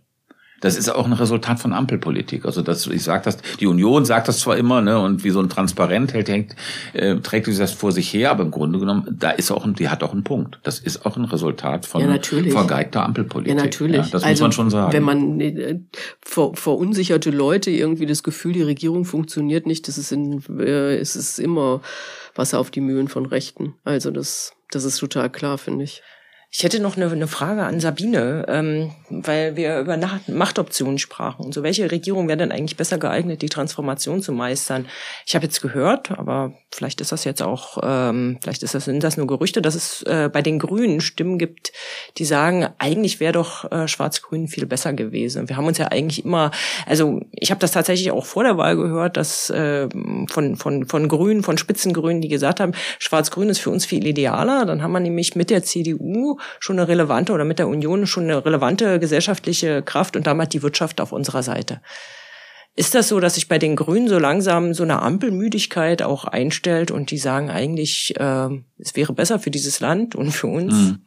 Das 0.61 0.75
ist 0.75 0.89
auch 0.89 1.05
ein 1.05 1.13
Resultat 1.13 1.59
von 1.59 1.73
Ampelpolitik. 1.73 2.45
Also 2.45 2.61
das, 2.61 2.87
ich 2.87 3.03
sage 3.03 3.23
das, 3.25 3.37
die 3.59 3.67
Union 3.67 4.05
sagt 4.05 4.27
das 4.27 4.39
zwar 4.39 4.57
immer, 4.57 4.81
ne, 4.81 4.99
und 4.99 5.23
wie 5.23 5.29
so 5.29 5.39
ein 5.39 5.49
Transparent 5.49 6.13
hält, 6.13 6.29
hängt, 6.29 6.55
äh, 6.93 7.17
trägt 7.17 7.45
sich 7.45 7.57
das 7.57 7.71
vor 7.71 7.91
sich 7.91 8.11
her, 8.13 8.31
aber 8.31 8.43
im 8.43 8.51
Grunde 8.51 8.79
genommen, 8.79 9.07
da 9.11 9.31
ist 9.31 9.51
auch, 9.51 9.65
ein, 9.65 9.75
die 9.75 9.89
hat 9.89 10.03
auch 10.03 10.13
einen 10.13 10.23
Punkt. 10.23 10.59
Das 10.63 10.79
ist 10.79 11.05
auch 11.05 11.15
ein 11.17 11.25
Resultat 11.25 11.85
von 11.85 12.01
ja, 12.01 12.19
vergeigter 12.19 13.03
Ampelpolitik. 13.03 13.55
Ja, 13.55 13.63
natürlich. 13.63 13.97
Ja, 13.97 14.11
das 14.11 14.23
also, 14.23 14.29
muss 14.29 14.39
man 14.41 14.51
schon 14.51 14.69
sagen. 14.69 14.93
Wenn 14.93 15.03
man 15.03 15.39
äh, 15.39 15.79
ver, 16.21 16.51
verunsicherte 16.53 17.29
Leute 17.29 17.69
irgendwie 17.69 18.05
das 18.05 18.23
Gefühl, 18.23 18.53
die 18.53 18.63
Regierung 18.63 19.05
funktioniert 19.05 19.67
nicht, 19.67 19.87
das 19.87 19.97
ist 19.97 20.11
in, 20.11 20.41
äh, 20.59 20.99
ist 20.99 21.15
es 21.15 21.39
immer 21.39 21.81
Wasser 22.35 22.59
auf 22.59 22.71
die 22.71 22.81
Mühlen 22.81 23.07
von 23.07 23.25
Rechten. 23.25 23.75
Also 23.83 24.11
das, 24.11 24.53
das 24.71 24.83
ist 24.83 24.97
total 24.97 25.29
klar, 25.29 25.57
finde 25.57 25.83
ich. 25.83 26.01
Ich 26.49 26.63
hätte 26.63 26.79
noch 26.79 26.95
eine, 26.95 27.11
eine 27.11 27.27
Frage 27.27 27.63
an 27.63 27.81
Sabine, 27.81 28.45
ähm, 28.47 28.91
weil 29.09 29.57
wir 29.57 29.79
über 29.79 29.97
Machtoptionen 30.27 30.97
sprachen 30.97 31.45
und 31.45 31.53
so. 31.53 31.61
Welche 31.61 31.91
Regierung 31.91 32.29
wäre 32.29 32.37
denn 32.37 32.53
eigentlich 32.53 32.77
besser 32.77 32.97
geeignet, 32.97 33.41
die 33.41 33.49
Transformation 33.49 34.21
zu 34.21 34.31
meistern? 34.31 34.87
Ich 35.25 35.35
habe 35.35 35.45
jetzt 35.45 35.61
gehört, 35.61 36.11
aber 36.11 36.53
vielleicht 36.71 37.01
ist 37.01 37.11
das 37.11 37.25
jetzt 37.25 37.41
auch, 37.41 37.79
ähm, 37.83 38.39
vielleicht 38.41 38.63
ist 38.63 38.73
das, 38.73 38.85
sind 38.85 39.03
das 39.03 39.17
nur 39.17 39.27
Gerüchte, 39.27 39.61
dass 39.61 39.75
es 39.75 40.03
äh, 40.03 40.29
bei 40.31 40.41
den 40.41 40.57
Grünen 40.57 41.01
Stimmen 41.01 41.37
gibt, 41.37 41.73
die 42.17 42.23
sagen, 42.23 42.67
eigentlich 42.77 43.19
wäre 43.19 43.33
doch 43.33 43.69
äh, 43.69 43.89
Schwarz-Grün 43.89 44.47
viel 44.47 44.65
besser 44.65 44.93
gewesen. 44.93 45.49
Wir 45.49 45.57
haben 45.57 45.67
uns 45.67 45.77
ja 45.77 45.89
eigentlich 45.89 46.23
immer, 46.23 46.51
also 46.85 47.19
ich 47.31 47.51
habe 47.51 47.59
das 47.59 47.73
tatsächlich 47.73 48.11
auch 48.11 48.25
vor 48.25 48.45
der 48.45 48.57
Wahl 48.57 48.77
gehört, 48.77 49.17
dass 49.17 49.49
äh, 49.49 49.89
von, 50.29 50.55
von, 50.55 50.87
von 50.87 51.07
Grünen, 51.09 51.43
von 51.43 51.57
Spitzengrünen, 51.57 52.21
die 52.21 52.29
gesagt 52.29 52.61
haben, 52.61 52.71
Schwarz-Grün 52.99 53.49
ist 53.49 53.59
für 53.59 53.69
uns 53.69 53.85
viel 53.85 54.07
idealer. 54.07 54.65
Dann 54.65 54.81
haben 54.81 54.93
wir 54.93 55.01
nämlich 55.01 55.35
mit 55.35 55.49
der 55.49 55.61
CDU 55.63 56.36
schon 56.59 56.79
eine 56.79 56.87
relevante 56.87 57.33
oder 57.33 57.45
mit 57.45 57.59
der 57.59 57.67
Union 57.67 58.07
schon 58.07 58.25
eine 58.25 58.45
relevante 58.45 58.99
gesellschaftliche 58.99 59.81
Kraft 59.81 60.15
und 60.15 60.27
damit 60.27 60.53
die 60.53 60.63
Wirtschaft 60.63 61.01
auf 61.01 61.11
unserer 61.11 61.43
Seite. 61.43 61.81
Ist 62.75 62.93
das 62.93 63.07
so, 63.07 63.19
dass 63.19 63.35
sich 63.35 63.47
bei 63.47 63.57
den 63.57 63.75
Grünen 63.75 64.07
so 64.07 64.19
langsam 64.19 64.75
so 64.75 64.83
eine 64.83 65.01
Ampelmüdigkeit 65.01 66.03
auch 66.03 66.25
einstellt 66.25 66.91
und 66.91 67.09
die 67.09 67.17
sagen 67.17 67.49
eigentlich, 67.49 68.15
äh, 68.19 68.49
es 68.77 68.95
wäre 68.95 69.13
besser 69.13 69.39
für 69.39 69.49
dieses 69.49 69.79
Land 69.79 70.13
und 70.13 70.31
für 70.31 70.45
uns? 70.45 70.73
Mhm. 70.75 71.05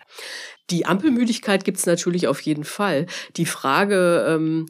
Die 0.70 0.84
Ampelmüdigkeit 0.86 1.64
gibt's 1.64 1.86
natürlich 1.86 2.26
auf 2.26 2.40
jeden 2.40 2.64
Fall. 2.64 3.06
Die 3.36 3.46
Frage, 3.46 4.26
ähm, 4.28 4.66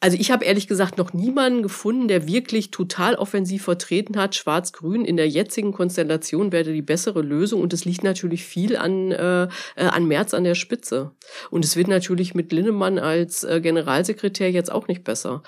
also 0.00 0.16
ich 0.18 0.30
habe 0.30 0.46
ehrlich 0.46 0.66
gesagt 0.66 0.96
noch 0.96 1.12
niemanden 1.12 1.62
gefunden, 1.62 2.08
der 2.08 2.26
wirklich 2.26 2.70
total 2.70 3.16
offensiv 3.16 3.64
vertreten 3.64 4.16
hat. 4.16 4.34
Schwarz-Grün 4.34 5.04
in 5.04 5.18
der 5.18 5.28
jetzigen 5.28 5.72
Konstellation 5.72 6.52
wäre 6.52 6.72
die 6.72 6.80
bessere 6.80 7.20
Lösung. 7.20 7.60
Und 7.60 7.74
es 7.74 7.84
liegt 7.84 8.02
natürlich 8.02 8.44
viel 8.44 8.76
an, 8.76 9.12
äh, 9.12 9.42
äh, 9.44 9.48
an 9.76 10.06
Merz 10.06 10.32
an 10.32 10.44
der 10.44 10.54
Spitze. 10.54 11.10
Und 11.50 11.66
es 11.66 11.76
wird 11.76 11.88
natürlich 11.88 12.34
mit 12.34 12.50
Linnemann 12.50 12.98
als 12.98 13.44
äh, 13.44 13.60
Generalsekretär 13.60 14.50
jetzt 14.50 14.72
auch 14.72 14.88
nicht 14.88 15.04
besser. 15.04 15.42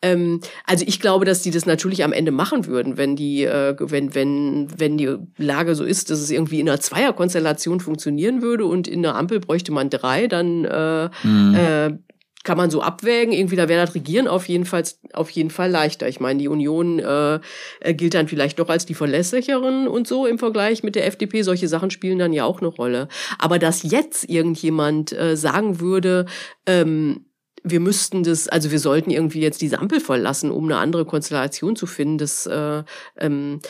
Ähm, 0.00 0.40
also 0.64 0.86
ich 0.88 1.00
glaube, 1.00 1.26
dass 1.26 1.42
die 1.42 1.50
das 1.50 1.66
natürlich 1.66 2.02
am 2.02 2.14
Ende 2.14 2.30
machen 2.30 2.64
würden, 2.64 2.96
wenn 2.96 3.14
die, 3.14 3.44
äh, 3.44 3.76
wenn, 3.78 4.14
wenn, 4.14 4.68
wenn 4.74 4.96
die 4.96 5.16
Lage 5.36 5.74
so 5.74 5.84
ist, 5.84 6.10
dass 6.10 6.20
es 6.20 6.30
irgendwie 6.30 6.60
in 6.60 6.68
einer 6.68 6.80
Zweierkonstellation 6.80 7.80
funktionieren 7.80 8.40
würde 8.40 8.64
und 8.64 8.88
in 8.88 9.02
der 9.02 9.16
Ampel 9.16 9.40
bräuchte 9.40 9.70
man 9.70 9.90
drei, 9.90 10.28
dann 10.28 10.64
äh, 10.64 11.10
mhm. 11.22 11.54
äh, 11.54 11.98
kann 12.48 12.56
man 12.56 12.70
so 12.70 12.80
abwägen. 12.80 13.34
Irgendwie, 13.34 13.56
da 13.56 13.68
wäre 13.68 13.84
das 13.84 13.94
Regieren 13.94 14.26
auf 14.26 14.48
jeden 14.48 14.64
Fall, 14.64 14.82
auf 15.12 15.28
jeden 15.28 15.50
Fall 15.50 15.70
leichter. 15.70 16.08
Ich 16.08 16.18
meine, 16.18 16.38
die 16.38 16.48
Union 16.48 16.98
äh, 16.98 17.40
äh, 17.80 17.92
gilt 17.92 18.14
dann 18.14 18.26
vielleicht 18.26 18.58
doch 18.58 18.70
als 18.70 18.86
die 18.86 18.94
verlässlicheren 18.94 19.86
und 19.86 20.08
so 20.08 20.24
im 20.24 20.38
Vergleich 20.38 20.82
mit 20.82 20.94
der 20.94 21.06
FDP. 21.06 21.42
Solche 21.42 21.68
Sachen 21.68 21.90
spielen 21.90 22.18
dann 22.18 22.32
ja 22.32 22.46
auch 22.46 22.60
eine 22.60 22.68
Rolle. 22.68 23.08
Aber 23.38 23.58
dass 23.58 23.82
jetzt 23.82 24.30
irgendjemand 24.30 25.12
äh, 25.12 25.36
sagen 25.36 25.78
würde, 25.78 26.24
ähm, 26.64 27.26
wir 27.64 27.80
müssten 27.80 28.22
das, 28.22 28.48
also 28.48 28.70
wir 28.70 28.78
sollten 28.78 29.10
irgendwie 29.10 29.42
jetzt 29.42 29.60
diese 29.60 29.78
Ampel 29.78 30.00
verlassen, 30.00 30.50
um 30.50 30.64
eine 30.64 30.78
andere 30.78 31.04
Konstellation 31.04 31.76
zu 31.76 31.84
finden, 31.84 32.16
das 32.16 32.46
äh, 32.46 32.82
ähm, 33.18 33.60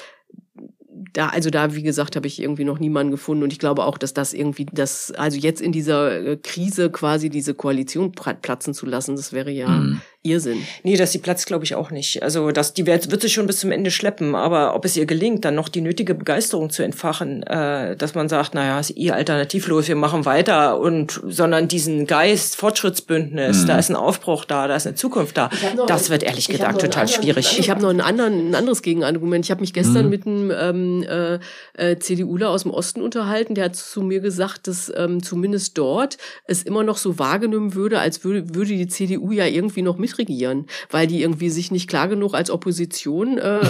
da, 1.12 1.28
also 1.28 1.50
da, 1.50 1.74
wie 1.74 1.82
gesagt, 1.82 2.16
habe 2.16 2.26
ich 2.26 2.40
irgendwie 2.40 2.64
noch 2.64 2.78
niemanden 2.78 3.10
gefunden 3.10 3.42
und 3.42 3.52
ich 3.52 3.58
glaube 3.58 3.84
auch, 3.84 3.98
dass 3.98 4.14
das 4.14 4.32
irgendwie, 4.32 4.66
das, 4.70 5.12
also 5.12 5.38
jetzt 5.38 5.60
in 5.60 5.72
dieser 5.72 6.20
äh, 6.20 6.36
Krise 6.36 6.90
quasi 6.90 7.30
diese 7.30 7.54
Koalition 7.54 8.12
platzen 8.12 8.74
zu 8.74 8.86
lassen, 8.86 9.16
das 9.16 9.32
wäre 9.32 9.50
ja 9.50 9.68
mhm. 9.68 10.00
Irrsinn. 10.22 10.58
Nee, 10.82 10.96
dass 10.96 11.12
sie 11.12 11.18
platzt, 11.18 11.46
glaube 11.46 11.64
ich 11.64 11.74
auch 11.74 11.90
nicht. 11.90 12.22
Also 12.22 12.50
das, 12.50 12.74
die 12.74 12.86
wird, 12.86 13.10
wird 13.10 13.22
sich 13.22 13.32
schon 13.32 13.46
bis 13.46 13.60
zum 13.60 13.70
Ende 13.70 13.90
schleppen, 13.90 14.34
aber 14.34 14.74
ob 14.74 14.84
es 14.84 14.96
ihr 14.96 15.06
gelingt, 15.06 15.44
dann 15.44 15.54
noch 15.54 15.68
die 15.68 15.80
nötige 15.80 16.14
Begeisterung 16.14 16.70
zu 16.70 16.82
entfachen, 16.82 17.42
äh, 17.44 17.96
dass 17.96 18.14
man 18.14 18.28
sagt, 18.28 18.54
naja, 18.54 18.78
ist 18.80 18.96
eh 18.96 19.12
alternativlos, 19.12 19.88
wir 19.88 19.96
machen 19.96 20.24
weiter 20.24 20.78
und 20.80 21.20
sondern 21.26 21.68
diesen 21.68 22.06
Geist 22.06 22.56
Fortschrittsbündnis, 22.56 23.62
mhm. 23.62 23.66
da 23.66 23.78
ist 23.78 23.90
ein 23.90 23.96
Aufbruch 23.96 24.44
da, 24.44 24.66
da 24.66 24.76
ist 24.76 24.86
eine 24.86 24.96
Zukunft 24.96 25.36
da. 25.36 25.50
Das 25.86 26.10
wird 26.10 26.22
ehrlich 26.22 26.48
gesagt 26.48 26.80
total 26.80 27.02
anderen, 27.02 27.22
schwierig. 27.22 27.58
Ich 27.58 27.70
habe 27.70 27.80
noch 27.80 27.90
einen 27.90 28.00
anderen, 28.00 28.50
ein 28.50 28.54
anderes 28.54 28.82
Gegenargument. 28.82 29.44
Ich 29.44 29.50
habe 29.50 29.60
mich 29.60 29.72
gestern 29.72 30.06
mhm. 30.06 30.10
mit 30.10 30.26
einem 30.26 30.50
ähm, 30.50 30.97
äh, 31.04 31.38
äh, 31.74 31.98
CDUler 31.98 32.50
aus 32.50 32.64
dem 32.64 32.72
Osten 32.72 33.02
unterhalten, 33.02 33.54
der 33.54 33.66
hat 33.66 33.76
zu 33.76 34.02
mir 34.02 34.20
gesagt, 34.20 34.66
dass 34.66 34.92
ähm, 34.96 35.22
zumindest 35.22 35.78
dort 35.78 36.18
es 36.44 36.64
immer 36.64 36.82
noch 36.82 36.96
so 36.96 37.18
wahrgenommen 37.18 37.74
würde, 37.74 38.00
als 38.00 38.24
würde, 38.24 38.54
würde 38.54 38.72
die 38.72 38.88
CDU 38.88 39.30
ja 39.32 39.46
irgendwie 39.46 39.82
noch 39.82 39.96
mit 39.96 40.08
mitregieren, 40.08 40.66
weil 40.90 41.06
die 41.06 41.22
irgendwie 41.22 41.50
sich 41.50 41.70
nicht 41.70 41.88
klar 41.88 42.08
genug 42.08 42.34
als 42.34 42.50
Opposition. 42.50 43.38
Äh, 43.38 43.58
äh, 43.58 43.62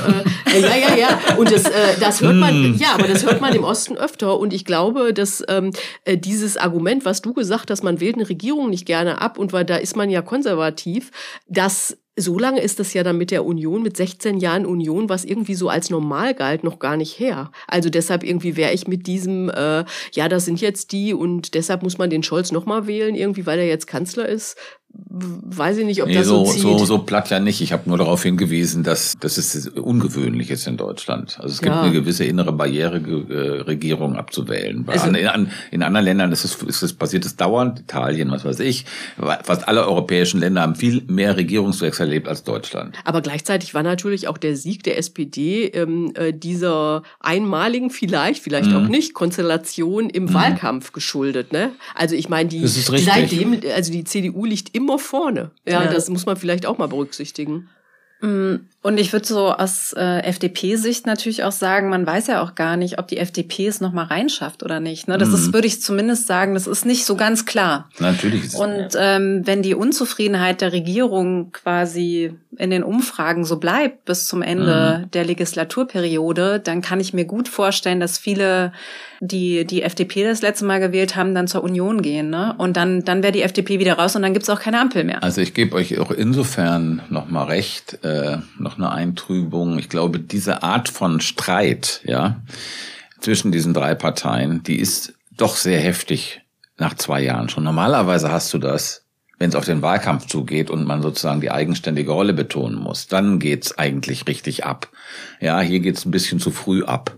ja, 0.61 0.77
ja, 0.77 0.97
ja. 0.97 1.37
Und 1.37 1.51
das, 1.51 1.65
äh, 1.65 1.99
das 2.01 2.21
hört 2.21 2.37
man, 2.37 2.51
hm. 2.51 2.77
ja, 2.77 2.95
aber 2.95 3.09
das 3.09 3.25
hört 3.25 3.41
man 3.41 3.55
im 3.55 3.65
Osten 3.65 3.97
öfter. 3.97 4.39
Und 4.39 4.53
ich 4.53 4.65
glaube, 4.65 5.13
dass 5.13 5.43
ähm, 5.49 5.73
äh, 6.05 6.17
dieses 6.17 6.57
Argument, 6.57 7.05
was 7.05 7.23
du 7.23 7.35
gesagt 7.35 7.71
hast, 7.71 7.83
man 7.83 8.01
wählt 8.01 8.17
eine 8.17 8.29
Regierung 8.29 8.71
nicht 8.71 8.87
gerne 8.87 9.21
ab 9.21 9.39
und 9.39 9.53
weil 9.53 9.65
da 9.65 9.77
ist 9.77 9.97
man 9.97 10.11
ja 10.11 10.23
konservativ, 10.23 11.11
das 11.49 11.97
so 12.19 12.39
lange 12.39 12.61
ist 12.61 12.79
das 12.79 12.95
ja 12.95 13.03
dann 13.03 13.19
mit 13.19 13.31
der 13.31 13.45
Union, 13.45 13.83
mit 13.83 13.97
16 13.97 14.39
Jahren 14.39 14.67
Union, 14.67 15.09
was 15.09 15.25
irgendwie 15.25 15.55
so 15.55 15.69
als 15.69 15.91
normal 15.91 16.35
galt, 16.35 16.65
noch 16.65 16.79
gar 16.79 16.97
nicht 16.97 17.19
her. 17.19 17.51
Also 17.67 17.91
deshalb 17.91 18.25
irgendwie 18.25 18.57
wäre 18.57 18.73
ich 18.73 18.87
mit 18.87 19.07
diesem, 19.07 19.49
äh, 19.51 19.85
ja, 20.13 20.29
das 20.29 20.45
sind 20.45 20.61
jetzt 20.61 20.93
die 20.93 21.15
und 21.15 21.55
deshalb 21.55 21.83
muss 21.83 21.99
man 21.99 22.11
den 22.11 22.23
Scholz 22.23 22.53
nochmal 22.53 22.87
wählen, 22.87 23.15
irgendwie, 23.15 23.47
weil 23.47 23.59
er 23.59 23.67
jetzt 23.67 23.87
Kanzler 23.87 24.29
ist, 24.29 24.57
weiß 25.11 25.79
ich 25.79 25.87
nicht, 25.87 26.03
ob 26.03 26.09
nee, 26.09 26.15
das 26.15 26.27
so, 26.27 26.45
so 26.45 26.53
zieht. 26.53 26.63
So, 26.63 26.85
so 26.85 26.99
platt 26.99 27.31
ja 27.31 27.41
nicht. 27.41 27.61
Ich 27.61 27.73
habe 27.73 27.89
nur 27.89 27.99
darauf 27.99 28.23
hingewiesen, 28.23 28.83
dass 28.83 29.17
das 29.19 29.39
ist 29.39 29.77
ungewöhnlich 29.79 30.51
ist 30.51 30.67
in 30.67 30.77
Deutschland. 30.77 31.39
Also 31.41 31.55
es 31.55 31.61
gibt 31.61 31.75
ja. 31.75 31.83
eine 31.83 31.93
gewisse 31.93 32.25
innere 32.25 32.53
Barriere, 32.53 32.97
äh, 32.97 33.61
Regierung 33.63 34.17
abzuwählen. 34.17 34.85
Also, 34.87 35.09
in, 35.09 35.15
in, 35.15 35.51
in, 35.71 35.83
anderen 35.83 36.05
Ländern 36.05 36.33
ist 36.33 36.45
es, 36.45 36.57
ist 36.63 36.83
es 36.83 36.93
passiert 36.93 37.25
es 37.25 37.37
dauernd. 37.37 37.81
Italien, 37.81 38.31
was 38.31 38.45
weiß 38.45 38.61
ich. 38.61 38.85
Fast 39.45 39.69
alle 39.69 39.87
europäischen 39.87 40.41
Länder 40.41 40.63
haben 40.63 40.75
viel 40.75 41.03
mehr 41.07 41.37
Regierungswechsel 41.37 42.07
erlebt 42.07 42.29
als 42.29 42.45
Deutschland. 42.45 42.95
Aber 43.05 43.21
gleichzeitig 43.21 43.75
war 43.75 43.83
natürlich 43.83 44.29
auch 44.29 44.39
der 44.39 44.57
Sieg 44.57 44.83
der 44.83 44.99
SPD 44.99 45.67
ähm, 45.67 46.13
äh, 46.15 46.33
dieser 46.33 47.03
einmaligen, 47.21 47.91
vielleicht, 47.91 48.43
vielleicht 48.43 48.71
mhm. 48.71 48.77
auch 48.77 48.89
nicht, 48.89 49.15
Konstellation 49.15 50.11
im 50.11 50.25
mhm. 50.25 50.35
Wahlkampf 50.35 50.93
geschuldet. 50.93 51.53
Ne? 51.53 51.73
Also 51.95 52.15
ich 52.15 52.29
meine, 52.29 52.49
die 52.49 52.67
seitdem, 52.67 53.61
also 53.75 53.93
die 53.93 54.05
CDU 54.05 54.45
liegt 54.45 54.75
immer 54.75 54.88
vorne. 54.97 55.51
Ja, 55.67 55.85
ja, 55.85 55.93
das 55.93 56.09
muss 56.09 56.25
man 56.25 56.37
vielleicht 56.37 56.65
auch 56.65 56.79
mal 56.79 56.89
berücksichtigen. 56.89 57.69
Und 58.81 58.99
ich 58.99 59.13
würde 59.13 59.27
so 59.27 59.53
aus 59.53 59.93
äh, 59.93 60.21
FDP-Sicht 60.21 61.05
natürlich 61.05 61.43
auch 61.43 61.53
sagen, 61.53 61.89
man 61.89 62.07
weiß 62.07 62.29
ja 62.29 62.43
auch 62.43 62.55
gar 62.55 62.77
nicht, 62.77 63.01
ob 63.01 63.09
die 63.09 63.19
FDP 63.19 63.67
es 63.67 63.81
nochmal 63.81 64.05
reinschafft 64.07 64.63
oder 64.63 64.79
nicht. 64.79 65.09
Ne? 65.09 65.19
Das 65.19 65.31
mhm. 65.31 65.35
ist, 65.35 65.53
würde 65.53 65.67
ich 65.67 65.83
zumindest 65.83 66.29
sagen, 66.29 66.55
das 66.55 66.69
ist 66.69 66.87
nicht 66.87 67.05
so 67.05 67.17
ganz 67.17 67.45
klar. 67.45 67.91
Natürlich 67.99 68.45
ist 68.45 68.55
es 68.55 68.61
Und 68.61 68.91
ähm, 68.97 69.43
wenn 69.45 69.63
die 69.63 69.75
Unzufriedenheit 69.75 70.61
der 70.61 70.73
Regierung 70.73 71.51
quasi 71.51 72.33
in 72.57 72.71
den 72.71 72.85
Umfragen 72.85 73.45
so 73.45 73.59
bleibt 73.59 74.05
bis 74.05 74.27
zum 74.27 74.43
Ende 74.43 75.03
mhm. 75.03 75.11
der 75.11 75.25
Legislaturperiode, 75.25 76.61
dann 76.61 76.81
kann 76.81 77.01
ich 77.01 77.13
mir 77.13 77.25
gut 77.25 77.49
vorstellen, 77.49 77.99
dass 77.99 78.17
viele 78.17 78.73
die 79.21 79.65
die 79.65 79.83
FDP 79.83 80.25
das 80.25 80.43
letzte 80.43 80.65
Mal 80.65 80.79
gewählt 80.79 81.17
haben, 81.17 81.35
dann 81.35 81.49
zur 81.49 81.65
Union 81.65 82.03
gehen. 82.03 82.31
Ne? 82.31 82.55
Und 82.59 82.77
dann, 82.77 83.05
dann 83.05 83.23
wäre 83.23 83.33
die 83.33 83.43
FDP 83.43 83.79
wieder 83.79 83.95
raus 83.95 84.15
und 84.15 84.23
dann 84.23 84.33
gibt's 84.33 84.49
auch 84.49 84.61
keine 84.61 84.81
Ampel 84.81 85.05
mehr. 85.05 85.23
Also 85.23 85.41
ich 85.41 85.55
gebe 85.55 85.75
euch 85.75 85.99
auch 85.99 86.11
insofern 86.11 87.03
nochmal 87.11 87.47
recht, 87.47 87.99
äh, 88.05 88.39
noch 88.59 88.68
eine 88.77 88.91
Eintrübung. 88.91 89.79
Ich 89.79 89.89
glaube, 89.89 90.21
diese 90.21 90.63
Art 90.63 90.89
von 90.89 91.21
Streit 91.21 92.01
ja, 92.05 92.41
zwischen 93.21 93.53
diesen 93.53 93.75
drei 93.75 93.95
Parteien, 93.95 94.63
die 94.63 94.79
ist 94.79 95.15
doch 95.37 95.57
sehr 95.57 95.81
heftig 95.81 96.43
nach 96.77 96.95
zwei 96.95 97.23
Jahren 97.23 97.49
schon. 97.49 97.65
Normalerweise 97.65 98.31
hast 98.31 98.53
du 98.55 98.59
das 98.59 99.05
wenn 99.39 99.51
es 99.51 99.55
auf 99.55 99.65
den 99.65 99.83
Wahlkampf 99.83 100.27
zugeht 100.27 100.71
und 100.71 100.85
man 100.85 101.03
sozusagen 101.03 101.41
die 101.41 101.51
eigenständige 101.51 102.11
Rolle 102.11 102.33
betonen 102.33 102.77
muss, 102.77 103.07
dann 103.07 103.39
geht's 103.39 103.79
eigentlich 103.79 104.27
richtig 104.27 104.65
ab. 104.65 104.89
Ja, 105.41 105.61
hier 105.61 105.81
geht's 105.81 106.05
ein 106.05 106.11
bisschen 106.11 106.41
zu 106.41 106.51
früh 106.51 106.85
ab. 106.85 107.17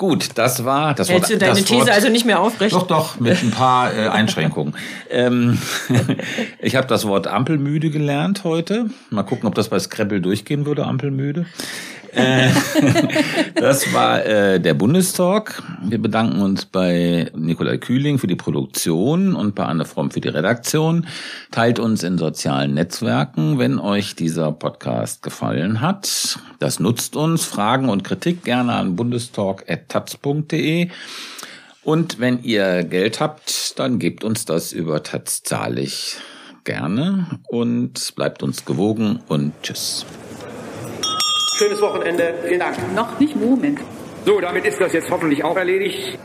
Gut, 0.00 0.30
das 0.36 0.64
war 0.64 0.94
das 0.94 1.10
Hältst 1.10 1.30
Wort, 1.30 1.42
du 1.42 1.46
deine 1.46 1.62
These 1.62 1.80
Wort, 1.80 1.90
also 1.90 2.08
nicht 2.08 2.24
mehr 2.24 2.40
aufrecht? 2.40 2.74
Doch, 2.74 2.86
doch, 2.86 3.20
mit 3.20 3.42
ein 3.42 3.50
paar 3.50 3.94
äh, 3.94 4.08
Einschränkungen. 4.08 4.74
ähm, 5.10 5.58
ich 6.58 6.74
habe 6.76 6.86
das 6.86 7.06
Wort 7.06 7.26
Ampelmüde 7.26 7.90
gelernt 7.90 8.44
heute. 8.44 8.86
Mal 9.10 9.24
gucken, 9.24 9.46
ob 9.46 9.54
das 9.54 9.68
bei 9.68 9.78
Scrabble 9.78 10.22
durchgehen 10.22 10.64
würde, 10.64 10.86
Ampelmüde. 10.86 11.44
Äh, 12.12 12.50
das 13.54 13.92
war 13.92 14.24
äh, 14.24 14.60
der 14.60 14.74
Bundestalk. 14.74 15.62
Wir 15.82 15.98
bedanken 15.98 16.40
uns 16.40 16.64
bei 16.64 17.30
Nikolai 17.34 17.78
Kühling 17.78 18.18
für 18.18 18.26
die 18.26 18.36
Produktion 18.36 19.34
und 19.34 19.54
bei 19.54 19.64
Anne 19.64 19.84
Fromm 19.84 20.10
für 20.10 20.20
die 20.20 20.28
Redaktion. 20.28 21.06
Teilt 21.50 21.78
uns 21.78 22.02
in 22.02 22.18
sozialen 22.18 22.74
Netzwerken, 22.74 23.58
wenn 23.58 23.78
euch 23.78 24.16
dieser 24.16 24.52
Podcast 24.52 25.22
gefallen 25.22 25.80
hat. 25.80 26.38
Das 26.58 26.80
nutzt 26.80 27.16
uns. 27.16 27.44
Fragen 27.44 27.88
und 27.88 28.04
Kritik 28.04 28.44
gerne 28.44 28.74
an 28.74 28.96
bundestalk.taz.de. 28.96 30.88
Und 31.82 32.20
wenn 32.20 32.42
ihr 32.42 32.84
Geld 32.84 33.20
habt, 33.20 33.78
dann 33.78 33.98
gebt 33.98 34.22
uns 34.24 34.44
das 34.44 34.72
über 34.72 35.02
Taz 35.02 35.42
gerne 36.64 37.26
und 37.48 38.14
bleibt 38.16 38.42
uns 38.42 38.64
gewogen 38.64 39.20
und 39.28 39.52
tschüss. 39.62 40.04
Schönes 41.60 41.82
Wochenende. 41.82 42.32
Vielen 42.46 42.58
Dank. 42.58 42.76
Noch 42.94 43.20
nicht 43.20 43.36
Moment. 43.36 43.80
So, 44.24 44.40
damit 44.40 44.64
ist 44.64 44.80
das 44.80 44.94
jetzt 44.94 45.10
hoffentlich 45.10 45.44
auch 45.44 45.58
erledigt. 45.58 46.18